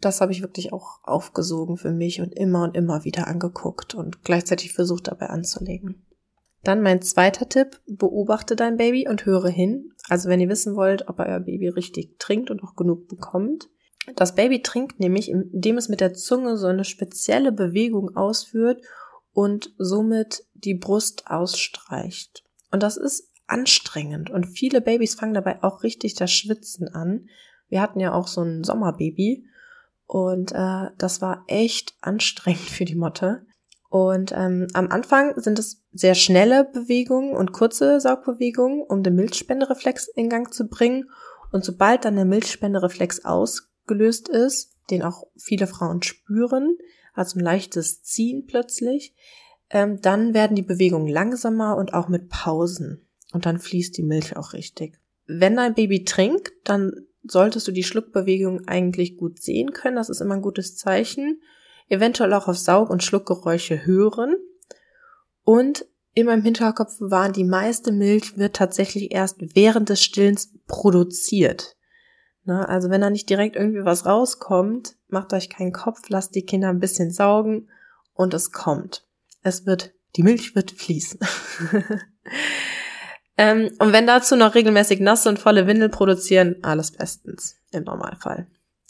Das 0.00 0.22
habe 0.22 0.32
ich 0.32 0.40
wirklich 0.40 0.72
auch 0.72 1.00
aufgesogen 1.02 1.76
für 1.76 1.90
mich 1.90 2.22
und 2.22 2.32
immer 2.34 2.64
und 2.64 2.74
immer 2.74 3.04
wieder 3.04 3.26
angeguckt 3.26 3.94
und 3.94 4.24
gleichzeitig 4.24 4.72
versucht 4.72 5.08
dabei 5.08 5.26
anzulegen. 5.26 6.06
Dann 6.64 6.80
mein 6.80 7.02
zweiter 7.02 7.46
Tipp, 7.46 7.82
beobachte 7.86 8.56
dein 8.56 8.78
Baby 8.78 9.06
und 9.06 9.26
höre 9.26 9.50
hin. 9.50 9.92
Also 10.08 10.30
wenn 10.30 10.40
ihr 10.40 10.48
wissen 10.48 10.74
wollt, 10.74 11.06
ob 11.08 11.18
euer 11.18 11.40
Baby 11.40 11.68
richtig 11.68 12.18
trinkt 12.18 12.50
und 12.50 12.62
auch 12.62 12.76
genug 12.76 13.08
bekommt, 13.08 13.68
das 14.16 14.34
Baby 14.34 14.62
trinkt 14.62 15.00
nämlich, 15.00 15.30
indem 15.30 15.76
es 15.76 15.90
mit 15.90 16.00
der 16.00 16.14
Zunge 16.14 16.56
so 16.56 16.68
eine 16.68 16.84
spezielle 16.84 17.52
Bewegung 17.52 18.16
ausführt 18.16 18.80
und 19.32 19.72
somit 19.78 20.44
die 20.54 20.74
Brust 20.74 21.26
ausstreicht. 21.26 22.44
Und 22.70 22.82
das 22.82 22.96
ist 22.96 23.30
anstrengend 23.46 24.30
und 24.30 24.46
viele 24.46 24.80
Babys 24.80 25.14
fangen 25.14 25.34
dabei 25.34 25.62
auch 25.62 25.82
richtig 25.82 26.14
das 26.14 26.32
Schwitzen 26.32 26.88
an. 26.88 27.28
Wir 27.68 27.80
hatten 27.80 28.00
ja 28.00 28.12
auch 28.12 28.28
so 28.28 28.42
ein 28.42 28.64
Sommerbaby 28.64 29.44
und 30.06 30.52
äh, 30.52 30.90
das 30.98 31.20
war 31.20 31.44
echt 31.46 31.94
anstrengend 32.00 32.68
für 32.70 32.84
die 32.84 32.96
Motte. 32.96 33.46
Und 33.90 34.32
ähm, 34.32 34.68
am 34.72 34.88
Anfang 34.88 35.40
sind 35.40 35.58
es 35.58 35.84
sehr 35.92 36.14
schnelle 36.14 36.64
Bewegungen 36.64 37.36
und 37.36 37.50
kurze 37.52 38.00
Saugbewegungen, 38.00 38.82
um 38.82 39.02
den 39.02 39.16
Milchspendereflex 39.16 40.06
in 40.06 40.28
Gang 40.28 40.54
zu 40.54 40.68
bringen. 40.68 41.10
Und 41.50 41.64
sobald 41.64 42.04
dann 42.04 42.14
der 42.14 42.24
Milchspendereflex 42.24 43.24
aus 43.24 43.68
gelöst 43.88 44.28
ist, 44.28 44.76
den 44.90 45.02
auch 45.02 45.24
viele 45.36 45.66
Frauen 45.66 46.02
spüren, 46.02 46.76
also 47.20 47.38
ein 47.38 47.44
leichtes 47.44 48.02
Ziehen 48.02 48.46
plötzlich, 48.46 49.14
ähm, 49.68 50.00
dann 50.00 50.34
werden 50.34 50.56
die 50.56 50.62
Bewegungen 50.62 51.06
langsamer 51.06 51.76
und 51.76 51.94
auch 51.94 52.08
mit 52.08 52.30
Pausen. 52.30 53.06
Und 53.32 53.46
dann 53.46 53.60
fließt 53.60 53.96
die 53.96 54.02
Milch 54.02 54.36
auch 54.36 54.54
richtig. 54.54 54.98
Wenn 55.26 55.54
dein 55.54 55.74
Baby 55.74 56.04
trinkt, 56.04 56.52
dann 56.64 56.92
solltest 57.22 57.68
du 57.68 57.72
die 57.72 57.84
Schluckbewegung 57.84 58.66
eigentlich 58.66 59.16
gut 59.16 59.40
sehen 59.40 59.72
können. 59.72 59.96
Das 59.96 60.08
ist 60.08 60.20
immer 60.20 60.34
ein 60.34 60.42
gutes 60.42 60.76
Zeichen. 60.76 61.40
Eventuell 61.88 62.32
auch 62.32 62.48
auf 62.48 62.56
Saug- 62.56 62.90
und 62.90 63.04
Schluckgeräusche 63.04 63.84
hören. 63.84 64.34
Und 65.44 65.86
in 66.14 66.26
meinem 66.26 66.42
Hinterkopf 66.42 66.96
waren, 66.98 67.32
die 67.32 67.44
meiste 67.44 67.92
Milch 67.92 68.36
wird 68.38 68.56
tatsächlich 68.56 69.12
erst 69.12 69.36
während 69.54 69.90
des 69.90 70.02
Stillens 70.02 70.52
produziert. 70.66 71.76
Ne? 72.44 72.68
Also 72.68 72.90
wenn 72.90 73.00
da 73.00 73.10
nicht 73.10 73.28
direkt 73.28 73.56
irgendwie 73.56 73.84
was 73.84 74.06
rauskommt, 74.06 74.96
macht 75.08 75.32
euch 75.32 75.50
keinen 75.50 75.72
Kopf, 75.72 76.08
lasst 76.08 76.34
die 76.34 76.44
Kinder 76.44 76.68
ein 76.68 76.80
bisschen 76.80 77.10
saugen 77.10 77.68
und 78.14 78.34
es 78.34 78.52
kommt. 78.52 79.06
Es 79.42 79.66
wird, 79.66 79.92
die 80.16 80.22
Milch 80.22 80.54
wird 80.54 80.70
fließen. 80.70 81.20
ähm, 83.36 83.70
und 83.78 83.92
wenn 83.92 84.06
dazu 84.06 84.36
noch 84.36 84.54
regelmäßig 84.54 85.00
nasse 85.00 85.28
und 85.28 85.38
volle 85.38 85.66
Windel 85.66 85.88
produzieren, 85.88 86.56
alles 86.62 86.92
bestens 86.92 87.56
im 87.72 87.84
Normalfall. 87.84 88.46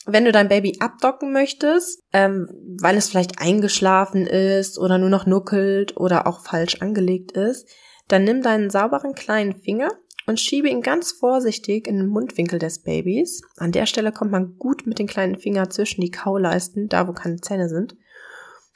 Wenn 0.07 0.25
du 0.25 0.33
dein 0.33 0.49
Baby 0.49 0.79
abdocken 0.81 1.33
möchtest, 1.33 2.03
ähm, 2.13 2.49
weil 2.81 2.97
es 2.97 3.09
vielleicht 3.09 3.41
eingeschlafen 3.41 4.27
ist 4.27 4.79
oder 4.79 4.99
nur 4.99 5.11
noch 5.11 5.27
nuckelt 5.27 5.97
oder 5.97 6.27
auch 6.27 6.41
falsch 6.41 6.81
angelegt 6.81 7.33
ist, 7.33 7.69
dann 8.09 8.25
nimm 8.25 8.43
deinen 8.43 8.71
sauberen 8.71 9.15
kleinen 9.15 9.55
Finger 9.55 9.91
und 10.31 10.39
schiebe 10.39 10.69
ihn 10.69 10.81
ganz 10.81 11.11
vorsichtig 11.11 11.89
in 11.89 11.99
den 11.99 12.07
Mundwinkel 12.07 12.61
des 12.61 12.83
Babys. 12.83 13.43
An 13.57 13.73
der 13.73 13.85
Stelle 13.87 14.13
kommt 14.13 14.31
man 14.31 14.57
gut 14.59 14.87
mit 14.87 15.01
den 15.01 15.09
kleinen 15.09 15.37
Fingern 15.37 15.71
zwischen 15.71 16.01
die 16.01 16.13
Kauleisten, 16.13 16.89
da 16.89 17.09
wo 17.09 17.13
keine 17.13 17.41
Zähne 17.41 17.69
sind. 17.69 17.97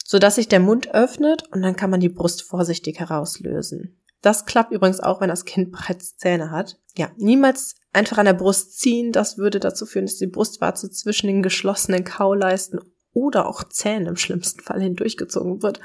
sodass 0.06 0.34
sich 0.34 0.48
der 0.48 0.60
Mund 0.60 0.92
öffnet 0.92 1.44
und 1.50 1.62
dann 1.62 1.76
kann 1.76 1.88
man 1.88 2.00
die 2.00 2.10
Brust 2.10 2.42
vorsichtig 2.42 3.00
herauslösen. 3.00 4.02
Das 4.20 4.44
klappt 4.44 4.72
übrigens 4.72 5.00
auch, 5.00 5.20
wenn 5.20 5.30
das 5.30 5.46
Kind 5.46 5.70
bereits 5.72 6.16
Zähne 6.16 6.50
hat. 6.50 6.78
Ja, 6.96 7.10
niemals 7.16 7.76
einfach 7.92 8.18
an 8.18 8.26
der 8.26 8.34
Brust 8.34 8.78
ziehen. 8.78 9.12
Das 9.12 9.38
würde 9.38 9.60
dazu 9.60 9.86
führen, 9.86 10.06
dass 10.06 10.16
die 10.16 10.26
Brustwarze 10.26 10.90
zwischen 10.90 11.28
den 11.28 11.42
geschlossenen 11.42 12.04
Kauleisten 12.04 12.80
oder 13.12 13.48
auch 13.48 13.64
Zähnen 13.64 14.08
im 14.08 14.16
schlimmsten 14.16 14.60
Fall 14.60 14.82
hindurchgezogen 14.82 15.62
wird. 15.62 15.80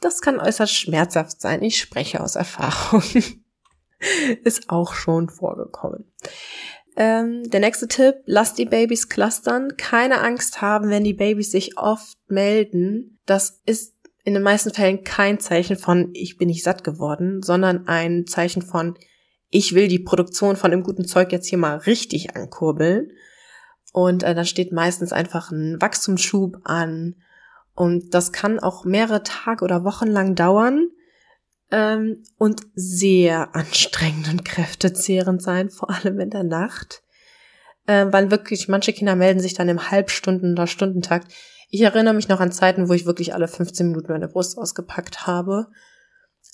Das 0.00 0.20
kann 0.20 0.38
äußerst 0.38 0.74
schmerzhaft 0.74 1.40
sein. 1.40 1.62
Ich 1.62 1.80
spreche 1.80 2.22
aus 2.22 2.36
Erfahrung. 2.36 3.02
Ist 4.44 4.70
auch 4.70 4.94
schon 4.94 5.28
vorgekommen. 5.28 6.04
Ähm, 6.96 7.48
der 7.50 7.60
nächste 7.60 7.88
Tipp, 7.88 8.16
lasst 8.24 8.58
die 8.58 8.66
Babys 8.66 9.08
clustern. 9.08 9.76
Keine 9.76 10.20
Angst 10.20 10.60
haben, 10.60 10.90
wenn 10.90 11.04
die 11.04 11.14
Babys 11.14 11.50
sich 11.50 11.76
oft 11.76 12.18
melden. 12.28 13.18
Das 13.26 13.62
ist 13.66 13.94
in 14.24 14.34
den 14.34 14.42
meisten 14.42 14.72
Fällen 14.72 15.02
kein 15.02 15.40
Zeichen 15.40 15.76
von 15.76 16.10
ich 16.14 16.38
bin 16.38 16.48
nicht 16.48 16.62
satt 16.62 16.84
geworden, 16.84 17.42
sondern 17.42 17.88
ein 17.88 18.26
Zeichen 18.26 18.62
von 18.62 18.96
ich 19.50 19.74
will 19.74 19.88
die 19.88 19.98
Produktion 19.98 20.56
von 20.56 20.70
dem 20.70 20.82
guten 20.82 21.04
Zeug 21.04 21.30
jetzt 21.30 21.48
hier 21.48 21.58
mal 21.58 21.76
richtig 21.76 22.34
ankurbeln. 22.34 23.10
Und 23.92 24.22
äh, 24.22 24.34
da 24.34 24.44
steht 24.44 24.72
meistens 24.72 25.12
einfach 25.12 25.50
ein 25.50 25.80
Wachstumsschub 25.80 26.58
an. 26.64 27.16
Und 27.74 28.14
das 28.14 28.32
kann 28.32 28.60
auch 28.60 28.84
mehrere 28.84 29.22
Tage 29.22 29.64
oder 29.64 29.84
Wochen 29.84 30.08
lang 30.08 30.34
dauern 30.34 30.88
ähm, 31.70 32.22
und 32.38 32.62
sehr 32.74 33.54
anstrengend 33.54 34.28
und 34.28 34.44
kräftezehrend 34.44 35.42
sein, 35.42 35.70
vor 35.70 35.90
allem 35.90 36.20
in 36.20 36.30
der 36.30 36.44
Nacht. 36.44 37.02
Äh, 37.86 38.06
weil 38.10 38.30
wirklich 38.30 38.68
manche 38.68 38.92
Kinder 38.92 39.16
melden 39.16 39.40
sich 39.40 39.54
dann 39.54 39.68
im 39.68 39.90
Halbstunden- 39.90 40.52
oder 40.52 40.66
Stundentakt. 40.66 41.32
Ich 41.70 41.82
erinnere 41.82 42.14
mich 42.14 42.28
noch 42.28 42.40
an 42.40 42.52
Zeiten, 42.52 42.88
wo 42.88 42.92
ich 42.92 43.06
wirklich 43.06 43.34
alle 43.34 43.48
15 43.48 43.88
Minuten 43.88 44.12
meine 44.12 44.28
Brust 44.28 44.56
ausgepackt 44.56 45.26
habe. 45.26 45.66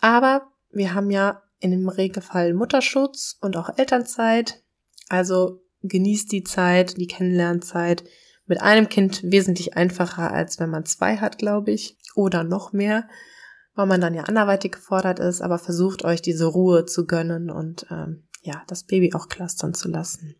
Aber 0.00 0.48
wir 0.72 0.94
haben 0.94 1.10
ja 1.10 1.42
in 1.58 1.70
dem 1.72 1.88
Regelfall 1.88 2.54
Mutterschutz 2.54 3.36
und 3.40 3.56
auch 3.56 3.76
Elternzeit. 3.76 4.62
Also 5.08 5.62
genießt 5.82 6.32
die 6.32 6.44
Zeit, 6.44 6.96
die 6.96 7.06
Kennenlernzeit. 7.06 8.04
Mit 8.46 8.60
einem 8.62 8.88
Kind 8.88 9.22
wesentlich 9.22 9.76
einfacher, 9.76 10.32
als 10.32 10.58
wenn 10.58 10.70
man 10.70 10.84
zwei 10.84 11.18
hat, 11.18 11.38
glaube 11.38 11.70
ich. 11.70 11.98
Oder 12.14 12.42
noch 12.42 12.72
mehr 12.72 13.06
weil 13.80 13.86
man 13.86 14.02
dann 14.02 14.12
ja 14.12 14.24
anderweitig 14.24 14.72
gefordert 14.72 15.20
ist, 15.20 15.40
aber 15.40 15.58
versucht 15.58 16.04
euch 16.04 16.20
diese 16.20 16.44
Ruhe 16.44 16.84
zu 16.84 17.06
gönnen 17.06 17.50
und 17.50 17.86
ähm, 17.90 18.24
ja, 18.42 18.62
das 18.66 18.84
Baby 18.84 19.14
auch 19.14 19.28
clustern 19.28 19.72
zu 19.72 19.88
lassen. 19.88 20.34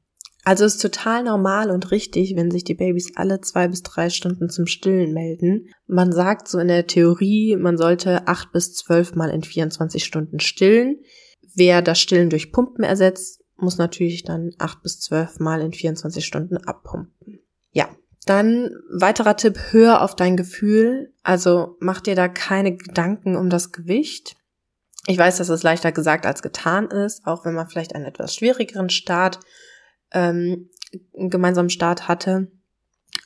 Also 0.45 0.67
ist 0.67 0.83
total 0.83 1.25
normal 1.25 1.71
und 1.71 1.91
richtig, 1.91 2.37
wenn 2.37 2.51
sich 2.51 2.65
die 2.65 2.75
Babys 2.75 3.13
alle 3.17 3.41
zwei 3.41 3.69
bis 3.69 3.83
drei 3.83 4.11
Stunden 4.11 4.51
zum 4.51 4.67
Stillen 4.67 5.15
melden. 5.15 5.69
Man 5.87 6.13
sagt 6.13 6.49
so 6.49 6.59
in 6.59 6.69
der 6.69 6.87
Theorie, 6.87 7.57
man 7.57 7.79
sollte 7.79 8.27
acht 8.29 8.53
bis 8.53 8.75
zwölf 8.75 9.15
Mal 9.15 9.31
in 9.31 9.43
24 9.43 10.05
Stunden 10.05 10.39
stillen. 10.39 11.01
Wer 11.55 11.81
das 11.81 11.99
Stillen 11.99 12.29
durch 12.29 12.53
Pumpen 12.53 12.85
ersetzt, 12.85 13.43
muss 13.57 13.79
natürlich 13.79 14.23
dann 14.23 14.51
acht 14.59 14.83
bis 14.83 15.01
zwölf 15.01 15.39
Mal 15.41 15.63
in 15.63 15.73
24 15.73 16.27
Stunden 16.27 16.59
abpumpen. 16.59 17.41
Ja, 17.73 17.89
dann 18.31 18.71
weiterer 18.89 19.37
Tipp, 19.37 19.59
hör 19.71 20.03
auf 20.03 20.15
dein 20.15 20.37
Gefühl. 20.37 21.13
Also 21.23 21.77
mach 21.81 22.01
dir 22.01 22.15
da 22.15 22.29
keine 22.29 22.77
Gedanken 22.77 23.37
um 23.37 23.51
das 23.51 23.73
Gewicht. 23.73 24.37
Ich 25.07 25.19
weiß, 25.19 25.39
dass 25.39 25.49
es 25.49 25.65
leichter 25.65 25.91
gesagt 25.91 26.27
als 26.27 26.41
getan 26.41 26.87
ist, 26.89 27.27
auch 27.27 27.45
wenn 27.45 27.55
man 27.55 27.69
vielleicht 27.69 27.95
einen 27.95 28.05
etwas 28.05 28.35
schwierigeren 28.35 28.89
Start, 28.89 29.41
ähm, 30.13 30.71
einen 31.19 31.31
gemeinsamen 31.31 31.71
Start 31.71 32.07
hatte. 32.07 32.53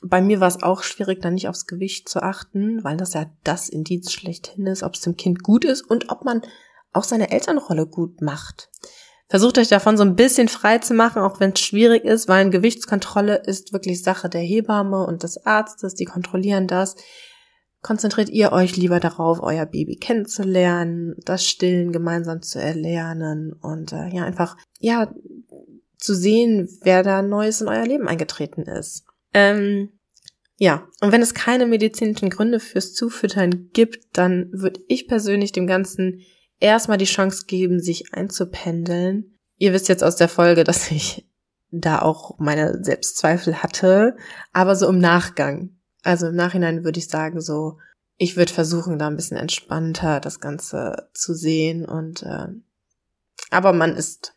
Bei 0.02 0.22
mir 0.22 0.40
war 0.40 0.48
es 0.48 0.62
auch 0.62 0.82
schwierig, 0.82 1.20
da 1.20 1.30
nicht 1.30 1.48
aufs 1.48 1.66
Gewicht 1.66 2.08
zu 2.08 2.22
achten, 2.22 2.82
weil 2.82 2.96
das 2.96 3.12
ja 3.12 3.26
das 3.42 3.68
Indiz 3.68 4.10
schlechthin 4.10 4.66
ist, 4.66 4.82
ob 4.82 4.94
es 4.94 5.02
dem 5.02 5.16
Kind 5.16 5.42
gut 5.42 5.64
ist 5.66 5.82
und 5.82 6.10
ob 6.10 6.24
man 6.24 6.40
auch 6.94 7.04
seine 7.04 7.30
Elternrolle 7.30 7.86
gut 7.86 8.22
macht. 8.22 8.70
Versucht 9.28 9.58
euch 9.58 9.68
davon 9.68 9.96
so 9.96 10.02
ein 10.02 10.16
bisschen 10.16 10.48
frei 10.48 10.78
zu 10.78 10.92
machen, 10.94 11.22
auch 11.22 11.40
wenn 11.40 11.52
es 11.52 11.60
schwierig 11.60 12.04
ist, 12.04 12.28
weil 12.28 12.42
eine 12.42 12.50
Gewichtskontrolle 12.50 13.36
ist 13.46 13.72
wirklich 13.72 14.02
Sache 14.02 14.28
der 14.28 14.42
Hebamme 14.42 15.06
und 15.06 15.22
des 15.22 15.46
Arztes, 15.46 15.94
die 15.94 16.04
kontrollieren 16.04 16.66
das. 16.66 16.96
Konzentriert 17.80 18.28
ihr 18.28 18.52
euch 18.52 18.76
lieber 18.76 19.00
darauf, 19.00 19.40
euer 19.42 19.66
Baby 19.66 19.96
kennenzulernen, 19.96 21.14
das 21.24 21.46
Stillen 21.46 21.92
gemeinsam 21.92 22.42
zu 22.42 22.58
erlernen 22.60 23.52
und 23.52 23.92
äh, 23.92 24.08
ja, 24.08 24.24
einfach, 24.24 24.56
ja, 24.78 25.12
zu 25.98 26.14
sehen, 26.14 26.68
wer 26.82 27.02
da 27.02 27.22
Neues 27.22 27.62
in 27.62 27.68
euer 27.68 27.86
Leben 27.86 28.08
eingetreten 28.08 28.62
ist. 28.62 29.04
Ähm, 29.32 29.90
ja, 30.58 30.86
und 31.00 31.12
wenn 31.12 31.22
es 31.22 31.34
keine 31.34 31.66
medizinischen 31.66 32.30
Gründe 32.30 32.60
fürs 32.60 32.94
Zufüttern 32.94 33.70
gibt, 33.72 34.16
dann 34.16 34.50
würde 34.52 34.80
ich 34.86 35.08
persönlich 35.08 35.52
dem 35.52 35.66
Ganzen 35.66 36.20
erstmal 36.60 36.98
die 36.98 37.04
Chance 37.04 37.46
geben, 37.46 37.80
sich 37.80 38.12
einzupendeln. 38.14 39.38
Ihr 39.56 39.72
wisst 39.72 39.88
jetzt 39.88 40.04
aus 40.04 40.16
der 40.16 40.28
Folge, 40.28 40.64
dass 40.64 40.90
ich 40.90 41.26
da 41.70 42.00
auch 42.00 42.38
meine 42.38 42.82
Selbstzweifel 42.84 43.62
hatte, 43.62 44.16
aber 44.52 44.76
so 44.76 44.88
im 44.88 44.98
Nachgang. 44.98 45.70
Also 46.02 46.28
im 46.28 46.36
Nachhinein 46.36 46.84
würde 46.84 46.98
ich 46.98 47.08
sagen, 47.08 47.40
so, 47.40 47.78
ich 48.16 48.36
würde 48.36 48.52
versuchen, 48.52 48.98
da 48.98 49.08
ein 49.08 49.16
bisschen 49.16 49.36
entspannter 49.36 50.20
das 50.20 50.40
Ganze 50.40 51.08
zu 51.14 51.34
sehen 51.34 51.84
und 51.84 52.22
äh, 52.22 52.48
aber 53.50 53.72
man 53.72 53.96
ist. 53.96 54.36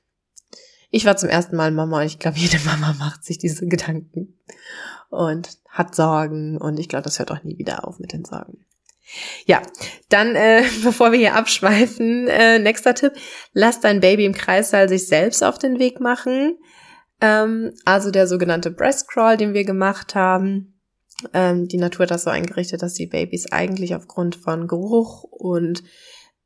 Ich 0.89 1.05
war 1.05 1.17
zum 1.17 1.29
ersten 1.29 1.57
Mal 1.57 1.71
Mama 1.71 1.99
und 1.99 2.05
ich 2.05 2.19
glaube, 2.19 2.37
jede 2.39 2.59
Mama 2.59 2.93
macht 2.93 3.23
sich 3.23 3.37
diese 3.37 3.67
Gedanken 3.67 4.39
und 5.09 5.59
hat 5.67 5.95
Sorgen 5.95 6.57
und 6.57 6.79
ich 6.79 6.89
glaube, 6.89 7.03
das 7.03 7.19
hört 7.19 7.31
auch 7.31 7.43
nie 7.43 7.57
wieder 7.57 7.87
auf 7.87 7.99
mit 7.99 8.13
den 8.13 8.25
Sorgen. 8.25 8.65
Ja, 9.45 9.61
dann, 10.09 10.35
äh, 10.35 10.63
bevor 10.83 11.11
wir 11.11 11.19
hier 11.19 11.35
abschweifen, 11.35 12.27
äh, 12.27 12.59
nächster 12.59 12.95
Tipp, 12.95 13.13
lass 13.53 13.79
dein 13.79 13.99
Baby 13.99 14.25
im 14.25 14.33
Kreissaal 14.33 14.89
sich 14.89 15.07
selbst 15.07 15.43
auf 15.43 15.57
den 15.57 15.79
Weg 15.79 15.99
machen. 15.99 16.57
Ähm, 17.21 17.73
also 17.85 18.11
der 18.11 18.27
sogenannte 18.27 18.71
Breast 18.71 19.07
Crawl, 19.09 19.37
den 19.37 19.53
wir 19.53 19.63
gemacht 19.63 20.15
haben. 20.15 20.79
Ähm, 21.33 21.67
die 21.67 21.77
Natur 21.77 22.03
hat 22.03 22.11
das 22.11 22.23
so 22.23 22.29
eingerichtet, 22.29 22.81
dass 22.81 22.93
die 22.93 23.07
Babys 23.07 23.51
eigentlich 23.51 23.95
aufgrund 23.95 24.35
von 24.35 24.67
Geruch 24.67 25.23
und 25.23 25.83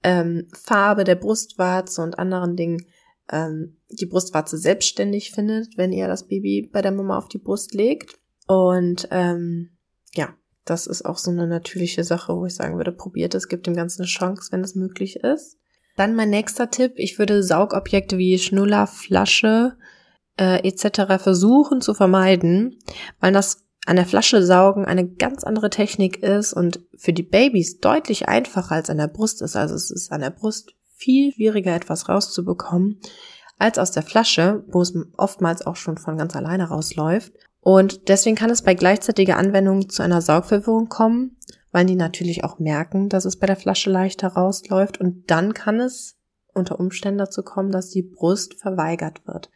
ähm, 0.04 0.48
Farbe 0.54 1.04
der 1.04 1.16
Brustwarze 1.16 2.02
und 2.02 2.18
anderen 2.18 2.56
Dingen 2.56 2.86
ähm, 3.32 3.78
die 3.90 4.06
Brustwarze 4.06 4.58
selbstständig 4.58 5.32
findet, 5.32 5.78
wenn 5.78 5.92
ihr 5.92 6.08
das 6.08 6.28
Baby 6.28 6.70
bei 6.72 6.82
der 6.82 6.92
Mama 6.92 7.18
auf 7.18 7.28
die 7.28 7.38
Brust 7.38 7.74
legt. 7.74 8.20
Und 8.48 9.08
ähm, 9.12 9.78
ja, 10.14 10.34
das 10.66 10.88
ist 10.88 11.06
auch 11.06 11.18
so 11.18 11.32
eine 11.32 11.48
natürliche 11.48 12.04
Sache, 12.04 12.36
wo 12.36 12.46
ich 12.46 12.56
sagen 12.56 12.78
würde, 12.78 12.92
probiert 12.92 13.36
es, 13.36 13.48
gibt 13.48 13.68
dem 13.68 13.76
Ganzen 13.76 14.02
eine 14.02 14.08
Chance, 14.08 14.52
wenn 14.52 14.62
es 14.62 14.76
möglich 14.76 15.18
ist. 15.18 15.58
Dann 15.98 16.16
mein 16.16 16.30
nächster 16.30 16.70
Tipp, 16.70 16.94
ich 16.96 17.20
würde 17.20 17.44
Saugobjekte 17.44 18.18
wie 18.18 18.38
Schnuller, 18.38 18.88
Flasche 18.88 19.78
äh, 20.38 20.68
etc. 20.68 21.22
versuchen 21.22 21.82
zu 21.82 21.94
vermeiden, 21.94 22.80
weil 23.20 23.34
das 23.34 23.66
an 23.86 23.96
der 23.96 24.06
Flasche 24.06 24.44
saugen 24.44 24.86
eine 24.86 25.08
ganz 25.08 25.44
andere 25.44 25.70
Technik 25.70 26.22
ist 26.22 26.54
und 26.54 26.82
für 26.96 27.14
die 27.14 27.24
Babys 27.24 27.80
deutlich 27.80 28.28
einfacher 28.30 28.76
als 28.76 28.90
an 28.90 28.98
der 28.98 29.08
Brust 29.08 29.42
ist. 29.42 29.56
Also 29.56 29.76
es 29.76 29.90
ist 29.90 30.12
an 30.12 30.22
der 30.22 30.30
Brust 30.30 30.76
viel 30.96 31.34
schwieriger, 31.34 31.76
etwas 31.76 32.08
rauszubekommen, 32.08 33.00
als 33.58 33.80
aus 33.80 33.92
der 33.92 34.04
Flasche, 34.04 34.64
wo 34.68 34.82
es 34.82 34.94
oftmals 35.18 35.66
auch 35.66 35.76
schon 35.76 35.98
von 35.98 36.18
ganz 36.18 36.36
alleine 36.36 36.70
rausläuft. 36.70 37.34
Und 37.62 38.10
deswegen 38.10 38.36
kann 38.36 38.50
es 38.50 38.64
bei 38.64 38.74
gleichzeitiger 38.74 39.38
Anwendung 39.38 39.88
zu 39.90 40.02
einer 40.02 40.22
Saugverwirrung 40.22 40.90
kommen, 40.90 41.38
weil 41.72 41.86
die 41.86 41.96
natürlich 41.96 42.44
auch 42.44 42.60
merken, 42.60 43.08
dass 43.08 43.26
es 43.26 43.38
bei 43.38 43.48
der 43.48 43.56
Flasche 43.56 43.90
leichter 43.90 44.30
rausläuft 44.30 45.00
und 45.00 45.30
dann 45.30 45.54
kann 45.54 45.80
es 45.80 46.18
unter 46.54 46.80
Umständen 46.80 47.20
dazu 47.20 47.44
kommen, 47.44 47.72
dass 47.72 47.90
die 47.90 48.02
Brust 48.02 48.60
verweigert 48.60 49.26
wird. 49.26 49.50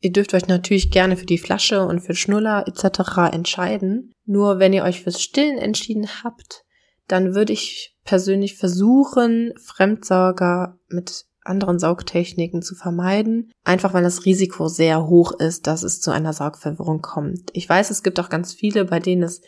Ihr 0.00 0.12
dürft 0.12 0.32
euch 0.32 0.48
natürlich 0.48 0.90
gerne 0.90 1.16
für 1.16 1.26
die 1.26 1.38
Flasche 1.38 1.86
und 1.86 2.00
für 2.00 2.14
Schnuller 2.14 2.64
etc. 2.66 3.32
entscheiden. 3.32 4.12
Nur 4.24 4.58
wenn 4.58 4.72
ihr 4.72 4.82
euch 4.82 5.02
fürs 5.02 5.20
Stillen 5.20 5.58
entschieden 5.58 6.08
habt, 6.24 6.64
dann 7.06 7.34
würde 7.34 7.52
ich 7.52 7.96
persönlich 8.04 8.56
versuchen, 8.56 9.52
Fremdsauger 9.62 10.78
mit 10.88 11.26
anderen 11.44 11.78
Saugtechniken 11.78 12.62
zu 12.62 12.74
vermeiden, 12.74 13.50
einfach 13.64 13.94
weil 13.94 14.02
das 14.02 14.24
Risiko 14.24 14.68
sehr 14.68 15.06
hoch 15.06 15.32
ist, 15.38 15.66
dass 15.66 15.82
es 15.82 16.00
zu 16.00 16.10
einer 16.10 16.32
Saugverwirrung 16.32 17.00
kommt. 17.00 17.50
Ich 17.54 17.68
weiß, 17.68 17.90
es 17.90 18.02
gibt 18.02 18.20
auch 18.20 18.28
ganz 18.28 18.52
viele, 18.52 18.84
bei 18.84 19.00
denen 19.00 19.22
es 19.22 19.40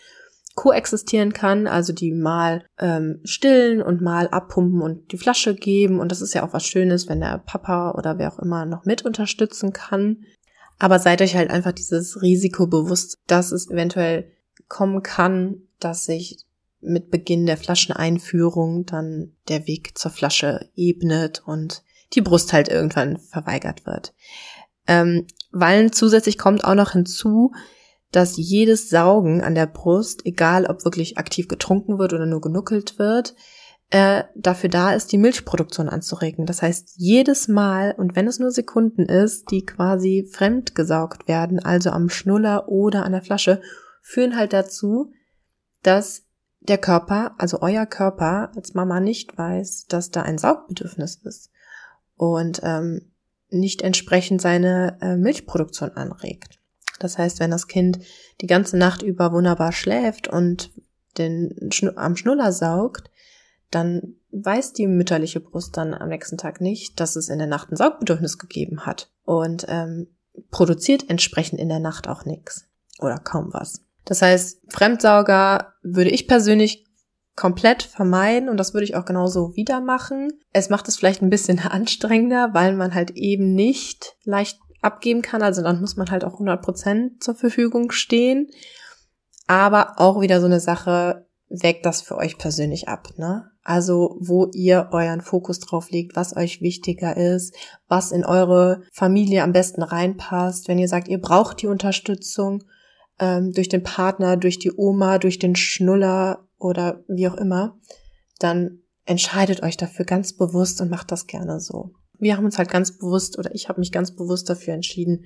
koexistieren 0.54 1.32
kann, 1.32 1.66
also 1.66 1.92
die 1.92 2.12
mal 2.12 2.64
ähm, 2.78 3.20
stillen 3.24 3.82
und 3.82 4.02
mal 4.02 4.28
abpumpen 4.28 4.82
und 4.82 5.12
die 5.12 5.18
Flasche 5.18 5.54
geben. 5.54 5.98
Und 5.98 6.12
das 6.12 6.20
ist 6.20 6.34
ja 6.34 6.46
auch 6.46 6.52
was 6.52 6.66
Schönes, 6.66 7.08
wenn 7.08 7.20
der 7.20 7.38
Papa 7.38 7.92
oder 7.92 8.18
wer 8.18 8.32
auch 8.32 8.38
immer 8.38 8.66
noch 8.66 8.84
mit 8.84 9.04
unterstützen 9.04 9.72
kann. 9.72 10.24
Aber 10.78 10.98
seid 10.98 11.22
euch 11.22 11.36
halt 11.36 11.50
einfach 11.50 11.72
dieses 11.72 12.20
Risiko 12.20 12.66
bewusst, 12.66 13.18
dass 13.26 13.52
es 13.52 13.70
eventuell 13.70 14.30
kommen 14.68 15.02
kann, 15.02 15.62
dass 15.78 16.04
sich 16.04 16.38
mit 16.82 17.10
Beginn 17.10 17.46
der 17.46 17.56
Flascheneinführung 17.56 18.84
dann 18.86 19.32
der 19.48 19.66
Weg 19.66 19.96
zur 19.96 20.10
Flasche 20.10 20.70
ebnet 20.76 21.42
und 21.46 21.82
die 22.14 22.20
Brust 22.20 22.52
halt 22.52 22.68
irgendwann 22.68 23.18
verweigert 23.18 23.86
wird. 23.86 24.14
Ähm, 24.86 25.26
weil 25.52 25.90
zusätzlich 25.90 26.38
kommt 26.38 26.64
auch 26.64 26.74
noch 26.74 26.92
hinzu, 26.92 27.52
dass 28.10 28.36
jedes 28.36 28.90
Saugen 28.90 29.40
an 29.40 29.54
der 29.54 29.66
Brust, 29.66 30.26
egal 30.26 30.66
ob 30.66 30.84
wirklich 30.84 31.18
aktiv 31.18 31.48
getrunken 31.48 31.98
wird 31.98 32.12
oder 32.12 32.26
nur 32.26 32.40
genuckelt 32.40 32.98
wird, 32.98 33.34
äh, 33.90 34.24
dafür 34.34 34.70
da 34.70 34.94
ist, 34.94 35.12
die 35.12 35.18
Milchproduktion 35.18 35.88
anzuregen. 35.88 36.46
Das 36.46 36.62
heißt, 36.62 36.94
jedes 36.96 37.48
Mal, 37.48 37.94
und 37.96 38.16
wenn 38.16 38.26
es 38.26 38.38
nur 38.38 38.50
Sekunden 38.50 39.04
ist, 39.04 39.50
die 39.50 39.64
quasi 39.66 40.28
fremd 40.30 40.74
gesaugt 40.74 41.28
werden, 41.28 41.58
also 41.58 41.90
am 41.90 42.08
Schnuller 42.08 42.68
oder 42.68 43.04
an 43.04 43.12
der 43.12 43.22
Flasche, 43.22 43.60
führen 44.00 44.36
halt 44.36 44.52
dazu, 44.52 45.12
dass 45.82 46.24
der 46.68 46.78
Körper, 46.78 47.34
also 47.38 47.60
euer 47.60 47.86
Körper 47.86 48.52
als 48.54 48.74
Mama 48.74 49.00
nicht 49.00 49.36
weiß, 49.36 49.86
dass 49.88 50.10
da 50.10 50.22
ein 50.22 50.38
Saugbedürfnis 50.38 51.16
ist 51.16 51.50
und 52.16 52.60
ähm, 52.62 53.12
nicht 53.50 53.82
entsprechend 53.82 54.40
seine 54.40 54.98
äh, 55.00 55.16
Milchproduktion 55.16 55.90
anregt. 55.90 56.60
Das 56.98 57.18
heißt, 57.18 57.40
wenn 57.40 57.50
das 57.50 57.66
Kind 57.66 57.98
die 58.40 58.46
ganze 58.46 58.76
Nacht 58.76 59.02
über 59.02 59.32
wunderbar 59.32 59.72
schläft 59.72 60.28
und 60.28 60.70
den 61.18 61.70
Schnu 61.72 61.90
am 61.96 62.16
Schnuller 62.16 62.52
saugt, 62.52 63.10
dann 63.70 64.16
weiß 64.30 64.72
die 64.72 64.86
mütterliche 64.86 65.40
Brust 65.40 65.76
dann 65.76 65.94
am 65.94 66.08
nächsten 66.08 66.38
Tag 66.38 66.60
nicht, 66.60 67.00
dass 67.00 67.16
es 67.16 67.28
in 67.28 67.38
der 67.38 67.48
Nacht 67.48 67.70
ein 67.70 67.76
Saugbedürfnis 67.76 68.38
gegeben 68.38 68.86
hat 68.86 69.10
und 69.24 69.66
ähm, 69.68 70.08
produziert 70.50 71.10
entsprechend 71.10 71.58
in 71.58 71.68
der 71.68 71.80
Nacht 71.80 72.08
auch 72.08 72.24
nichts 72.24 72.66
oder 73.00 73.18
kaum 73.18 73.52
was. 73.52 73.81
Das 74.04 74.22
heißt, 74.22 74.62
Fremdsauger 74.68 75.74
würde 75.82 76.10
ich 76.10 76.26
persönlich 76.26 76.84
komplett 77.34 77.82
vermeiden 77.82 78.48
und 78.48 78.58
das 78.58 78.74
würde 78.74 78.84
ich 78.84 78.94
auch 78.94 79.04
genauso 79.04 79.54
wieder 79.54 79.80
machen. 79.80 80.32
Es 80.52 80.68
macht 80.68 80.88
es 80.88 80.96
vielleicht 80.96 81.22
ein 81.22 81.30
bisschen 81.30 81.58
anstrengender, 81.60 82.50
weil 82.52 82.74
man 82.74 82.94
halt 82.94 83.12
eben 83.12 83.54
nicht 83.54 84.16
leicht 84.24 84.58
abgeben 84.80 85.22
kann. 85.22 85.42
Also 85.42 85.62
dann 85.62 85.80
muss 85.80 85.96
man 85.96 86.10
halt 86.10 86.24
auch 86.24 86.34
100 86.34 86.62
Prozent 86.62 87.22
zur 87.22 87.34
Verfügung 87.34 87.90
stehen. 87.92 88.48
Aber 89.46 89.94
auch 89.98 90.20
wieder 90.20 90.40
so 90.40 90.46
eine 90.46 90.60
Sache, 90.60 91.26
wägt 91.52 91.84
das 91.84 92.00
für 92.00 92.16
euch 92.16 92.38
persönlich 92.38 92.88
ab, 92.88 93.10
ne? 93.16 93.50
Also, 93.64 94.16
wo 94.18 94.50
ihr 94.52 94.88
euren 94.90 95.20
Fokus 95.20 95.60
drauf 95.60 95.90
legt, 95.90 96.16
was 96.16 96.36
euch 96.36 96.62
wichtiger 96.62 97.16
ist, 97.16 97.54
was 97.86 98.10
in 98.10 98.24
eure 98.24 98.82
Familie 98.92 99.44
am 99.44 99.52
besten 99.52 99.82
reinpasst. 99.82 100.66
Wenn 100.66 100.80
ihr 100.80 100.88
sagt, 100.88 101.06
ihr 101.06 101.20
braucht 101.20 101.62
die 101.62 101.68
Unterstützung 101.68 102.64
ähm, 103.22 103.52
durch 103.52 103.68
den 103.68 103.84
Partner, 103.84 104.36
durch 104.36 104.58
die 104.58 104.72
Oma, 104.72 105.18
durch 105.18 105.38
den 105.38 105.54
Schnuller 105.54 106.44
oder 106.58 107.04
wie 107.06 107.28
auch 107.28 107.36
immer, 107.36 107.78
dann 108.40 108.80
entscheidet 109.04 109.62
euch 109.62 109.76
dafür 109.76 110.04
ganz 110.04 110.32
bewusst 110.32 110.80
und 110.80 110.90
macht 110.90 111.12
das 111.12 111.28
gerne 111.28 111.60
so. 111.60 111.94
Wir 112.18 112.36
haben 112.36 112.44
uns 112.44 112.58
halt 112.58 112.68
ganz 112.68 112.98
bewusst 112.98 113.38
oder 113.38 113.54
ich 113.54 113.68
habe 113.68 113.78
mich 113.78 113.92
ganz 113.92 114.10
bewusst 114.10 114.50
dafür 114.50 114.74
entschieden 114.74 115.24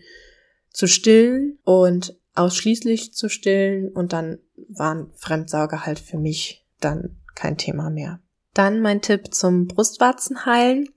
zu 0.71 0.87
stillen 0.87 1.59
und 1.65 2.15
ausschließlich 2.35 3.15
zu 3.15 3.31
stillen 3.31 3.89
und 3.89 4.13
dann 4.13 4.39
waren 4.69 5.11
Fremdsauger 5.15 5.87
halt 5.87 5.99
für 5.99 6.19
mich 6.19 6.67
dann 6.81 7.17
kein 7.35 7.57
Thema 7.57 7.89
mehr. 7.89 8.21
Dann 8.53 8.83
mein 8.83 9.01
Tipp 9.01 9.33
zum 9.33 9.69
Brustwarzenheilen. 9.69 10.91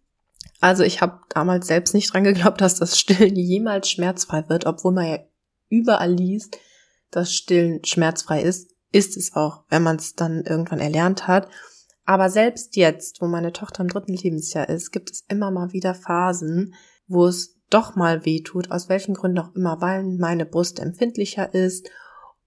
Also 0.60 0.84
ich 0.84 1.02
habe 1.02 1.20
damals 1.30 1.68
selbst 1.68 1.94
nicht 1.94 2.14
dran 2.14 2.26
geglaubt, 2.26 2.60
dass 2.60 2.76
das 2.76 3.00
Stillen 3.00 3.38
jemals 3.38 3.90
schmerzfrei 3.90 4.50
wird, 4.50 4.66
obwohl 4.66 4.92
man 4.92 5.08
ja 5.08 5.20
überall 5.70 6.12
liest, 6.12 6.58
dass 7.12 7.34
Stillen 7.34 7.84
schmerzfrei 7.84 8.42
ist. 8.42 8.72
Ist 8.92 9.18
es 9.18 9.36
auch, 9.36 9.64
wenn 9.70 9.84
man 9.84 9.98
es 9.98 10.16
dann 10.16 10.44
irgendwann 10.44 10.80
erlernt 10.80 11.28
hat. 11.28 11.48
Aber 12.06 12.30
selbst 12.30 12.76
jetzt, 12.76 13.22
wo 13.22 13.28
meine 13.28 13.54
Tochter 13.54 13.82
im 13.82 13.88
dritten 13.88 14.16
Lebensjahr 14.16 14.68
ist, 14.68 14.92
gibt 14.92 15.12
es 15.12 15.26
immer 15.28 15.52
mal 15.52 15.74
wieder 15.74 15.94
Phasen, 15.94 16.74
wo 17.08 17.28
es 17.28 17.60
doch 17.70 17.96
mal 17.96 18.26
weh 18.26 18.42
tut, 18.42 18.72
aus 18.72 18.90
welchen 18.90 19.14
Gründen 19.14 19.40
auch 19.40 19.54
immer, 19.56 19.80
weil 19.80 20.04
meine 20.04 20.46
Brust 20.46 20.80
empfindlicher 20.80 21.54
ist 21.54 21.88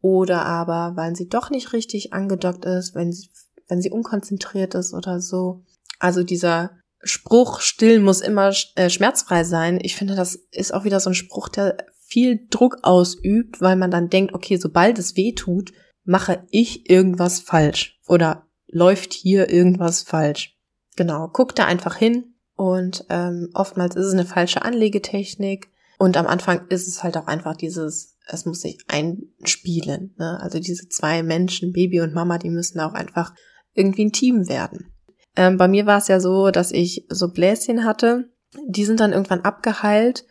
oder 0.00 0.44
aber 0.44 0.96
weil 0.96 1.14
sie 1.14 1.28
doch 1.28 1.50
nicht 1.50 1.72
richtig 1.72 2.12
angedockt 2.12 2.64
ist, 2.64 2.94
wenn 2.94 3.12
sie, 3.12 3.30
wenn 3.68 3.80
sie 3.80 3.90
unkonzentriert 3.90 4.74
ist 4.74 4.92
oder 4.94 5.20
so. 5.20 5.62
Also 6.00 6.24
dieser 6.24 6.72
Spruch, 7.04 7.60
still 7.60 8.00
muss 8.00 8.20
immer 8.20 8.52
äh, 8.74 8.90
schmerzfrei 8.90 9.44
sein. 9.44 9.78
Ich 9.80 9.96
finde, 9.96 10.14
das 10.14 10.34
ist 10.50 10.74
auch 10.74 10.84
wieder 10.84 11.00
so 11.00 11.10
ein 11.10 11.14
Spruch, 11.14 11.48
der 11.48 11.76
viel 12.12 12.46
Druck 12.50 12.78
ausübt, 12.82 13.60
weil 13.60 13.76
man 13.76 13.90
dann 13.90 14.10
denkt, 14.10 14.34
okay, 14.34 14.56
sobald 14.56 14.98
es 14.98 15.16
weh 15.16 15.32
tut, 15.32 15.72
mache 16.04 16.44
ich 16.50 16.90
irgendwas 16.90 17.40
falsch 17.40 18.00
oder 18.06 18.46
läuft 18.66 19.12
hier 19.12 19.50
irgendwas 19.50 20.02
falsch. 20.02 20.58
Genau, 20.96 21.28
guck 21.32 21.54
da 21.54 21.64
einfach 21.64 21.96
hin, 21.96 22.32
und 22.62 23.06
ähm, 23.08 23.50
oftmals 23.54 23.96
ist 23.96 24.06
es 24.06 24.12
eine 24.12 24.24
falsche 24.24 24.62
Anlegetechnik. 24.62 25.70
Und 25.98 26.16
am 26.16 26.26
Anfang 26.26 26.66
ist 26.68 26.88
es 26.88 27.02
halt 27.02 27.16
auch 27.16 27.26
einfach 27.26 27.56
dieses, 27.56 28.16
es 28.26 28.44
muss 28.44 28.60
sich 28.60 28.78
einspielen. 28.88 30.14
Ne? 30.18 30.38
Also 30.40 30.58
diese 30.58 30.88
zwei 30.88 31.22
Menschen, 31.22 31.72
Baby 31.72 32.00
und 32.00 32.14
Mama, 32.14 32.38
die 32.38 32.50
müssen 32.50 32.80
auch 32.80 32.94
einfach 32.94 33.34
irgendwie 33.74 34.04
ein 34.04 34.12
Team 34.12 34.48
werden. 34.48 34.92
Ähm, 35.36 35.56
bei 35.56 35.68
mir 35.68 35.86
war 35.86 35.98
es 35.98 36.08
ja 36.08 36.20
so, 36.20 36.50
dass 36.50 36.72
ich 36.72 37.06
so 37.08 37.32
Bläschen 37.32 37.84
hatte. 37.84 38.30
Die 38.66 38.84
sind 38.84 39.00
dann 39.00 39.12
irgendwann 39.12 39.40
abgeheilt 39.40 40.24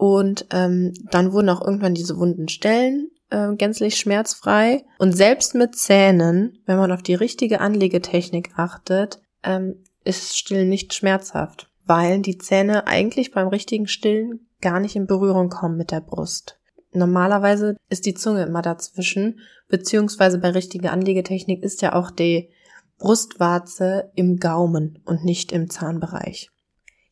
und 0.00 0.46
ähm, 0.50 0.94
dann 1.10 1.34
wurden 1.34 1.50
auch 1.50 1.60
irgendwann 1.60 1.92
diese 1.92 2.16
wunden 2.16 2.48
Stellen 2.48 3.10
äh, 3.28 3.54
gänzlich 3.54 3.96
schmerzfrei. 3.96 4.82
Und 4.98 5.12
selbst 5.12 5.54
mit 5.54 5.76
Zähnen, 5.76 6.58
wenn 6.64 6.78
man 6.78 6.90
auf 6.90 7.02
die 7.02 7.12
richtige 7.12 7.60
Anlegetechnik 7.60 8.52
achtet, 8.56 9.20
ähm, 9.42 9.84
ist 10.02 10.38
Stillen 10.38 10.70
nicht 10.70 10.94
schmerzhaft, 10.94 11.68
weil 11.84 12.20
die 12.20 12.38
Zähne 12.38 12.86
eigentlich 12.86 13.32
beim 13.32 13.48
richtigen 13.48 13.88
Stillen 13.88 14.48
gar 14.62 14.80
nicht 14.80 14.96
in 14.96 15.06
Berührung 15.06 15.50
kommen 15.50 15.76
mit 15.76 15.90
der 15.90 16.00
Brust. 16.00 16.58
Normalerweise 16.92 17.76
ist 17.90 18.06
die 18.06 18.14
Zunge 18.14 18.44
immer 18.44 18.62
dazwischen, 18.62 19.40
beziehungsweise 19.68 20.38
bei 20.38 20.48
richtiger 20.48 20.92
Anlegetechnik 20.92 21.62
ist 21.62 21.82
ja 21.82 21.94
auch 21.94 22.10
die 22.10 22.48
Brustwarze 22.96 24.10
im 24.14 24.38
Gaumen 24.38 25.02
und 25.04 25.26
nicht 25.26 25.52
im 25.52 25.68
Zahnbereich. 25.68 26.50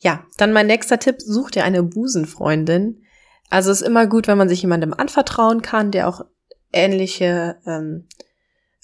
Ja, 0.00 0.24
dann 0.36 0.52
mein 0.52 0.66
nächster 0.66 0.98
Tipp, 0.98 1.16
such 1.20 1.50
dir 1.50 1.64
eine 1.64 1.82
Busenfreundin. 1.82 3.02
Also 3.50 3.70
ist 3.70 3.82
immer 3.82 4.06
gut, 4.06 4.28
wenn 4.28 4.38
man 4.38 4.48
sich 4.48 4.62
jemandem 4.62 4.94
anvertrauen 4.94 5.62
kann, 5.62 5.90
der 5.90 6.08
auch 6.08 6.24
ähnliche, 6.72 7.56
ähm, 7.66 8.06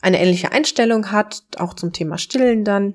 eine 0.01 0.21
ähnliche 0.21 0.53
Einstellung 0.53 1.13
hat, 1.13 1.43
auch 1.59 1.75
zum 1.75 1.93
Thema 1.93 2.19
Stillen 2.19 2.65
dann. 2.65 2.95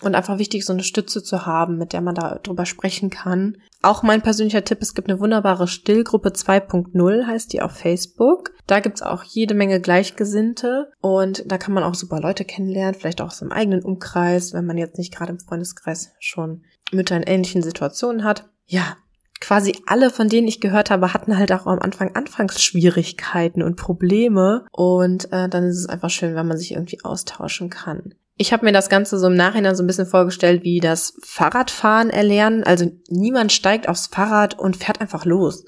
Und 0.00 0.16
einfach 0.16 0.38
wichtig, 0.38 0.64
so 0.64 0.72
eine 0.72 0.82
Stütze 0.82 1.22
zu 1.22 1.46
haben, 1.46 1.78
mit 1.78 1.92
der 1.92 2.00
man 2.00 2.16
da 2.16 2.40
drüber 2.42 2.66
sprechen 2.66 3.08
kann. 3.08 3.58
Auch 3.82 4.02
mein 4.02 4.20
persönlicher 4.20 4.64
Tipp, 4.64 4.78
es 4.80 4.94
gibt 4.94 5.08
eine 5.08 5.20
wunderbare 5.20 5.68
Stillgruppe 5.68 6.30
2.0, 6.30 7.26
heißt 7.26 7.52
die 7.52 7.62
auf 7.62 7.70
Facebook. 7.70 8.50
Da 8.66 8.80
gibt's 8.80 9.02
auch 9.02 9.22
jede 9.22 9.54
Menge 9.54 9.80
Gleichgesinnte 9.80 10.90
und 11.00 11.44
da 11.46 11.56
kann 11.56 11.72
man 11.72 11.84
auch 11.84 11.94
super 11.94 12.20
Leute 12.20 12.44
kennenlernen, 12.44 12.94
vielleicht 12.94 13.20
auch 13.20 13.28
aus 13.28 13.38
dem 13.38 13.52
eigenen 13.52 13.84
Umkreis, 13.84 14.52
wenn 14.52 14.66
man 14.66 14.76
jetzt 14.76 14.98
nicht 14.98 15.14
gerade 15.14 15.30
im 15.30 15.38
Freundeskreis 15.38 16.12
schon 16.18 16.64
Mütter 16.92 17.16
in 17.16 17.22
ähnlichen 17.22 17.62
Situationen 17.62 18.24
hat. 18.24 18.48
Ja, 18.66 18.96
quasi 19.40 19.76
alle, 19.86 20.10
von 20.10 20.28
denen 20.28 20.48
ich 20.48 20.60
gehört 20.60 20.90
habe, 20.90 21.12
hatten 21.12 21.36
halt 21.36 21.52
auch 21.52 21.66
am 21.66 21.80
Anfang 21.80 22.14
Anfangsschwierigkeiten 22.14 23.62
und 23.62 23.76
Probleme. 23.76 24.66
Und 24.70 25.32
äh, 25.32 25.48
dann 25.48 25.64
ist 25.64 25.78
es 25.78 25.88
einfach 25.88 26.10
schön, 26.10 26.34
wenn 26.34 26.46
man 26.46 26.56
sich 26.56 26.72
irgendwie 26.72 27.02
austauschen 27.02 27.68
kann. 27.68 28.14
Ich 28.36 28.52
habe 28.52 28.64
mir 28.64 28.72
das 28.72 28.88
Ganze 28.88 29.18
so 29.18 29.26
im 29.26 29.36
Nachhinein 29.36 29.76
so 29.76 29.82
ein 29.82 29.86
bisschen 29.86 30.06
vorgestellt, 30.06 30.62
wie 30.62 30.80
das 30.80 31.14
Fahrradfahren 31.22 32.10
erlernen. 32.10 32.64
Also 32.64 32.90
niemand 33.08 33.52
steigt 33.52 33.88
aufs 33.88 34.06
Fahrrad 34.06 34.58
und 34.58 34.76
fährt 34.76 35.00
einfach 35.00 35.24
los. 35.24 35.64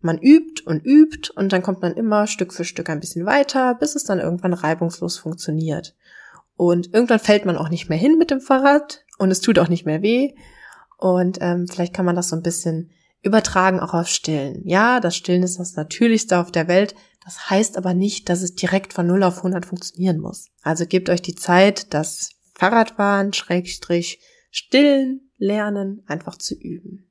Man 0.00 0.18
übt 0.18 0.62
und 0.66 0.84
übt 0.84 1.30
und 1.34 1.52
dann 1.52 1.62
kommt 1.62 1.82
man 1.82 1.94
immer 1.94 2.26
Stück 2.26 2.52
für 2.52 2.64
Stück 2.64 2.90
ein 2.90 3.00
bisschen 3.00 3.26
weiter, 3.26 3.74
bis 3.74 3.96
es 3.96 4.04
dann 4.04 4.20
irgendwann 4.20 4.52
reibungslos 4.52 5.18
funktioniert. 5.18 5.94
Und 6.56 6.94
irgendwann 6.94 7.18
fällt 7.18 7.44
man 7.44 7.56
auch 7.56 7.70
nicht 7.70 7.88
mehr 7.88 7.98
hin 7.98 8.16
mit 8.18 8.30
dem 8.30 8.40
Fahrrad 8.40 9.04
und 9.18 9.30
es 9.30 9.40
tut 9.40 9.58
auch 9.58 9.68
nicht 9.68 9.84
mehr 9.84 10.02
weh. 10.02 10.34
Und 10.96 11.38
ähm, 11.40 11.66
vielleicht 11.68 11.94
kann 11.94 12.06
man 12.06 12.16
das 12.16 12.28
so 12.28 12.36
ein 12.36 12.42
bisschen 12.42 12.90
übertragen 13.22 13.80
auch 13.80 13.92
auf 13.92 14.08
Stillen. 14.08 14.62
Ja, 14.64 15.00
das 15.00 15.16
Stillen 15.16 15.42
ist 15.42 15.58
das 15.58 15.74
Natürlichste 15.74 16.38
auf 16.38 16.52
der 16.52 16.68
Welt. 16.68 16.94
Das 17.24 17.50
heißt 17.50 17.76
aber 17.76 17.92
nicht, 17.92 18.28
dass 18.28 18.42
es 18.42 18.54
direkt 18.54 18.92
von 18.92 19.06
0 19.06 19.24
auf 19.24 19.38
100 19.38 19.66
funktionieren 19.66 20.20
muss. 20.20 20.46
Also 20.62 20.86
gebt 20.86 21.10
euch 21.10 21.22
die 21.22 21.34
Zeit, 21.34 21.92
das 21.92 22.30
Fahrradfahren, 22.54 23.32
Schrägstrich, 23.32 24.20
Stillen, 24.50 25.32
Lernen 25.38 26.02
einfach 26.06 26.38
zu 26.38 26.54
üben. 26.54 27.10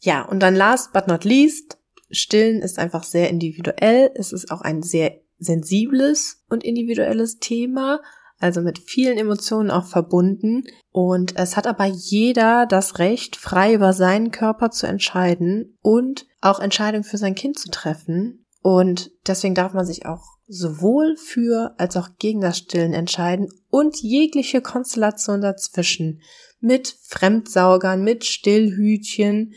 Ja, 0.00 0.22
und 0.22 0.40
dann 0.40 0.56
last 0.56 0.92
but 0.92 1.06
not 1.06 1.24
least, 1.24 1.78
Stillen 2.10 2.60
ist 2.60 2.78
einfach 2.78 3.04
sehr 3.04 3.30
individuell. 3.30 4.10
Es 4.14 4.32
ist 4.32 4.50
auch 4.50 4.60
ein 4.60 4.82
sehr 4.82 5.20
sensibles 5.38 6.44
und 6.50 6.64
individuelles 6.64 7.38
Thema 7.38 8.00
also 8.42 8.60
mit 8.60 8.78
vielen 8.78 9.18
Emotionen 9.18 9.70
auch 9.70 9.86
verbunden. 9.86 10.64
Und 10.90 11.36
es 11.36 11.56
hat 11.56 11.66
aber 11.66 11.86
jeder 11.86 12.66
das 12.66 12.98
Recht, 12.98 13.36
frei 13.36 13.74
über 13.74 13.92
seinen 13.92 14.30
Körper 14.30 14.70
zu 14.70 14.86
entscheiden 14.86 15.78
und 15.82 16.26
auch 16.40 16.60
Entscheidungen 16.60 17.04
für 17.04 17.18
sein 17.18 17.34
Kind 17.34 17.58
zu 17.58 17.70
treffen. 17.70 18.44
Und 18.62 19.10
deswegen 19.26 19.54
darf 19.54 19.72
man 19.72 19.84
sich 19.84 20.06
auch 20.06 20.24
sowohl 20.46 21.16
für 21.16 21.74
als 21.78 21.96
auch 21.96 22.10
gegen 22.18 22.40
das 22.40 22.58
Stillen 22.58 22.92
entscheiden 22.92 23.48
und 23.70 23.96
jegliche 24.02 24.60
Konstellation 24.60 25.40
dazwischen. 25.40 26.20
Mit 26.60 26.96
Fremdsaugern, 27.02 28.04
mit 28.04 28.24
Stillhütchen, 28.24 29.54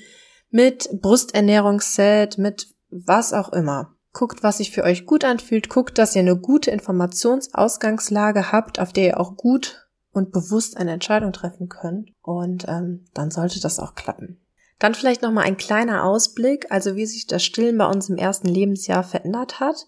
mit 0.50 0.90
Brusternährungsset, 1.02 2.38
mit 2.38 2.68
was 2.90 3.34
auch 3.34 3.52
immer. 3.52 3.95
Guckt, 4.16 4.42
was 4.42 4.58
sich 4.58 4.72
für 4.72 4.84
euch 4.84 5.06
gut 5.06 5.24
anfühlt, 5.24 5.70
guckt, 5.70 6.00
dass 6.00 6.16
ihr 6.16 6.22
eine 6.22 6.38
gute 6.38 6.72
Informationsausgangslage 6.72 8.52
habt, 8.52 8.80
auf 8.80 8.92
der 8.92 9.06
ihr 9.06 9.20
auch 9.20 9.36
gut 9.36 9.88
und 10.12 10.32
bewusst 10.32 10.78
eine 10.78 10.94
Entscheidung 10.94 11.34
treffen 11.34 11.70
könnt. 11.70 12.10
Und 12.24 12.66
ähm, 12.68 13.06
dann 13.14 13.30
sollte 13.30 13.60
das 13.60 13.80
auch 13.80 13.94
klappen. 13.94 14.42
Dann 14.80 14.96
vielleicht 14.96 15.22
noch 15.22 15.32
mal 15.32 15.44
ein 15.44 15.58
kleiner 15.58 16.04
Ausblick, 16.04 16.72
also 16.72 16.96
wie 16.96 17.06
sich 17.06 17.28
das 17.28 17.44
Stillen 17.44 17.78
bei 17.78 17.86
uns 17.86 18.10
im 18.10 18.18
ersten 18.18 18.48
Lebensjahr 18.48 19.04
verändert 19.04 19.60
hat. 19.60 19.86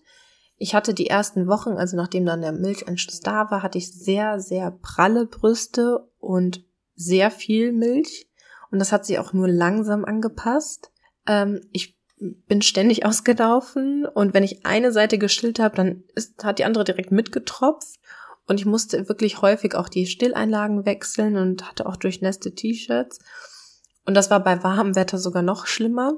Ich 0.58 0.76
hatte 0.76 0.94
die 0.94 1.08
ersten 1.08 1.48
Wochen, 1.48 1.72
also 1.72 1.96
nachdem 1.98 2.26
dann 2.26 2.42
der 2.42 2.52
Milchanschluss 2.52 3.20
da 3.22 3.50
war, 3.50 3.64
hatte 3.64 3.78
ich 3.78 3.94
sehr, 3.94 4.40
sehr 4.40 4.72
pralle 4.72 5.26
Brüste 5.26 6.10
und 6.20 6.66
sehr 6.96 7.32
viel 7.32 7.72
Milch. 7.72 8.30
Und 8.72 8.80
das 8.80 8.92
hat 8.92 9.06
sich 9.06 9.20
auch 9.20 9.34
nur 9.34 9.48
langsam 9.48 10.04
angepasst. 10.04 10.92
Ähm, 11.26 11.62
ich 11.72 11.97
bin 12.20 12.62
ständig 12.62 13.06
ausgelaufen 13.06 14.06
und 14.06 14.34
wenn 14.34 14.44
ich 14.44 14.66
eine 14.66 14.92
Seite 14.92 15.18
gestillt 15.18 15.60
habe, 15.60 15.76
dann 15.76 16.04
ist, 16.16 16.44
hat 16.44 16.60
die 16.60 16.66
andere 16.66 16.84
direkt 16.84 17.12
mitgetropft. 17.12 18.00
Und 18.48 18.60
ich 18.60 18.66
musste 18.66 19.10
wirklich 19.10 19.42
häufig 19.42 19.76
auch 19.76 19.90
die 19.90 20.08
Stilleinlagen 20.08 20.86
wechseln 20.86 21.36
und 21.36 21.68
hatte 21.68 21.86
auch 21.86 21.98
durchnässte 21.98 22.56
T-Shirts. 22.56 23.20
Und 24.06 24.14
das 24.14 24.30
war 24.32 24.42
bei 24.42 24.64
warmem 24.64 24.96
Wetter 24.96 25.18
sogar 25.18 25.44
noch 25.44 25.68
schlimmer. 25.68 26.14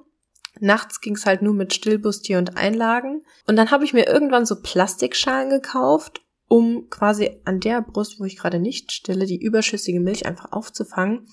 Nachts 0.60 1.02
ging 1.02 1.16
es 1.16 1.26
halt 1.26 1.42
nur 1.42 1.54
mit 1.54 1.74
Stillbustier 1.74 2.38
und 2.38 2.56
Einlagen. 2.56 3.24
Und 3.48 3.56
dann 3.56 3.72
habe 3.72 3.84
ich 3.84 3.94
mir 3.94 4.08
irgendwann 4.08 4.46
so 4.46 4.62
Plastikschalen 4.62 5.50
gekauft, 5.50 6.22
um 6.48 6.90
quasi 6.90 7.42
an 7.46 7.60
der 7.60 7.82
Brust, 7.82 8.20
wo 8.20 8.26
ich 8.26 8.38
gerade 8.38 8.60
nicht 8.60 8.92
stille, 8.92 9.26
die 9.26 9.42
überschüssige 9.42 10.00
Milch 10.00 10.28
einfach 10.28 10.52
aufzufangen. 10.52 11.28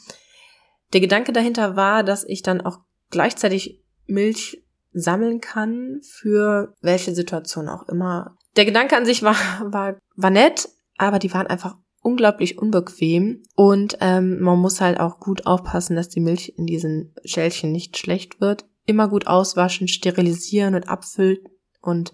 Der 0.95 1.01
Gedanke 1.01 1.33
dahinter 1.33 1.77
war, 1.77 2.05
dass 2.05 2.25
ich 2.25 2.43
dann 2.43 2.63
auch 2.63 2.79
gleichzeitig 3.11 3.83
Milch 4.07 4.63
sammeln 4.93 5.41
kann 5.41 6.01
für 6.03 6.75
welche 6.81 7.15
Situation 7.15 7.69
auch 7.69 7.89
immer. 7.89 8.37
Der 8.57 8.65
Gedanke 8.65 8.97
an 8.97 9.05
sich 9.05 9.23
war, 9.23 9.37
war, 9.65 9.97
war 10.17 10.31
nett, 10.31 10.69
aber 10.97 11.19
die 11.19 11.33
waren 11.33 11.47
einfach 11.47 11.77
unglaublich 12.01 12.59
unbequem 12.59 13.43
und 13.57 13.99
ähm, 14.01 14.41
man 14.41 14.59
muss 14.59 14.81
halt 14.81 15.01
auch 15.01 15.19
gut 15.19 15.47
aufpassen, 15.47 15.97
dass 15.97 16.09
die 16.09 16.21
Milch 16.21 16.55
in 16.57 16.67
diesen 16.67 17.15
Schälchen 17.25 17.73
nicht 17.73 17.99
schlecht 17.99 18.41
wird. 18.41 18.65
Immer 18.87 19.09
gut 19.09 19.27
auswaschen, 19.27 19.89
sterilisieren 19.89 20.77
und 20.77 20.89
abfüllen 20.89 21.39
und 21.81 22.13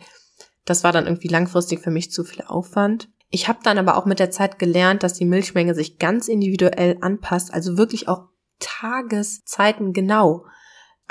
das 0.64 0.84
war 0.84 0.92
dann 0.92 1.06
irgendwie 1.06 1.28
langfristig 1.28 1.80
für 1.80 1.90
mich 1.90 2.10
zu 2.10 2.24
viel 2.24 2.42
Aufwand. 2.46 3.10
Ich 3.28 3.48
habe 3.48 3.58
dann 3.62 3.78
aber 3.78 3.96
auch 3.96 4.06
mit 4.06 4.18
der 4.18 4.30
Zeit 4.30 4.58
gelernt, 4.58 5.02
dass 5.02 5.14
die 5.14 5.24
Milchmenge 5.24 5.74
sich 5.74 5.98
ganz 5.98 6.28
individuell 6.28 6.98
anpasst, 7.00 7.52
also 7.52 7.76
wirklich 7.76 8.08
auch 8.08 8.28
Tageszeiten 8.60 9.92
genau. 9.92 10.46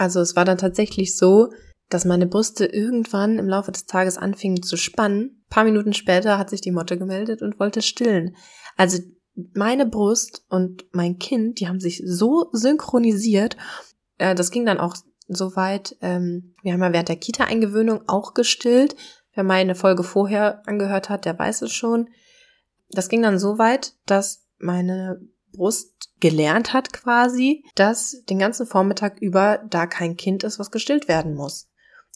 Also 0.01 0.19
es 0.19 0.35
war 0.35 0.45
dann 0.45 0.57
tatsächlich 0.57 1.15
so, 1.15 1.53
dass 1.89 2.05
meine 2.05 2.25
Brüste 2.25 2.65
irgendwann 2.65 3.37
im 3.37 3.47
Laufe 3.47 3.71
des 3.71 3.85
Tages 3.85 4.17
anfingen 4.17 4.63
zu 4.63 4.75
spannen. 4.75 5.43
Ein 5.43 5.49
paar 5.51 5.63
Minuten 5.63 5.93
später 5.93 6.39
hat 6.39 6.49
sich 6.49 6.59
die 6.59 6.71
Motte 6.71 6.97
gemeldet 6.97 7.43
und 7.43 7.59
wollte 7.59 7.83
stillen. 7.83 8.35
Also 8.77 8.97
meine 9.53 9.85
Brust 9.85 10.43
und 10.49 10.85
mein 10.91 11.19
Kind, 11.19 11.59
die 11.59 11.67
haben 11.67 11.79
sich 11.79 12.01
so 12.03 12.49
synchronisiert. 12.51 13.57
Äh, 14.17 14.33
das 14.33 14.49
ging 14.49 14.65
dann 14.65 14.79
auch 14.79 14.95
so 15.27 15.55
weit. 15.55 15.95
Ähm, 16.01 16.55
wir 16.63 16.73
haben 16.73 16.81
ja 16.81 16.93
während 16.93 17.09
der 17.09 17.17
Kita-Eingewöhnung 17.17 18.01
auch 18.07 18.33
gestillt. 18.33 18.95
Wer 19.35 19.43
meine 19.43 19.75
Folge 19.75 20.01
vorher 20.01 20.67
angehört 20.67 21.09
hat, 21.09 21.25
der 21.25 21.37
weiß 21.37 21.61
es 21.61 21.73
schon. 21.73 22.09
Das 22.89 23.07
ging 23.07 23.21
dann 23.21 23.37
so 23.37 23.59
weit, 23.59 23.93
dass 24.07 24.47
meine 24.57 25.21
Brust 25.51 26.09
gelernt 26.19 26.73
hat 26.73 26.93
quasi, 26.93 27.63
dass 27.75 28.23
den 28.29 28.39
ganzen 28.39 28.65
Vormittag 28.65 29.19
über 29.19 29.59
da 29.69 29.87
kein 29.87 30.17
Kind 30.17 30.43
ist, 30.43 30.59
was 30.59 30.71
gestillt 30.71 31.07
werden 31.07 31.33
muss. 31.33 31.67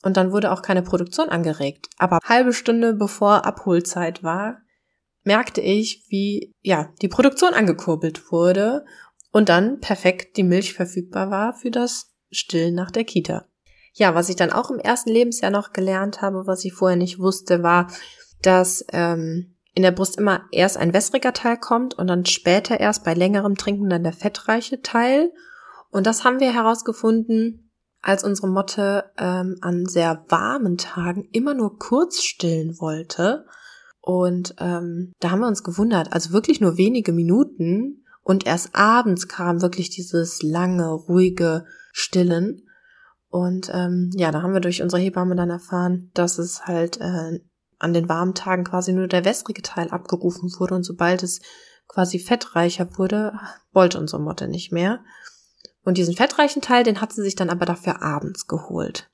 Und 0.03 0.17
dann 0.17 0.31
wurde 0.31 0.51
auch 0.51 0.61
keine 0.61 0.83
Produktion 0.83 1.29
angeregt. 1.29 1.87
Aber 1.97 2.19
halbe 2.23 2.53
Stunde 2.53 2.93
bevor 2.93 3.45
Abholzeit 3.45 4.23
war, 4.23 4.59
merkte 5.23 5.61
ich, 5.61 6.05
wie, 6.09 6.53
ja, 6.61 6.93
die 7.01 7.07
Produktion 7.07 7.53
angekurbelt 7.53 8.31
wurde 8.31 8.85
und 9.31 9.49
dann 9.49 9.79
perfekt 9.79 10.37
die 10.37 10.43
Milch 10.43 10.73
verfügbar 10.73 11.31
war 11.31 11.53
für 11.53 11.71
das 11.71 12.13
Stillen 12.31 12.75
nach 12.75 12.91
der 12.91 13.03
Kita. 13.03 13.45
Ja, 13.93 14.13
was 14.13 14.29
ich 14.29 14.35
dann 14.35 14.51
auch 14.51 14.69
im 14.69 14.79
ersten 14.79 15.09
Lebensjahr 15.09 15.51
noch 15.51 15.73
gelernt 15.73 16.21
habe, 16.21 16.45
was 16.45 16.63
ich 16.65 16.73
vorher 16.73 16.97
nicht 16.97 17.17
wusste, 17.17 17.63
war, 17.63 17.91
dass 18.41 18.85
ähm, 18.91 19.54
in 19.75 19.83
der 19.83 19.91
Brust 19.91 20.17
immer 20.17 20.45
erst 20.51 20.77
ein 20.77 20.93
wässriger 20.93 21.33
Teil 21.33 21.57
kommt 21.57 21.93
und 21.93 22.07
dann 22.07 22.25
später 22.25 22.79
erst 22.79 23.03
bei 23.03 23.13
längerem 23.13 23.55
Trinken 23.55 23.89
dann 23.89 24.03
der 24.03 24.13
fettreiche 24.13 24.81
Teil. 24.81 25.31
Und 25.91 26.07
das 26.07 26.23
haben 26.23 26.39
wir 26.39 26.51
herausgefunden, 26.53 27.71
als 28.01 28.23
unsere 28.23 28.47
Motte 28.47 29.11
ähm, 29.17 29.57
an 29.61 29.85
sehr 29.85 30.25
warmen 30.29 30.77
Tagen 30.77 31.27
immer 31.31 31.53
nur 31.53 31.77
kurz 31.77 32.23
stillen 32.23 32.79
wollte 32.79 33.45
und 34.05 34.53
ähm, 34.59 35.13
da 35.19 35.31
haben 35.31 35.39
wir 35.39 35.47
uns 35.47 35.63
gewundert, 35.63 36.13
also 36.13 36.31
wirklich 36.31 36.61
nur 36.61 36.77
wenige 36.77 37.11
Minuten 37.11 38.05
und 38.21 38.45
erst 38.45 38.75
abends 38.75 39.27
kam 39.27 39.63
wirklich 39.63 39.89
dieses 39.89 40.43
lange, 40.43 40.91
ruhige 40.91 41.65
Stillen. 41.91 42.67
Und 43.29 43.71
ähm, 43.73 44.11
ja, 44.13 44.31
da 44.31 44.43
haben 44.43 44.53
wir 44.53 44.61
durch 44.61 44.83
unsere 44.83 45.01
Hebamme 45.01 45.35
dann 45.35 45.49
erfahren, 45.49 46.11
dass 46.13 46.37
es 46.37 46.67
halt 46.67 47.01
äh, 47.01 47.39
an 47.85 47.93
den 47.93 48.09
warmen 48.09 48.33
Tagen 48.33 48.65
quasi 48.65 48.91
nur 48.91 49.07
der 49.07 49.23
wässrige 49.23 49.61
Teil 49.61 49.89
abgerufen 49.89 50.51
wurde 50.59 50.75
und 50.75 50.83
sobald 50.83 51.23
es 51.23 51.39
quasi 51.87 52.19
fettreicher 52.19 52.97
wurde, 52.97 53.39
wollte 53.71 53.99
unsere 53.99 54.21
Motte 54.21 54.47
nicht 54.47 54.71
mehr. 54.71 55.03
Und 55.83 55.97
diesen 55.97 56.15
fettreichen 56.15 56.61
Teil, 56.61 56.83
den 56.83 56.99
hat 56.99 57.13
sie 57.13 57.21
sich 57.21 57.35
dann 57.35 57.51
aber 57.51 57.65
dafür 57.65 58.01
abends 58.01 58.47
geholt. 58.47 59.09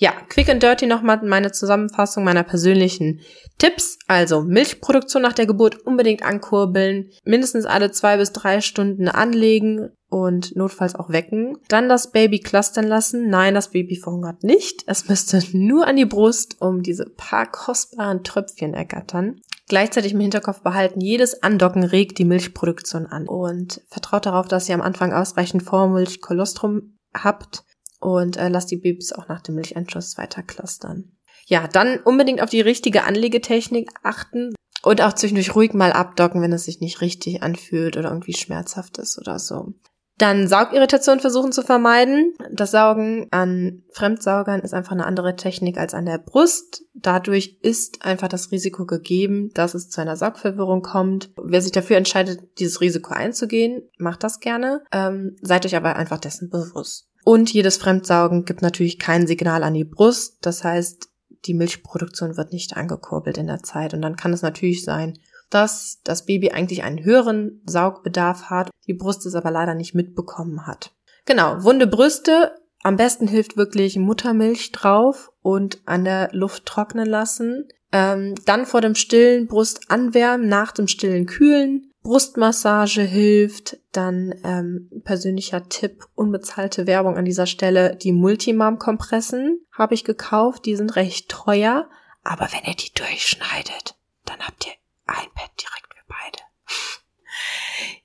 Ja, 0.00 0.12
quick 0.28 0.48
and 0.48 0.62
dirty 0.62 0.86
nochmal 0.86 1.20
meine 1.24 1.50
Zusammenfassung 1.50 2.22
meiner 2.22 2.44
persönlichen 2.44 3.20
Tipps. 3.58 3.98
Also 4.06 4.42
Milchproduktion 4.42 5.22
nach 5.22 5.32
der 5.32 5.46
Geburt 5.46 5.84
unbedingt 5.84 6.22
ankurbeln, 6.22 7.10
mindestens 7.24 7.66
alle 7.66 7.90
zwei 7.90 8.16
bis 8.16 8.32
drei 8.32 8.60
Stunden 8.60 9.08
anlegen 9.08 9.90
und 10.08 10.54
notfalls 10.54 10.94
auch 10.94 11.10
wecken. 11.10 11.58
Dann 11.68 11.88
das 11.88 12.12
Baby 12.12 12.38
clustern 12.38 12.86
lassen. 12.86 13.28
Nein, 13.28 13.54
das 13.54 13.72
Baby 13.72 13.96
verhungert 13.96 14.44
nicht. 14.44 14.84
Es 14.86 15.08
müsste 15.08 15.42
nur 15.52 15.88
an 15.88 15.96
die 15.96 16.06
Brust, 16.06 16.60
um 16.60 16.84
diese 16.84 17.06
paar 17.06 17.50
kostbaren 17.50 18.22
Tröpfchen 18.22 18.74
ergattern. 18.74 19.40
Gleichzeitig 19.66 20.12
im 20.12 20.20
Hinterkopf 20.20 20.62
behalten, 20.62 21.00
jedes 21.00 21.42
Andocken 21.42 21.82
regt 21.82 22.18
die 22.18 22.24
Milchproduktion 22.24 23.06
an. 23.06 23.26
Und 23.26 23.82
vertraut 23.88 24.26
darauf, 24.26 24.46
dass 24.46 24.68
ihr 24.68 24.76
am 24.76 24.80
Anfang 24.80 25.12
ausreichend 25.12 25.64
Vormilch, 25.64 26.20
Kolostrum 26.20 26.94
habt 27.12 27.64
und 28.00 28.36
äh, 28.36 28.48
lass 28.48 28.66
die 28.66 28.76
Babys 28.76 29.12
auch 29.12 29.28
nach 29.28 29.40
dem 29.40 29.56
Milcheinschuss 29.56 30.18
weiter 30.18 30.42
clustern. 30.42 31.12
Ja, 31.46 31.66
dann 31.66 31.98
unbedingt 32.00 32.42
auf 32.42 32.50
die 32.50 32.60
richtige 32.60 33.04
Anlegetechnik 33.04 33.90
achten 34.02 34.54
und 34.82 35.02
auch 35.02 35.12
zwischendurch 35.12 35.54
ruhig 35.54 35.72
mal 35.72 35.92
abdocken, 35.92 36.42
wenn 36.42 36.52
es 36.52 36.64
sich 36.64 36.80
nicht 36.80 37.00
richtig 37.00 37.42
anfühlt 37.42 37.96
oder 37.96 38.10
irgendwie 38.10 38.34
schmerzhaft 38.34 38.98
ist 38.98 39.18
oder 39.18 39.38
so. 39.38 39.74
Dann 40.18 40.48
Saugirritation 40.48 41.20
versuchen 41.20 41.52
zu 41.52 41.62
vermeiden. 41.62 42.34
Das 42.52 42.72
Saugen 42.72 43.28
an 43.30 43.84
Fremdsaugern 43.92 44.60
ist 44.60 44.74
einfach 44.74 44.92
eine 44.92 45.06
andere 45.06 45.36
Technik 45.36 45.78
als 45.78 45.94
an 45.94 46.06
der 46.06 46.18
Brust. 46.18 46.82
Dadurch 46.94 47.58
ist 47.62 48.04
einfach 48.04 48.26
das 48.26 48.50
Risiko 48.50 48.84
gegeben, 48.84 49.50
dass 49.54 49.74
es 49.74 49.88
zu 49.88 50.00
einer 50.00 50.16
Saugverwirrung 50.16 50.82
kommt. 50.82 51.30
Wer 51.40 51.62
sich 51.62 51.70
dafür 51.70 51.96
entscheidet, 51.96 52.58
dieses 52.58 52.80
Risiko 52.80 53.14
einzugehen, 53.14 53.88
macht 53.96 54.24
das 54.24 54.40
gerne. 54.40 54.82
Ähm, 54.90 55.36
seid 55.40 55.64
euch 55.64 55.76
aber 55.76 55.94
einfach 55.94 56.18
dessen 56.18 56.50
bewusst. 56.50 57.08
Und 57.28 57.52
jedes 57.52 57.76
Fremdsaugen 57.76 58.46
gibt 58.46 58.62
natürlich 58.62 58.98
kein 58.98 59.26
Signal 59.26 59.62
an 59.62 59.74
die 59.74 59.84
Brust. 59.84 60.38
Das 60.40 60.64
heißt, 60.64 61.10
die 61.44 61.52
Milchproduktion 61.52 62.38
wird 62.38 62.54
nicht 62.54 62.74
angekurbelt 62.74 63.36
in 63.36 63.48
der 63.48 63.62
Zeit. 63.62 63.92
Und 63.92 64.00
dann 64.00 64.16
kann 64.16 64.32
es 64.32 64.40
natürlich 64.40 64.82
sein, 64.82 65.18
dass 65.50 66.00
das 66.04 66.24
Baby 66.24 66.52
eigentlich 66.52 66.84
einen 66.84 67.04
höheren 67.04 67.60
Saugbedarf 67.66 68.44
hat, 68.44 68.70
die 68.86 68.94
Brust 68.94 69.26
es 69.26 69.34
aber 69.34 69.50
leider 69.50 69.74
nicht 69.74 69.94
mitbekommen 69.94 70.66
hat. 70.66 70.94
Genau, 71.26 71.62
wunde 71.64 71.86
Brüste. 71.86 72.54
Am 72.82 72.96
besten 72.96 73.28
hilft 73.28 73.58
wirklich 73.58 73.98
Muttermilch 73.98 74.72
drauf 74.72 75.30
und 75.42 75.82
an 75.84 76.06
der 76.06 76.30
Luft 76.32 76.64
trocknen 76.64 77.06
lassen. 77.06 77.68
Ähm, 77.92 78.36
dann 78.46 78.64
vor 78.64 78.80
dem 78.80 78.94
Stillen 78.94 79.48
Brust 79.48 79.90
anwärmen, 79.90 80.48
nach 80.48 80.72
dem 80.72 80.88
Stillen 80.88 81.26
kühlen. 81.26 81.92
Brustmassage 82.08 83.02
hilft, 83.02 83.76
dann 83.92 84.34
ähm, 84.42 84.88
persönlicher 85.04 85.68
Tipp, 85.68 86.06
unbezahlte 86.14 86.86
Werbung 86.86 87.18
an 87.18 87.26
dieser 87.26 87.44
Stelle, 87.44 87.96
die 87.96 88.12
Multimam-Kompressen 88.12 89.60
habe 89.72 89.92
ich 89.92 90.04
gekauft, 90.04 90.64
die 90.64 90.74
sind 90.74 90.96
recht 90.96 91.28
teuer, 91.28 91.86
aber 92.24 92.48
wenn 92.50 92.66
ihr 92.66 92.76
die 92.76 92.94
durchschneidet, 92.94 93.94
dann 94.24 94.38
habt 94.40 94.66
ihr 94.66 94.72
ein 95.04 95.26
Bett 95.34 95.50
direkt 95.60 95.92
für 95.92 96.04
beide. 96.08 96.38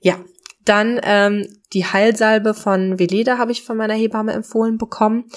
ja, 0.00 0.18
dann 0.66 1.00
ähm, 1.02 1.46
die 1.72 1.86
Heilsalbe 1.86 2.52
von 2.52 2.98
Veleda 2.98 3.38
habe 3.38 3.52
ich 3.52 3.62
von 3.62 3.78
meiner 3.78 3.94
Hebamme 3.94 4.34
empfohlen 4.34 4.76
bekommen. 4.76 5.30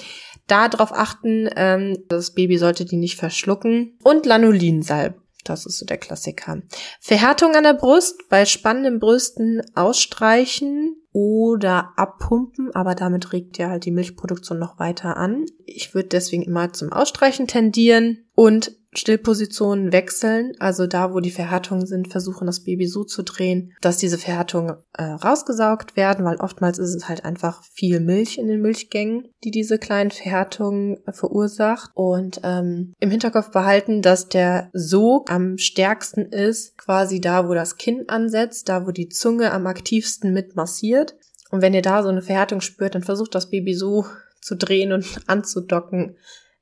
Da 0.47 0.67
drauf 0.67 0.91
achten, 0.91 1.49
ähm, 1.55 2.03
das 2.09 2.33
Baby 2.33 2.57
sollte 2.57 2.83
die 2.83 2.97
nicht 2.97 3.15
verschlucken. 3.15 3.97
Und 4.03 4.25
Lanulinsalbe 4.25 5.21
das 5.49 5.65
ist 5.65 5.79
so 5.79 5.85
der 5.85 5.97
Klassiker. 5.97 6.61
Verhärtung 6.99 7.55
an 7.55 7.63
der 7.63 7.73
Brust, 7.73 8.29
bei 8.29 8.45
spannenden 8.45 8.99
Brüsten 8.99 9.61
ausstreichen 9.75 10.95
oder 11.11 11.93
abpumpen, 11.95 12.75
aber 12.75 12.93
damit 12.93 13.33
regt 13.33 13.57
ihr 13.57 13.69
halt 13.69 13.85
die 13.85 13.91
Milchproduktion 13.91 14.59
noch 14.59 14.77
weiter 14.79 15.17
an. 15.17 15.45
Ich 15.65 15.93
würde 15.93 16.09
deswegen 16.09 16.43
immer 16.43 16.73
zum 16.73 16.91
Ausstreichen 16.91 17.47
tendieren 17.47 18.26
und 18.39 18.71
Stillpositionen 18.93 19.91
wechseln, 19.91 20.53
also 20.59 20.85
da, 20.85 21.11
wo 21.11 21.21
die 21.21 21.31
Verhärtungen 21.31 21.87
sind, 21.87 22.11
versuchen 22.11 22.45
das 22.45 22.63
Baby 22.63 22.85
so 22.85 23.03
zu 23.03 23.23
drehen, 23.23 23.73
dass 23.81 23.97
diese 23.97 24.19
Verhärtungen 24.19 24.75
äh, 24.93 25.05
rausgesaugt 25.05 25.95
werden, 25.95 26.23
weil 26.23 26.37
oftmals 26.37 26.77
ist 26.77 26.93
es 26.93 27.09
halt 27.09 27.25
einfach 27.25 27.63
viel 27.63 27.99
Milch 27.99 28.37
in 28.37 28.47
den 28.47 28.61
Milchgängen, 28.61 29.27
die 29.43 29.49
diese 29.49 29.79
kleinen 29.79 30.11
Verhärtungen 30.11 30.97
äh, 31.07 31.13
verursacht. 31.13 31.89
Und 31.95 32.39
ähm, 32.43 32.93
im 32.99 33.09
Hinterkopf 33.09 33.49
behalten, 33.49 34.03
dass 34.03 34.29
der 34.29 34.69
Sog 34.71 35.31
am 35.31 35.57
stärksten 35.57 36.27
ist, 36.27 36.77
quasi 36.77 37.19
da, 37.19 37.49
wo 37.49 37.55
das 37.55 37.77
Kinn 37.77 38.07
ansetzt, 38.07 38.69
da, 38.69 38.85
wo 38.85 38.91
die 38.91 39.09
Zunge 39.09 39.51
am 39.51 39.65
aktivsten 39.65 40.31
mit 40.31 40.55
massiert. 40.55 41.15
Und 41.49 41.63
wenn 41.63 41.73
ihr 41.73 41.81
da 41.81 42.03
so 42.03 42.09
eine 42.09 42.21
Verhärtung 42.21 42.61
spürt, 42.61 42.93
dann 42.93 43.03
versucht 43.03 43.33
das 43.33 43.49
Baby 43.49 43.73
so 43.73 44.05
zu 44.41 44.55
drehen 44.55 44.91
und 44.93 45.07
anzudocken, 45.25 46.17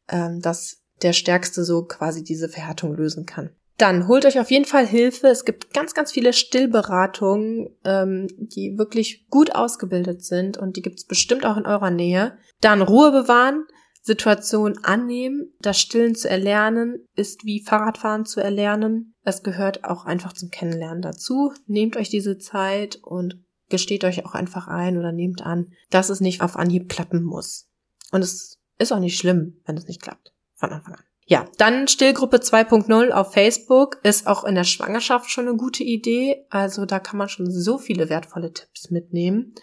ähm, 0.10 0.40
dass 0.40 0.85
der 1.02 1.14
Stärkste 1.14 1.64
so 1.64 1.84
quasi 1.84 2.24
diese 2.24 2.50
Verhärtung 2.50 2.96
lösen 2.96 3.26
kann. 3.26 3.50
Dann 3.78 4.08
holt 4.08 4.26
euch 4.26 4.40
auf 4.40 4.52
jeden 4.52 4.66
Fall 4.66 4.88
Hilfe. 4.88 5.28
Es 5.28 5.44
gibt 5.44 5.74
ganz, 5.74 5.94
ganz 5.94 6.12
viele 6.12 6.32
Stillberatungen, 6.32 7.70
ähm, 7.84 8.28
die 8.38 8.78
wirklich 8.78 9.28
gut 9.30 9.54
ausgebildet 9.54 10.24
sind 10.24 10.58
und 10.58 10.78
die 10.78 10.82
gibt 10.82 11.00
es 11.00 11.06
bestimmt 11.06 11.46
auch 11.46 11.58
in 11.58 11.66
eurer 11.66 11.92
Nähe. 11.92 12.38
Dann 12.62 12.82
Ruhe 12.82 13.12
bewahren, 13.12 13.66
Situation 14.02 14.78
annehmen. 14.84 15.52
Das 15.60 15.80
Stillen 15.80 16.16
zu 16.16 16.30
erlernen 16.30 17.06
ist 17.16 17.44
wie 17.44 17.64
Fahrradfahren 17.64 18.26
zu 18.26 18.40
erlernen. 18.40 19.14
Es 19.24 19.44
gehört 19.44 19.84
auch 19.84 20.06
einfach 20.06 20.32
zum 20.32 20.52
Kennenlernen 20.52 21.02
dazu. 21.02 21.52
Nehmt 21.66 21.98
euch 21.98 22.10
diese 22.10 22.38
Zeit 22.38 23.00
und 23.02 23.44
gesteht 23.68 24.06
euch 24.06 24.26
auch 24.26 24.36
einfach 24.36 24.68
ein 24.68 24.98
oder 24.98 25.12
nehmt 25.12 25.42
an, 25.42 25.74
dass 25.90 26.10
es 26.10 26.22
nicht 26.22 26.42
auf 26.42 26.56
Anhieb 26.56 26.88
klappen 26.88 27.24
muss. 27.24 27.68
Und 28.12 28.22
es 28.22 28.60
ist 28.78 28.94
auch 28.94 29.00
nicht 29.00 29.18
schlimm, 29.18 29.60
wenn 29.66 29.76
es 29.76 29.88
nicht 29.88 30.02
klappt 30.02 30.35
von 30.56 30.72
Anfang 30.72 30.96
an. 30.96 31.04
Ja, 31.28 31.46
dann 31.58 31.88
Stillgruppe 31.88 32.38
2.0 32.38 33.10
auf 33.10 33.34
Facebook 33.34 33.98
ist 34.04 34.28
auch 34.28 34.44
in 34.44 34.54
der 34.54 34.64
Schwangerschaft 34.64 35.32
schon 35.32 35.48
eine 35.48 35.58
gute 35.58 35.84
Idee. 35.84 36.46
Also 36.52 36.86
da 36.86 37.00
kann 37.00 37.18
man 37.18 37.30
schon 37.30 37.50
so 37.50 37.80
viele 37.80 38.10
wertvolle 38.10 38.54
Tipps 38.54 38.92
mitnehmen. 38.92 39.56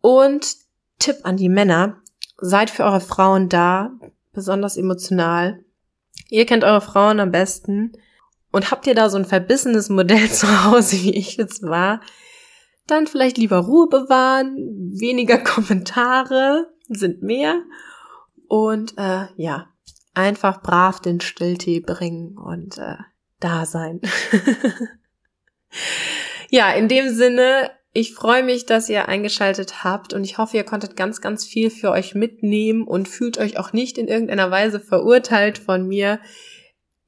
Und 0.00 0.56
Tipp 0.98 1.18
an 1.22 1.36
die 1.36 1.48
Männer, 1.48 2.02
seid 2.38 2.70
für 2.70 2.84
eure 2.84 3.00
Frauen 3.00 3.48
da, 3.48 3.92
besonders 4.32 4.76
emotional. 4.76 5.64
Ihr 6.30 6.46
kennt 6.46 6.64
eure 6.64 6.80
Frauen 6.80 7.20
am 7.20 7.30
besten. 7.30 7.92
Und 8.50 8.70
habt 8.70 8.86
ihr 8.86 8.94
da 8.94 9.08
so 9.08 9.18
ein 9.18 9.24
verbissenes 9.24 9.88
Modell 9.88 10.30
zu 10.32 10.64
Hause, 10.64 10.96
wie 11.02 11.14
ich 11.14 11.36
jetzt 11.36 11.62
war, 11.62 12.00
dann 12.86 13.06
vielleicht 13.06 13.38
lieber 13.38 13.58
Ruhe 13.58 13.88
bewahren, 13.88 14.56
weniger 14.98 15.38
Kommentare 15.44 16.72
sind 16.88 17.22
mehr. 17.22 17.62
Und 18.48 18.94
äh, 18.96 19.26
ja, 19.36 19.68
einfach 20.16 20.62
brav 20.62 21.00
den 21.00 21.20
Stilltee 21.20 21.80
bringen 21.80 22.38
und 22.38 22.78
äh, 22.78 22.96
da 23.38 23.66
sein. 23.66 24.00
ja, 26.50 26.72
in 26.72 26.88
dem 26.88 27.14
Sinne, 27.14 27.70
ich 27.92 28.14
freue 28.14 28.42
mich, 28.42 28.66
dass 28.66 28.88
ihr 28.88 29.08
eingeschaltet 29.08 29.84
habt 29.84 30.14
und 30.14 30.24
ich 30.24 30.38
hoffe, 30.38 30.56
ihr 30.56 30.64
konntet 30.64 30.96
ganz, 30.96 31.20
ganz 31.20 31.44
viel 31.44 31.70
für 31.70 31.90
euch 31.90 32.14
mitnehmen 32.14 32.86
und 32.86 33.08
fühlt 33.08 33.38
euch 33.38 33.58
auch 33.58 33.72
nicht 33.72 33.98
in 33.98 34.08
irgendeiner 34.08 34.50
Weise 34.50 34.80
verurteilt 34.80 35.58
von 35.58 35.86
mir. 35.86 36.20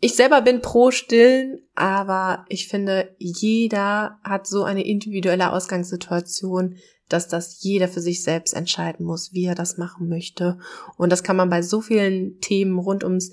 Ich 0.01 0.15
selber 0.15 0.43
bin 0.43 0.61
pro 0.61 0.91
Stillen, 0.91 1.61
aber 1.75 2.45
ich 2.49 2.69
finde, 2.69 3.15
jeder 3.19 4.19
hat 4.23 4.47
so 4.47 4.65
eine 4.65 4.87
individuelle 4.87 5.53
Ausgangssituation, 5.53 6.77
dass 7.09 7.29
das 7.29 7.63
jeder 7.63 7.89
für 7.89 8.01
sich 8.01 8.23
selbst 8.23 8.55
entscheiden 8.55 9.05
muss, 9.05 9.33
wie 9.33 9.45
er 9.45 9.55
das 9.55 9.79
machen 9.79 10.09
möchte. 10.09 10.59
Und 10.97 11.11
das 11.11 11.23
kann 11.23 11.37
man 11.37 11.51
bei 11.51 11.63
so 11.63 11.81
vielen 11.81 12.41
Themen 12.41 12.79
rund 12.79 13.05
ums 13.05 13.31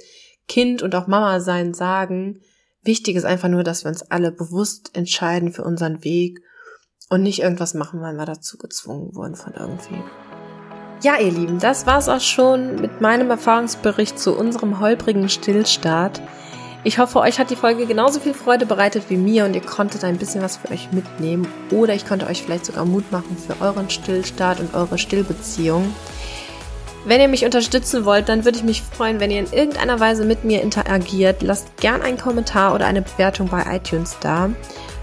Kind 0.48 0.82
und 0.82 0.96
auch 0.96 1.08
Mama 1.08 1.40
sein 1.40 1.74
sagen. 1.74 2.42
Wichtig 2.84 3.16
ist 3.16 3.26
einfach 3.26 3.50
nur, 3.50 3.64
dass 3.64 3.84
wir 3.84 3.90
uns 3.90 4.04
alle 4.04 4.32
bewusst 4.32 4.96
entscheiden 4.96 5.52
für 5.52 5.64
unseren 5.64 6.04
Weg 6.04 6.40
und 7.10 7.24
nicht 7.24 7.40
irgendwas 7.40 7.74
machen, 7.74 8.02
weil 8.02 8.16
wir 8.16 8.26
dazu 8.26 8.58
gezwungen 8.58 9.16
wurden 9.16 9.36
von 9.36 9.54
irgendwie. 9.54 10.02
Ja, 11.04 11.20
ihr 11.20 11.32
Lieben, 11.32 11.60
das 11.60 11.86
war's 11.86 12.10
auch 12.10 12.22
schon 12.22 12.80
mit 12.80 13.02
meinem 13.02 13.30
Erfahrungsbericht 13.30 14.18
zu 14.18 14.36
unserem 14.36 14.80
holprigen 14.80 15.30
Stillstart. 15.30 16.22
Ich 16.86 16.98
hoffe, 17.00 17.20
euch 17.20 17.40
hat 17.40 17.50
die 17.50 17.56
Folge 17.56 17.88
genauso 17.88 18.20
viel 18.20 18.36
Freude 18.36 18.68
bereitet 18.68 19.06
wie 19.10 19.18
mir 19.18 19.46
und 19.46 19.56
ihr 19.56 19.62
konntet 19.62 20.04
ein 20.04 20.20
bisschen 20.20 20.44
was 20.44 20.58
für 20.58 20.70
euch 20.70 20.92
mitnehmen 20.92 21.48
oder 21.72 21.96
ich 21.96 22.08
konnte 22.08 22.28
euch 22.28 22.44
vielleicht 22.44 22.68
sogar 22.68 22.86
Mut 22.86 23.12
machen 23.12 23.36
für 23.36 23.60
euren 23.60 23.90
Stillstart 23.90 24.60
und 24.60 24.76
eure 24.76 25.00
Stillbeziehung. 25.00 25.96
Wenn 27.04 27.22
ihr 27.22 27.28
mich 27.28 27.44
unterstützen 27.44 28.06
wollt, 28.06 28.30
dann 28.30 28.46
würde 28.46 28.60
ich 28.60 28.64
mich 28.64 28.84
freuen, 28.84 29.20
wenn 29.20 29.32
ihr 29.32 29.40
in 29.40 29.52
irgendeiner 29.52 30.00
Weise 30.00 30.26
mit 30.26 30.44
mir 30.44 30.62
interagiert. 30.62 31.42
Lasst 31.42 31.76
gern 31.78 32.04
einen 32.04 32.20
Kommentar 32.20 32.76
oder 32.76 32.86
eine 32.86 33.02
Bewertung 33.02 33.48
bei 33.48 33.64
iTunes 33.76 34.18
da. 34.22 34.52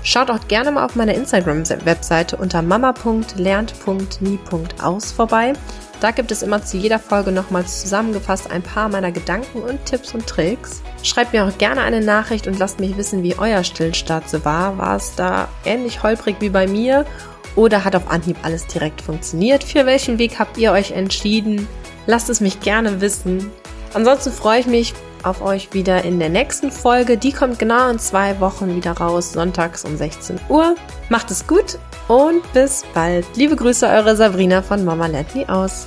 Schaut 0.05 0.30
auch 0.30 0.47
gerne 0.47 0.70
mal 0.70 0.85
auf 0.85 0.95
meiner 0.95 1.14
Instagram-Webseite 1.14 2.37
unter 2.37 2.62
mama.lernt.nie.aus 2.62 5.11
vorbei. 5.11 5.55
Da 6.03 6.11
gibt 6.11 6.32
es 6.32 6.42
immer 6.42 6.64
zu 6.64 6.78
jeder 6.78 6.98
Folge 6.98 7.30
nochmals 7.30 7.80
zusammengefasst 7.80 8.50
ein 8.50 8.64
paar 8.64 8.88
meiner 8.88 9.12
Gedanken 9.12 9.62
und 9.62 9.86
Tipps 9.86 10.12
und 10.12 10.26
Tricks. 10.26 10.82
Schreibt 11.05 11.32
mir 11.32 11.44
auch 11.44 11.57
gerne 11.59 11.82
eine 11.82 12.00
Nachricht 12.00 12.48
und 12.48 12.59
lasst 12.59 12.80
mich 12.80 12.96
wissen, 12.96 13.22
wie 13.22 13.38
euer 13.38 13.62
Stillstart 13.62 14.28
so 14.28 14.44
war. 14.44 14.78
War 14.78 14.96
es 14.96 15.14
da 15.14 15.46
ähnlich 15.64 16.03
holprig 16.03 16.38
wie 16.40 16.48
bei 16.48 16.66
mir 16.66 17.07
oder 17.55 17.84
hat 17.84 17.94
auf 17.94 18.11
Anhieb 18.11 18.36
alles 18.42 18.66
direkt 18.66 19.00
funktioniert? 19.00 19.62
Für 19.62 19.86
welchen 19.86 20.18
Weg 20.18 20.40
habt 20.40 20.59
ihr 20.59 20.72
euch 20.72 20.90
entschieden? 20.90 21.68
Lasst 22.07 22.28
es 22.30 22.40
mich 22.40 22.59
gerne 22.59 23.00
wissen. 23.00 23.53
Ansonsten 23.94 24.32
freue 24.32 24.59
ich 24.59 24.66
mich 24.66 24.94
auf 25.22 25.40
euch 25.40 25.72
wieder 25.72 26.05
in 26.05 26.18
der 26.18 26.30
nächsten 26.30 26.72
Folge. 26.72 27.16
Die 27.16 27.30
kommt 27.30 27.61
genau 27.61 27.88
in 27.88 28.00
zwei 28.00 28.40
Wochen 28.40 28.74
wieder 28.74 28.90
raus, 28.90 29.32
sonntags 29.32 29.84
um 29.84 29.96
16 29.96 30.40
Uhr. 30.48 30.74
Macht 31.11 31.30
es 31.30 31.46
gut 31.46 31.78
und 32.09 32.42
bis 32.53 32.82
bald. 32.92 33.24
Liebe 33.36 33.55
Grüße, 33.55 33.86
eure 33.86 34.16
Sabrina 34.16 34.62
von 34.62 34.84
Mama 34.84 35.07
Lernt 35.07 35.36
Nie 35.36 35.48
aus. 35.48 35.86